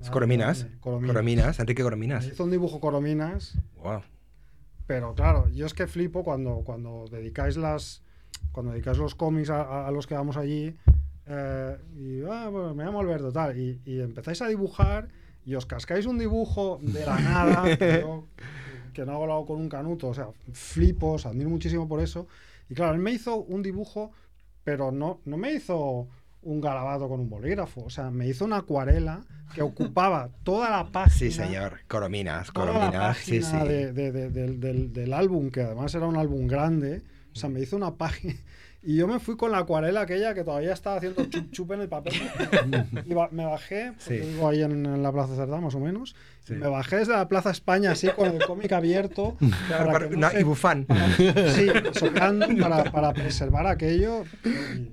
Es 0.00 0.10
Corominas. 0.10 0.66
Corominas. 0.80 1.12
Corominas, 1.14 1.60
Enrique 1.60 1.82
Me 1.82 1.86
Corominas. 1.86 2.26
hizo 2.26 2.44
un 2.44 2.50
dibujo 2.52 2.78
Corominas 2.80 3.58
Wow. 3.82 4.02
pero 4.86 5.12
claro, 5.14 5.48
yo 5.48 5.66
es 5.66 5.74
que 5.74 5.88
flipo 5.88 6.22
cuando, 6.22 6.62
cuando 6.64 7.06
dedicáis 7.10 7.56
las 7.56 8.02
cuando 8.52 8.70
dedicáis 8.72 8.98
los 8.98 9.16
cómics 9.16 9.50
a, 9.50 9.62
a- 9.62 9.88
a 9.88 9.90
los 9.90 10.06
que 10.06 10.14
vamos 10.14 10.36
allí 10.36 10.76
eh, 11.26 11.76
y 11.96 12.22
ah, 12.30 12.48
bueno, 12.48 12.74
me 12.76 12.84
llamo 12.84 13.00
Alberto 13.00 13.32
tal 13.32 13.58
y, 13.58 13.80
y 13.84 14.00
empezáis 14.00 14.40
a 14.40 14.46
dibujar 14.46 15.08
y 15.48 15.54
os 15.54 15.64
cascáis 15.66 16.04
un 16.06 16.18
dibujo 16.18 16.78
de 16.82 17.04
la 17.06 17.18
nada 17.18 17.76
que 17.76 18.00
yo, 18.02 18.24
que 18.92 19.04
no 19.06 19.24
lo 19.26 19.32
hago 19.32 19.46
con 19.46 19.60
un 19.60 19.68
canuto, 19.68 20.08
o 20.08 20.14
sea, 20.14 20.28
flipo, 20.52 21.12
os 21.12 21.24
admiro 21.26 21.48
muchísimo 21.50 21.88
por 21.88 22.00
eso 22.00 22.26
y 22.68 22.74
claro, 22.74 22.92
él 22.94 23.00
me 23.00 23.12
hizo 23.12 23.36
un 23.36 23.62
dibujo 23.62 24.12
pero 24.64 24.92
no, 24.92 25.20
no 25.24 25.36
me 25.38 25.52
hizo 25.54 26.06
un 26.42 26.60
garabato 26.60 27.08
con 27.08 27.20
un 27.20 27.30
bolígrafo, 27.30 27.84
o 27.84 27.90
sea, 27.90 28.10
me 28.10 28.28
hizo 28.28 28.44
una 28.44 28.58
acuarela 28.58 29.22
que 29.54 29.62
ocupaba 29.62 30.28
toda 30.44 30.68
la 30.70 30.84
página 30.92 31.16
Sí, 31.16 31.30
señor. 31.32 31.80
Corominas, 31.88 32.52
Corominas. 32.52 33.16
Sí, 33.18 33.42
sí. 33.42 33.56
de- 33.56 33.92
de- 33.92 34.12
de- 34.12 34.30
del, 34.30 34.60
del- 34.60 34.92
del 34.92 35.12
álbum, 35.14 35.50
que 35.50 35.62
además 35.62 35.94
era 35.94 36.06
un 36.06 36.16
álbum 36.16 36.46
grande. 36.46 37.02
O 37.32 37.36
sea, 37.36 37.48
me 37.48 37.60
hizo 37.60 37.76
una 37.76 37.94
página. 37.94 38.34
Y 38.80 38.94
yo 38.94 39.08
me 39.08 39.18
fui 39.18 39.36
con 39.36 39.50
la 39.50 39.58
acuarela 39.58 40.02
aquella 40.02 40.34
que 40.34 40.44
todavía 40.44 40.72
estaba 40.72 40.96
haciendo 40.96 41.24
chup 41.24 41.50
chup 41.52 41.72
en 41.72 41.80
el 41.80 41.88
papel. 41.88 42.14
y 43.04 43.12
ba- 43.12 43.28
me 43.32 43.44
bajé, 43.44 43.92
Sí. 43.98 44.14
vivo 44.18 44.48
ahí 44.48 44.62
en, 44.62 44.86
en 44.86 45.02
la 45.02 45.10
Plaza 45.12 45.34
Cerdá, 45.34 45.60
más 45.60 45.74
o 45.74 45.80
menos. 45.80 46.14
Sí. 46.44 46.54
me 46.54 46.68
bajé 46.68 46.96
desde 46.98 47.12
la 47.12 47.28
Plaza 47.28 47.50
España 47.50 47.90
así 47.90 48.08
con 48.08 48.28
el 48.28 48.44
cómic 48.46 48.70
abierto. 48.72 49.36
para 49.68 49.92
Para- 49.92 50.08
que 50.08 50.14
no 50.16 50.20
no, 50.20 50.30
se- 50.30 50.40
y 50.40 50.44
bufán. 50.44 50.84
para- 50.84 51.08
sí, 51.16 51.66
soplando 51.92 52.46
para, 52.60 52.84
para 52.92 53.12
preservar 53.12 53.66
aquello. 53.66 54.24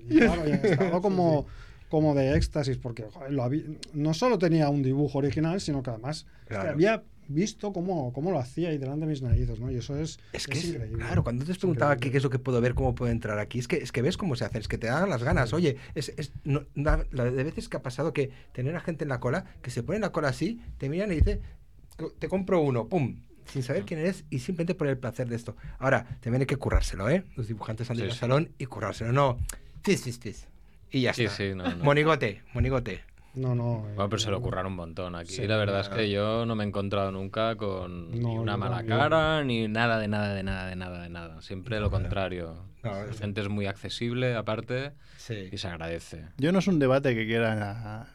Y, 0.10 0.18
claro, 0.18 0.48
y 0.48 0.52
en 0.52 0.66
estado 0.66 1.02
como, 1.02 1.46
como 1.90 2.16
de 2.16 2.36
éxtasis, 2.36 2.78
porque 2.78 3.04
joder, 3.14 3.32
lo 3.32 3.44
habí- 3.44 3.78
no 3.94 4.14
solo 4.16 4.40
tenía 4.40 4.68
un 4.70 4.82
dibujo 4.82 5.20
original, 5.20 5.62
sino 5.62 5.84
que 5.84 5.92
además 5.92 6.26
es 6.42 6.48
que 6.48 6.54
Claro. 6.56 6.70
había 6.72 7.04
visto 7.28 7.72
cómo, 7.74 8.12
cómo 8.14 8.32
lo 8.32 8.40
hacía 8.40 8.70
ahí 8.70 8.78
delante 8.78 9.06
de 9.06 9.12
mis 9.12 9.22
narices, 9.22 9.60
¿no? 9.60 9.72
Y 9.72 9.76
eso 9.78 9.98
es, 9.98 10.20
Es 10.34 10.48
que 10.48 10.58
es, 10.58 10.66
increíble. 10.66 10.98
claro, 10.98 11.24
cuando 11.24 11.46
te 11.46 11.54
preguntaba 11.54 11.98
qué, 11.98 12.12
qué 12.12 12.18
es 12.18 12.24
lo 12.24 12.30
que 12.30 12.40
puedo 12.40 12.60
ver, 12.62 12.74
cómo 12.74 12.96
puedo 12.96 13.12
entrar 13.12 13.40
aquí, 13.40 13.60
es 13.60 13.68
que, 13.68 13.78
es 13.78 13.92
que 13.92 14.02
ves 14.02 14.18
cómo 14.18 14.36
se 14.36 14.46
hace, 14.46 14.60
es 14.60 14.68
que 14.68 14.78
te 14.78 14.88
dan 14.88 15.10
las 15.10 15.24
ganas. 15.24 15.54
Oye, 15.54 15.78
es, 15.96 16.10
es 16.18 16.32
no- 16.44 16.64
la, 16.76 17.06
la 17.12 17.26
de 17.26 17.44
veces 17.44 17.70
que 17.70 17.78
ha 17.78 17.82
pasado 17.82 18.14
que 18.14 18.32
tener 18.54 18.76
a 18.76 18.80
gente 18.80 19.04
en 19.06 19.10
la 19.10 19.20
cola, 19.20 19.46
que 19.62 19.72
se 19.72 19.84
pone 19.84 19.98
en 19.98 20.02
la 20.04 20.12
cola 20.12 20.30
así, 20.30 20.60
te 20.78 20.90
miran 20.90 21.12
y 21.12 21.16
dice, 21.16 21.42
te 22.20 22.28
compro 22.30 22.62
uno, 22.62 22.88
pum, 22.88 23.22
sin 23.46 23.64
saber 23.64 23.84
quién 23.86 24.00
eres 24.00 24.24
y 24.30 24.40
simplemente 24.40 24.76
por 24.76 24.88
el 24.88 24.98
placer 24.98 25.30
de 25.30 25.36
esto. 25.36 25.56
Ahora, 25.80 26.18
también 26.22 26.42
hay 26.42 26.48
que 26.48 26.58
currárselo, 26.58 27.10
¿eh? 27.10 27.24
Los 27.36 27.48
dibujantes 27.48 27.90
han 27.90 27.98
Sí, 27.98 28.04
ir 28.04 28.10
al 28.10 28.14
sí. 28.14 28.20
salón 28.20 28.50
y 28.58 28.66
currárselo. 28.66 29.12
No, 29.12 29.38
fis, 29.84 30.02
fis, 30.04 30.18
fis. 30.20 30.48
Y 30.92 31.02
ya 31.02 31.14
Sí, 31.14 31.26
está. 31.26 31.36
sí, 31.38 31.54
no, 31.56 31.64
no. 31.76 31.84
Monigote, 31.84 32.42
monigote. 32.54 33.02
No, 33.36 33.54
no. 33.56 33.80
eh, 33.90 33.94
Bueno, 33.96 34.10
pero 34.10 34.20
se 34.20 34.32
lo 34.32 34.42
curraron 34.42 34.72
un 34.72 34.78
montón 34.78 35.16
aquí. 35.16 35.34
Sí, 35.34 35.48
la 35.48 35.58
verdad 35.58 35.82
es 35.82 35.90
que 35.90 36.10
yo 36.10 36.46
no 36.46 36.56
me 36.56 36.64
he 36.64 36.68
encontrado 36.68 37.12
nunca 37.12 37.56
con 37.56 38.12
ni 38.12 38.20
No, 38.20 38.34
una 38.34 38.54
yo 38.54 38.58
mala 38.58 38.86
cara, 38.86 39.44
ni 39.44 39.68
nada 39.68 40.00
de 40.00 40.08
nada, 40.08 40.34
de 40.34 40.44
nada, 40.44 40.68
de 40.68 40.76
nada, 40.76 41.02
de 41.04 41.10
nada. 41.10 41.42
Siempre 41.42 41.80
lo 41.80 41.92
contrario. 41.92 42.56
No, 42.84 42.92
La 43.06 43.14
gente 43.14 43.42
es 43.42 43.50
muy 43.50 43.66
accesible, 43.66 44.36
aparte, 44.36 44.94
Sí. 45.18 45.50
y 45.52 45.58
se 45.58 45.68
agradece. 45.68 46.26
Yo 46.38 46.52
no 46.52 46.60
es 46.60 46.68
un 46.68 46.80
debate 46.80 47.16
que 47.16 47.26
quiera 47.26 48.08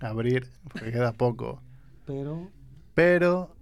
abrir, 0.00 0.48
porque 0.72 0.92
queda 0.92 1.12
poco. 1.12 1.62
Pero. 2.06 2.50
Pero 2.94 3.54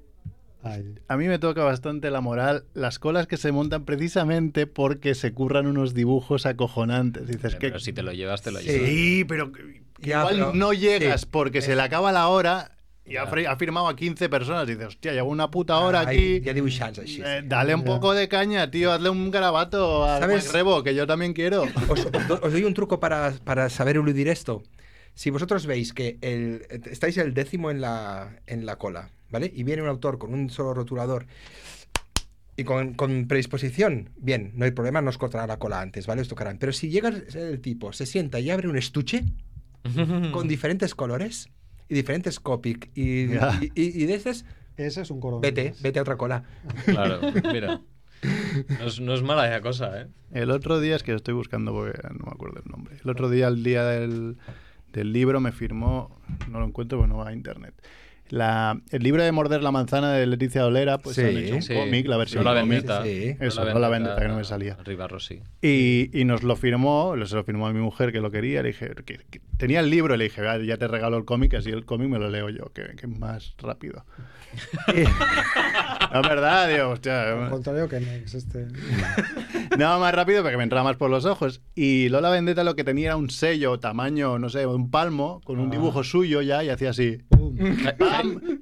Ay. 0.63 0.95
a 1.09 1.17
mí 1.17 1.27
me 1.27 1.39
toca 1.39 1.65
bastante 1.65 2.11
la 2.11 2.21
moral 2.21 2.65
las 2.75 2.99
colas 2.99 3.27
que 3.27 3.37
se 3.37 3.51
montan 3.51 3.85
precisamente 3.85 4.67
porque 4.67 5.15
se 5.15 5.33
curran 5.33 5.67
unos 5.67 5.95
dibujos 5.95 6.47
acojonantes. 6.47 7.27
Dices 7.27 7.55
que 7.57 7.69
Pero 7.69 7.81
si 7.81 7.93
te 7.93 8.03
lo 8.03 8.13
llevas, 8.13 8.43
te 8.43 8.53
lo 8.53 8.61
llevas. 8.61 8.89
sí, 8.89 9.25
pero 9.27 9.51
Ya, 10.03 10.21
igual 10.21 10.35
pero- 10.35 10.55
no 10.55 10.73
llegas 10.73 11.23
sí, 11.23 11.27
porque 11.31 11.63
se 11.63 11.77
le 11.77 11.83
acaba 11.83 12.13
la 12.13 12.29
hora 12.29 12.73
y 13.05 13.17
ha, 13.17 13.57
firmado 13.57 13.89
a 13.89 13.97
15 13.97 14.29
personas. 14.29 14.69
Y 14.69 14.73
dices, 14.73 14.89
hostia, 14.89 15.13
llevo 15.13 15.31
una 15.31 15.51
puta 15.51 15.79
hora 15.79 16.01
aquí. 16.01 16.41
Ya 16.41 16.55
sí. 17.07 17.21
Eh, 17.25 17.43
dale 17.45 17.75
un 17.75 17.85
poco 17.85 18.15
de 18.15 18.29
caña, 18.29 18.71
tío. 18.71 18.93
Hazle 18.93 19.11
un 19.11 19.31
garabato 19.31 20.05
a 20.05 20.21
¿Sabes? 20.21 20.53
Rebo, 20.53 20.83
que 20.83 20.95
yo 20.95 21.07
también 21.07 21.33
quiero. 21.33 21.63
Os, 21.89 22.07
os 22.43 22.53
doy 22.53 22.65
un 22.65 22.75
truco 22.75 23.01
para, 23.01 23.33
para 23.45 23.69
saber 23.71 23.97
eludir 23.97 24.29
esto. 24.29 24.63
Si 25.15 25.31
vosotros 25.31 25.67
veis 25.67 25.93
que 25.93 26.19
el, 26.21 26.67
estáis 26.91 27.19
el 27.19 27.35
décimo 27.35 27.71
en 27.71 27.81
la, 27.81 28.39
en 28.47 28.65
la 28.65 28.77
cola, 28.77 29.11
¿vale? 29.31 29.53
Y 29.55 29.63
viene 29.65 29.83
un 29.83 29.89
autor 29.89 30.19
con 30.19 30.33
un 30.33 30.49
solo 30.49 30.73
rotulador 30.73 31.27
y 32.57 32.65
con, 32.65 32.95
con 32.95 33.27
predisposición, 33.29 34.11
bien, 34.17 34.53
no 34.55 34.65
hay 34.65 34.71
problema, 34.71 35.03
nos 35.03 35.19
cortará 35.19 35.47
la 35.47 35.59
cola 35.59 35.81
antes, 35.81 36.07
¿vale? 36.07 36.23
Os 36.23 36.29
tocarán. 36.29 36.59
Pero 36.59 36.73
si 36.73 36.89
llega 36.89 37.11
el 37.11 37.61
tipo, 37.61 37.93
se 37.93 38.07
sienta 38.07 38.41
y 38.41 38.51
abre 38.51 38.69
un 38.69 38.79
estuche 38.79 39.25
con 40.33 40.49
diferentes 40.49 40.95
colores 40.95 41.49
y 41.89 41.95
diferentes 41.95 42.41
Copic 42.41 42.91
y, 42.95 43.25
y, 43.25 43.73
y- 43.75 44.03
y 44.03 44.07
de 44.07 44.15
esas, 44.15 44.45
Ese 44.77 45.03
es 45.03 45.11
un 45.11 45.21
coro. 45.21 45.41
vete, 45.41 45.75
vete 45.81 45.99
a 45.99 46.03
otra 46.03 46.17
cola. 46.17 46.45
Claro, 46.87 47.21
mira. 47.53 47.81
No 48.79 48.87
es, 48.87 49.01
no 49.01 49.15
es 49.15 49.23
mala 49.23 49.49
esa 49.49 49.61
cosa, 49.61 50.01
¿eh? 50.03 50.07
El 50.33 50.51
otro 50.53 50.81
día, 50.81 50.95
es 50.97 51.03
que 51.03 51.13
estoy 51.13 51.35
buscando 51.35 51.73
porque 51.73 51.99
no 52.17 52.27
me 52.27 52.31
acuerdo 52.33 52.61
el 52.65 52.71
nombre. 52.71 52.97
El 53.03 53.11
otro 53.11 53.29
día, 53.29 53.49
el 53.49 53.65
día 53.65 53.85
del, 53.85 54.37
del 54.93 55.13
libro, 55.13 55.41
me 55.41 55.51
firmó, 55.53 56.17
no 56.49 56.61
lo 56.61 56.67
encuentro 56.67 56.99
porque 56.99 57.13
no 57.13 57.19
va 57.19 57.29
a 57.29 57.33
internet. 57.33 57.75
La, 58.33 58.81
el 58.91 59.03
libro 59.03 59.23
de 59.23 59.31
Morder 59.31 59.63
la 59.63 59.71
manzana 59.73 60.11
de 60.15 60.27
Leticia 60.27 60.65
Olera, 60.65 60.97
pues 60.97 61.17
Sí, 61.17 61.21
han 61.23 61.37
hecho 61.37 61.55
un 61.57 61.61
Sí. 61.63 61.75
cómic, 61.75 62.07
la 62.07 62.17
versión 62.17 62.45
la 62.45 62.55
bendita. 62.55 63.03
sí. 63.05 63.37
Eso, 63.39 63.63
no 63.63 63.79
la 63.79 63.91
bendita, 63.91 64.17
que 64.17 64.27
no 64.27 64.37
me 64.37 64.45
salía. 64.45 64.73
Arriba 64.81 65.07
Rossi. 65.07 65.41
Y, 65.61 66.09
y 66.19 66.25
nos 66.25 66.43
lo 66.43 66.57
firmó, 66.57 67.15
se 67.27 67.35
lo 67.35 67.45
firmó 67.45 67.67
a 67.67 67.75
mi 67.75 67.81
mujer 67.81 68.11
que 68.11 68.21
lo 68.21 68.31
quería. 68.31 68.63
Le 68.63 68.69
dije, 68.69 68.91
que, 69.05 69.19
que 69.31 69.41
tenía 69.59 69.81
el 69.81 69.91
libro, 69.91 70.17
le 70.17 70.25
dije, 70.25 70.49
"Ah, 70.49 70.57
ya 70.57 70.79
te 70.79 70.89
regalo 70.89 71.19
el 71.19 71.27
cómic, 71.27 71.53
así 71.53 71.69
el 71.69 71.85
cómic 71.85 72.09
me 72.09 72.19
lo 72.19 72.31
leo 72.31 72.49
yo, 72.49 72.73
que, 72.73 72.83
que 72.97 73.05
es 73.05 73.09
más 73.19 73.55
rápido. 73.59 74.07
Y- 74.95 75.05
no, 76.13 76.21
es 76.21 76.29
verdad, 76.29 76.69
digo, 76.69 76.89
hostia. 76.91 77.45
Al 77.45 77.51
contrario 77.51 77.89
que 77.89 78.01
Nex, 78.01 78.35
este. 78.35 78.67
No, 79.79 79.99
más 79.99 80.15
rápido 80.15 80.43
porque 80.43 80.59
me 80.59 80.63
entraba 80.65 80.85
más 80.85 80.97
por 80.97 81.09
los 81.11 81.25
ojos. 81.25 81.63
Y 81.75 82.09
Lola 82.11 82.29
Vendetta 82.31 82.63
lo 82.65 82.77
que 82.77 82.85
tenía 82.85 83.07
era 83.09 83.17
un 83.17 83.31
sello, 83.31 83.79
tamaño, 83.81 84.39
no 84.39 84.51
sé, 84.51 84.67
un 84.67 84.91
palmo, 84.91 85.41
con 85.45 85.59
un 85.59 85.69
Ah. 85.69 85.71
dibujo 85.73 86.05
suyo 86.05 86.43
ya, 86.43 86.63
y 86.63 86.69
hacía 86.69 86.91
así. 86.91 87.23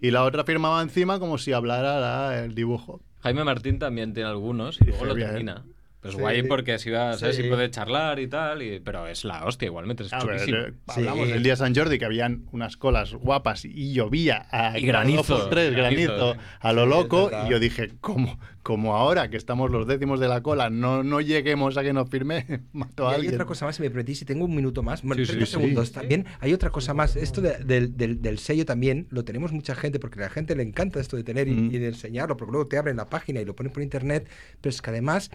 Y 0.00 0.10
la 0.12 0.22
otra 0.24 0.44
firmaba 0.44 0.80
encima 0.82 1.18
como 1.18 1.38
si 1.38 1.52
hablara 1.52 1.98
la- 1.98 2.44
el 2.44 2.54
dibujo. 2.54 3.00
Jaime 3.22 3.42
Martín 3.44 3.78
también 3.78 4.14
tiene 4.14 4.28
algunos 4.30 4.80
y 4.80 4.84
luego 4.84 5.04
lo 5.06 5.14
Bien. 5.14 5.28
termina. 5.30 5.64
Pues 6.00 6.14
Sí. 6.14 6.20
guay 6.20 6.42
porque 6.44 6.78
si 6.78 6.88
va, 6.88 7.12
¿sabes? 7.18 7.36
Sí. 7.36 7.42
Si 7.42 7.48
puede 7.48 7.70
charlar 7.70 8.18
y 8.20 8.26
tal, 8.26 8.62
y- 8.62 8.80
pero 8.80 9.06
es 9.06 9.24
la 9.26 9.44
hostia 9.44 9.66
igualmente, 9.66 10.02
es 10.04 10.10
ver, 10.10 10.48
eh, 10.48 10.72
hablamos 10.86 11.26
Sí. 11.26 11.32
del 11.34 11.42
día 11.42 11.52
de 11.52 11.56
San 11.58 11.74
Jordi 11.74 11.98
que 11.98 12.06
habían 12.06 12.46
unas 12.52 12.78
colas 12.78 13.12
guapas 13.12 13.66
y 13.66 13.92
llovía 13.92 14.46
a 14.50 14.78
Y 14.78 14.86
granizo, 14.86 15.38
por 15.38 15.50
tres, 15.50 15.72
granizo, 15.74 16.14
granizo, 16.16 16.34
eh. 16.34 16.44
a 16.60 16.72
lo 16.72 16.86
loco 16.86 17.30
y 17.46 17.50
yo 17.50 17.58
dije 17.58 17.90
como 18.00 18.38
como 18.62 18.94
ahora 18.94 19.30
que 19.30 19.38
estamos 19.38 19.70
los 19.70 19.86
décimos 19.86 20.20
de 20.20 20.28
la 20.28 20.42
cola 20.42 20.68
no 20.68 21.02
no 21.02 21.22
lleguemos 21.22 21.78
a 21.78 21.82
que 21.82 21.94
nos 21.94 22.10
firme 22.10 22.44
mato 22.72 23.04
Y 23.04 23.06
a 23.06 23.08
hay 23.10 23.14
alguien 23.16 23.34
otra 23.34 23.46
cosa 23.46 23.64
más, 23.66 23.76
si 23.76 23.82
me 23.82 23.88
permitís, 23.90 24.18
si 24.18 24.24
tengo 24.26 24.44
un 24.44 24.54
minuto 24.54 24.82
más, 24.82 25.02
bueno, 25.02 25.16
Sí, 25.16 25.24
sí, 25.24 25.32
30 25.32 25.46
sí. 25.46 25.52
segundos 25.52 25.92
también, 25.92 26.26
hay 26.40 26.52
otra 26.52 26.68
cosa 26.70 26.92
más. 26.94 27.16
Esto 27.16 27.40
de- 27.40 27.56
del, 27.64 27.96
del- 27.96 28.20
del 28.20 28.38
sello 28.38 28.64
también 28.66 29.06
lo 29.10 29.24
tenemos 29.24 29.52
mucha 29.52 29.74
gente, 29.74 29.98
porque 29.98 30.18
a 30.20 30.22
la 30.24 30.28
gente 30.30 30.54
le 30.56 30.62
encanta 30.62 31.00
esto 31.00 31.16
de 31.16 31.24
tener 31.24 31.48
y, 31.48 31.52
Mm. 31.52 31.74
y 31.74 31.78
de 31.78 31.88
enseñarlo, 31.88 32.36
porque 32.36 32.52
luego 32.52 32.68
te 32.68 32.76
abren 32.76 32.96
la 32.98 33.08
página 33.08 33.40
y 33.40 33.44
lo 33.46 33.56
ponen 33.56 33.72
por 33.72 33.82
internet, 33.82 34.28
pero 34.60 34.70
es 34.70 34.82
que 34.82 34.90
además, 34.90 35.30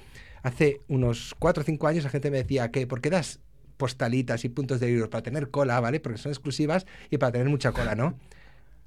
hace 0.46 0.82
unos 0.88 1.36
4 1.40 1.62
o 1.62 1.66
5 1.66 1.88
años 1.88 2.04
la 2.04 2.12
gente 2.12 2.30
me 2.30 2.38
decía 2.38 2.70
que, 2.70 2.86
¿por 2.86 3.02
qué 3.02 3.10
das 3.10 3.40
postalitas 3.78 4.46
y 4.46 4.50
puntos 4.50 4.80
de 4.80 4.88
libros 4.88 5.10
para 5.10 5.24
tener 5.24 5.50
cola, 5.50 5.80
¿vale? 5.80 6.00
Porque 6.00 6.20
son 6.20 6.32
exclusivas 6.32 6.86
y 7.10 7.18
para 7.18 7.32
tener 7.32 7.50
mucha 7.50 7.72
cola, 7.72 7.96
¿no? 7.96 8.20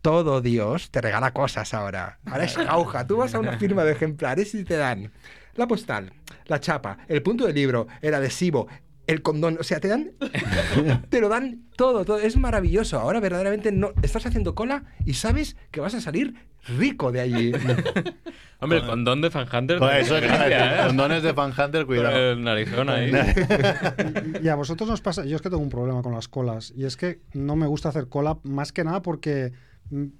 Todo 0.00 0.40
Dios 0.40 0.92
te 0.92 1.00
regala 1.00 1.32
cosas 1.32 1.74
ahora. 1.74 2.20
Ahora 2.26 2.44
es 2.44 2.54
jauja. 2.56 3.06
Tú 3.08 3.16
vas 3.16 3.34
a 3.34 3.40
una 3.40 3.58
firma 3.58 3.82
de 3.82 3.90
ejemplares 3.90 4.54
y 4.54 4.62
te 4.62 4.76
dan 4.76 5.10
la 5.54 5.66
postal, 5.66 6.12
la 6.46 6.60
chapa, 6.60 6.98
el 7.08 7.24
punto 7.24 7.44
del 7.44 7.56
libro, 7.56 7.88
el 8.02 8.14
adhesivo, 8.14 8.68
el 9.08 9.22
condón. 9.22 9.56
O 9.58 9.64
sea, 9.64 9.80
te 9.80 9.88
dan. 9.88 10.12
te 11.08 11.20
lo 11.20 11.28
dan 11.28 11.64
todo, 11.74 12.04
todo. 12.04 12.18
Es 12.18 12.36
maravilloso. 12.36 13.00
Ahora 13.00 13.18
verdaderamente 13.18 13.72
no. 13.72 13.92
Estás 14.02 14.26
haciendo 14.26 14.54
cola 14.54 14.84
y 15.04 15.14
sabes 15.14 15.56
que 15.72 15.80
vas 15.80 15.94
a 15.94 16.00
salir 16.00 16.34
rico 16.76 17.10
de 17.10 17.20
allí. 17.20 17.52
Hombre, 18.60 18.78
el 18.78 18.86
condón 18.86 19.20
de 19.22 19.30
Fan 19.30 19.46
Hunter. 19.52 19.78
Pues 19.78 20.06
eso 20.06 20.16
es 20.16 20.22
gracia, 20.22 20.84
¿eh? 20.84 20.86
condones 20.88 21.22
de 21.22 21.32
Fan 21.32 21.52
Hunter 21.52 21.86
Con 21.86 21.96
cuidado 21.96 22.32
el 22.32 22.42
narizón 22.42 22.88
ahí. 22.90 23.12
Y 24.42 24.48
a 24.48 24.54
vosotros 24.56 24.88
nos 24.88 25.00
pasa, 25.00 25.24
yo 25.24 25.36
es 25.36 25.42
que 25.42 25.48
tengo 25.48 25.62
un 25.62 25.70
problema 25.70 26.02
con 26.02 26.12
las 26.12 26.28
colas 26.28 26.72
y 26.76 26.84
es 26.84 26.96
que 26.96 27.20
no 27.32 27.56
me 27.56 27.66
gusta 27.66 27.88
hacer 27.88 28.08
cola 28.08 28.38
más 28.42 28.72
que 28.72 28.84
nada 28.84 29.00
porque 29.00 29.52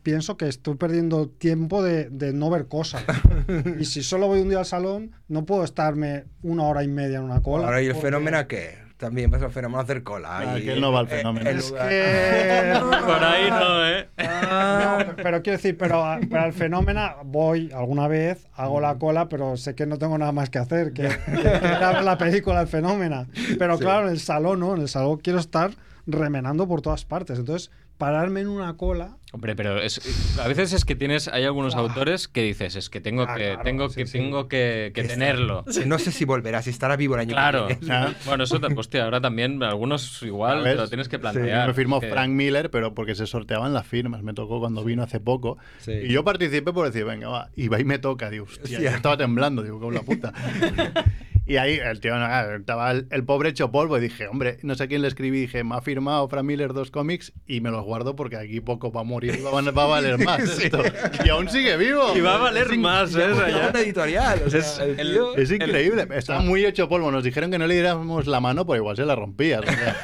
pienso 0.03 0.37
que 0.37 0.49
estoy 0.49 0.75
perdiendo 0.77 1.29
tiempo 1.29 1.83
de, 1.83 2.09
de 2.11 2.33
no 2.33 2.51
ver 2.51 2.66
cosas. 2.69 3.05
y 3.81 3.85
si 3.85 4.03
solo 4.03 4.27
voy 4.27 4.41
un 4.41 4.49
día 4.49 4.59
al 4.61 4.66
salón, 4.66 5.12
no 5.29 5.45
puedo 5.45 5.64
estarme 5.64 6.25
una 6.43 6.64
hora 6.64 6.83
y 6.85 6.89
media 6.89 7.19
en 7.19 7.25
una 7.25 7.43
cola. 7.43 7.66
Ahora, 7.66 7.83
¿y 7.83 7.87
el 7.87 7.93
porque- 7.93 8.07
fenómeno 8.09 8.47
qué? 8.49 8.89
También 8.99 9.31
vas 9.31 9.41
al 9.41 9.53
fenómeno 9.53 9.79
a 9.79 9.83
hacer 9.85 10.03
cola. 10.03 10.39
Ah, 10.39 10.59
y- 10.59 10.64
que 10.64 10.73
él 10.73 10.81
no 10.81 10.91
va 10.91 10.99
al 10.99 11.07
fenómeno. 11.07 11.49
el 11.49 11.59
Es 11.59 11.71
que... 11.71 12.73
Por 13.07 13.23
ahí 13.25 13.49
no, 13.49 13.87
¿eh? 13.89 14.09
Ah. 14.19 15.05
No, 15.07 15.14
pero 15.23 15.41
quiero 15.41 15.57
decir, 15.57 15.77
pero, 15.79 16.05
a- 16.05 16.19
pero 16.29 16.43
al 16.43 16.53
fenómeno 16.53 17.09
voy 17.25 17.71
alguna 17.73 18.09
vez, 18.09 18.49
hago 18.55 18.81
la 18.81 18.97
cola, 18.99 19.29
pero 19.29 19.57
sé 19.57 19.77
que 19.77 19.87
no 19.87 19.99
tengo 19.99 20.19
nada 20.19 20.33
más 20.33 20.51
que 20.51 20.59
hacer, 20.59 20.93
que, 20.93 21.03
ver 21.03 22.03
la 22.03 22.19
película 22.19 22.59
al 22.59 22.66
fenómeno. 22.66 23.29
Pero 23.57 23.79
claro, 23.79 24.07
en 24.07 24.14
el 24.14 24.19
salón 24.21 24.59
no, 24.59 24.75
en 24.75 24.81
el 24.83 24.89
salón 24.89 25.19
quiero 25.19 25.39
estar 25.39 25.71
remenando 26.09 26.66
por 26.66 26.83
todas 26.83 27.05
partes. 27.05 27.39
Entonces, 27.39 27.71
pararme 27.99 28.40
en 28.40 28.49
una 28.49 28.76
cola. 28.76 29.16
Hombre, 29.32 29.55
pero 29.55 29.78
es, 29.82 30.38
a 30.40 30.49
veces 30.49 30.72
es 30.72 30.86
que 30.86 30.94
tienes, 30.94 31.28
hay 31.28 31.44
algunos 31.44 31.74
autores 31.74 32.28
que 32.28 32.42
dices, 32.44 32.76
es 32.76 32.88
que 32.88 33.01
tengo 33.03 33.24
Ah, 33.28 33.34
que, 33.34 33.44
claro, 33.49 33.62
tengo 33.62 33.88
sí, 33.90 33.96
que, 33.96 34.07
sí. 34.07 34.12
tengo 34.18 34.49
que, 34.49 34.92
que 34.94 35.03
Está- 35.03 35.12
tenerlo. 35.14 35.64
No 35.84 35.99
sé 35.99 36.12
si 36.12 36.24
volverá, 36.24 36.62
si 36.62 36.70
estará 36.70 36.96
vivo 36.96 37.14
el 37.16 37.20
año 37.20 37.34
Claro. 37.34 37.66
que 37.66 37.74
viene. 37.74 37.94
Ah. 37.94 38.14
Bueno, 38.24 38.44
eso, 38.44 38.59
te- 38.59 38.72
hostia, 38.72 39.05
ahora 39.05 39.20
también 39.20 39.62
algunos 39.62 40.22
igual 40.22 40.61
¿Sabes? 40.61 40.72
te 40.76 40.80
lo 40.80 40.88
tienes 40.88 41.09
que 41.09 41.16
Sí, 41.16 41.20
plantear. 41.20 41.68
me 41.68 41.74
firmó 41.74 42.01
que- 42.01 42.09
Frank 42.09 42.30
Miller, 42.30 42.70
pero 42.70 42.94
porque 42.94 43.14
se 43.14 43.26
sorteaban 43.26 43.74
las 43.74 43.86
firmas. 43.86 44.22
Me 44.22 44.32
tocó 44.32 44.61
cuando 44.61 44.82
vino 44.82 45.03
hace 45.03 45.20
poco. 45.20 45.59
Sí. 45.80 45.92
Y 45.92 46.09
yo 46.09 46.24
participé 46.24 46.72
por 46.72 46.86
decir, 46.86 47.05
venga, 47.05 47.28
va. 47.28 47.51
Y 47.55 47.68
va 47.68 47.78
y 47.80 47.84
me 47.84 47.99
toca. 47.99 48.30
Digo, 48.30 48.44
hostia, 48.46 48.62
Hostia. 48.62 48.90
yo 48.90 48.96
estaba 48.96 49.16
temblando. 49.18 49.62
Digo, 49.62 49.78
con 49.78 49.92
la 49.92 50.01
puta. 50.03 50.32
y 51.49 51.57
ahí 51.57 51.80
el 51.82 51.99
tío, 52.01 52.14
nada, 52.16 52.55
estaba 52.57 52.90
el, 52.92 53.07
el 53.11 53.24
pobre 53.24 53.49
hecho 53.49 53.72
polvo. 53.72 53.99
Y 53.99 54.01
dije, 54.03 54.28
hombre, 54.28 54.59
no 54.62 54.74
sé 54.74 54.86
quién 54.86 55.03
le 55.03 55.09
escribí. 55.09 55.40
Dije, 55.40 55.64
me 55.64 55.74
ha 55.76 55.80
firmado 55.80 56.28
Frank 56.28 56.44
Miller 56.44 56.72
dos 56.74 56.90
cómics 56.90 57.32
y 57.46 57.61
me 57.61 57.70
los 57.70 57.84
guardo 57.84 58.14
porque 58.14 58.36
aquí 58.36 58.61
poco 58.61 58.92
va 58.92 59.01
a 59.01 59.05
morir 59.05 59.34
y 59.38 59.42
va, 59.42 59.51
a- 59.59 59.70
va 59.72 59.84
a 59.84 59.86
valer 59.86 60.18
más 60.24 60.40
esto. 60.40 60.82
Y 61.24 61.28
aún 61.30 61.49
sigue 61.49 61.76
vivo. 61.76 62.16
Y 62.16 62.20
va 62.20 62.34
a 62.34 62.38
valer 62.38 62.68
Es 62.70 62.78
más, 62.78 63.14
¿eh? 63.16 63.26
Una 63.32 63.80
editorial. 63.80 64.42
O 64.46 64.51
sea, 64.51 64.61
Es 64.61 64.78
el 64.78 65.01
el- 65.01 65.12
tío- 65.14 65.36
Es 65.36 65.51
increíble. 65.51 66.07
Está 66.14 66.40
muy 66.40 66.64
hecho 66.64 66.88
polvo. 66.88 67.11
Nos 67.11 67.24
dijeron 67.24 67.51
que 67.51 67.59
no 67.59 67.66
le 67.66 67.74
diéramos 67.74 68.26
la 68.26 68.40
mano, 68.40 68.66
pero 68.66 68.76
igual 68.76 68.96
se 68.96 69.07
la 69.07 69.14
rompía. 69.16 69.61
o 69.61 69.62
sea. 69.64 69.96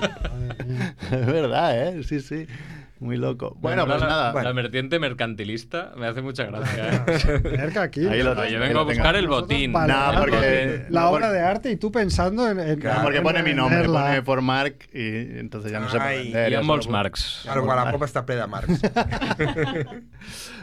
Es 1.10 1.26
verdad, 1.26 1.88
¿eh? 1.98 2.02
Sí, 2.04 2.20
sí. 2.20 2.46
Muy 3.00 3.16
loco. 3.16 3.56
Bueno, 3.60 3.82
Ahora 3.82 3.94
pues 3.94 4.02
la, 4.02 4.08
nada. 4.08 4.42
La 4.42 4.52
vertiente 4.52 4.98
mercantilista 4.98 5.92
me 5.96 6.06
hace 6.06 6.20
mucha 6.20 6.44
gracia. 6.44 7.04
¿eh? 7.06 7.18
Cerca 7.56 7.82
aquí. 7.82 8.06
Ahí 8.06 8.22
lo 8.22 8.34
No, 8.34 8.42
tengo, 8.42 8.52
yo 8.54 8.60
vengo 8.60 8.80
a 8.80 8.82
buscar 8.82 9.14
tengo. 9.14 9.18
el 9.18 9.26
Nosotros 9.26 9.48
botín. 9.48 9.72
valoramos 9.72 10.14
No, 10.14 10.20
porque- 10.20 10.86
la 10.90 11.00
no, 11.00 11.10
obra 11.10 11.32
de 11.32 11.40
arte 11.40 11.70
y 11.70 11.76
tú 11.76 11.90
pensando 11.90 12.46
en. 12.50 12.60
en- 12.60 12.78
Claro, 12.78 13.02
porque 13.04 13.18
en 13.18 13.24
pone 13.24 13.42
mi 13.42 13.54
nombre, 13.54 13.78
venderla. 13.78 14.06
pone 14.08 14.22
for 14.22 14.42
Mark 14.42 14.74
y 14.92 15.38
entonces 15.38 15.72
ya 15.72 15.80
no 15.80 15.88
se 15.88 15.96
puede 15.96 16.10
Ai, 16.10 16.24
vender. 16.24 16.52
Y 16.52 16.54
en 16.56 16.66
puedo- 16.66 16.90
marcs. 16.90 17.40
Claro, 17.44 17.64
la 17.66 17.90
copa 17.90 18.04
está 18.04 18.26
plena, 18.26 18.46
Marx. 18.46 18.68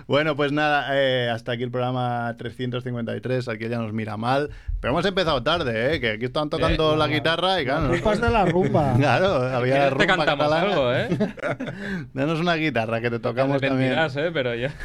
Bueno, 0.07 0.35
pues 0.37 0.51
nada, 0.53 0.87
eh, 0.93 1.29
hasta 1.29 1.51
aquí 1.51 1.63
el 1.63 1.71
programa 1.71 2.33
353. 2.37 3.47
Aquí 3.49 3.67
ya 3.67 3.77
nos 3.77 3.91
mira 3.91 4.15
mal. 4.15 4.49
Pero 4.79 4.93
hemos 4.93 5.05
empezado 5.05 5.43
tarde, 5.43 5.95
¿eh? 5.95 5.99
Que 5.99 6.11
aquí 6.11 6.25
estaban 6.25 6.49
tocando 6.49 6.93
Eh, 6.93 6.97
la 6.97 7.07
guitarra 7.07 7.61
y 7.61 7.65
claro. 7.65 7.89
Rumba 7.89 8.13
es 8.13 8.21
de 8.21 8.29
la 8.29 8.45
rumba. 8.45 8.93
Claro, 8.97 9.27
había 9.43 9.73
¿Quieres 9.73 9.89
rumba 9.91 9.97
te 10.03 10.07
cantamos 10.07 10.47
catalana. 10.47 10.71
algo, 10.73 10.93
¿eh? 10.93 12.07
Danos 12.13 12.39
una 12.39 12.55
guitarra 12.55 13.01
que 13.01 13.09
te 13.09 13.17
Te 13.17 13.23
tocamos 13.23 13.59
también. 13.61 13.91
arrepentirás, 13.93 14.15
¿eh? 14.15 14.31
Pero 14.33 14.55
ya. 14.55 14.73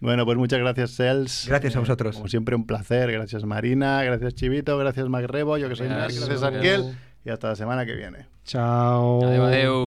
Bueno, 0.00 0.24
pues 0.24 0.38
muchas 0.38 0.60
gracias, 0.60 0.92
Sels. 0.92 1.46
Gracias 1.48 1.74
a 1.74 1.80
vosotros. 1.80 2.14
Como 2.14 2.28
siempre, 2.28 2.54
un 2.54 2.66
placer. 2.66 3.10
Gracias, 3.10 3.44
Marina. 3.44 4.00
Gracias, 4.04 4.32
Chivito. 4.36 4.78
Gracias, 4.78 5.08
Macrebo. 5.08 5.58
Yo 5.58 5.68
que 5.68 5.74
soy. 5.74 5.88
Gracias, 5.88 6.40
Arquel. 6.44 6.96
Y 7.24 7.30
hasta 7.30 7.48
la 7.48 7.56
semana 7.56 7.84
que 7.84 7.94
viene. 7.96 8.26
Chao. 8.44 9.24
Adeu, 9.26 9.44
adeu. 9.46 9.87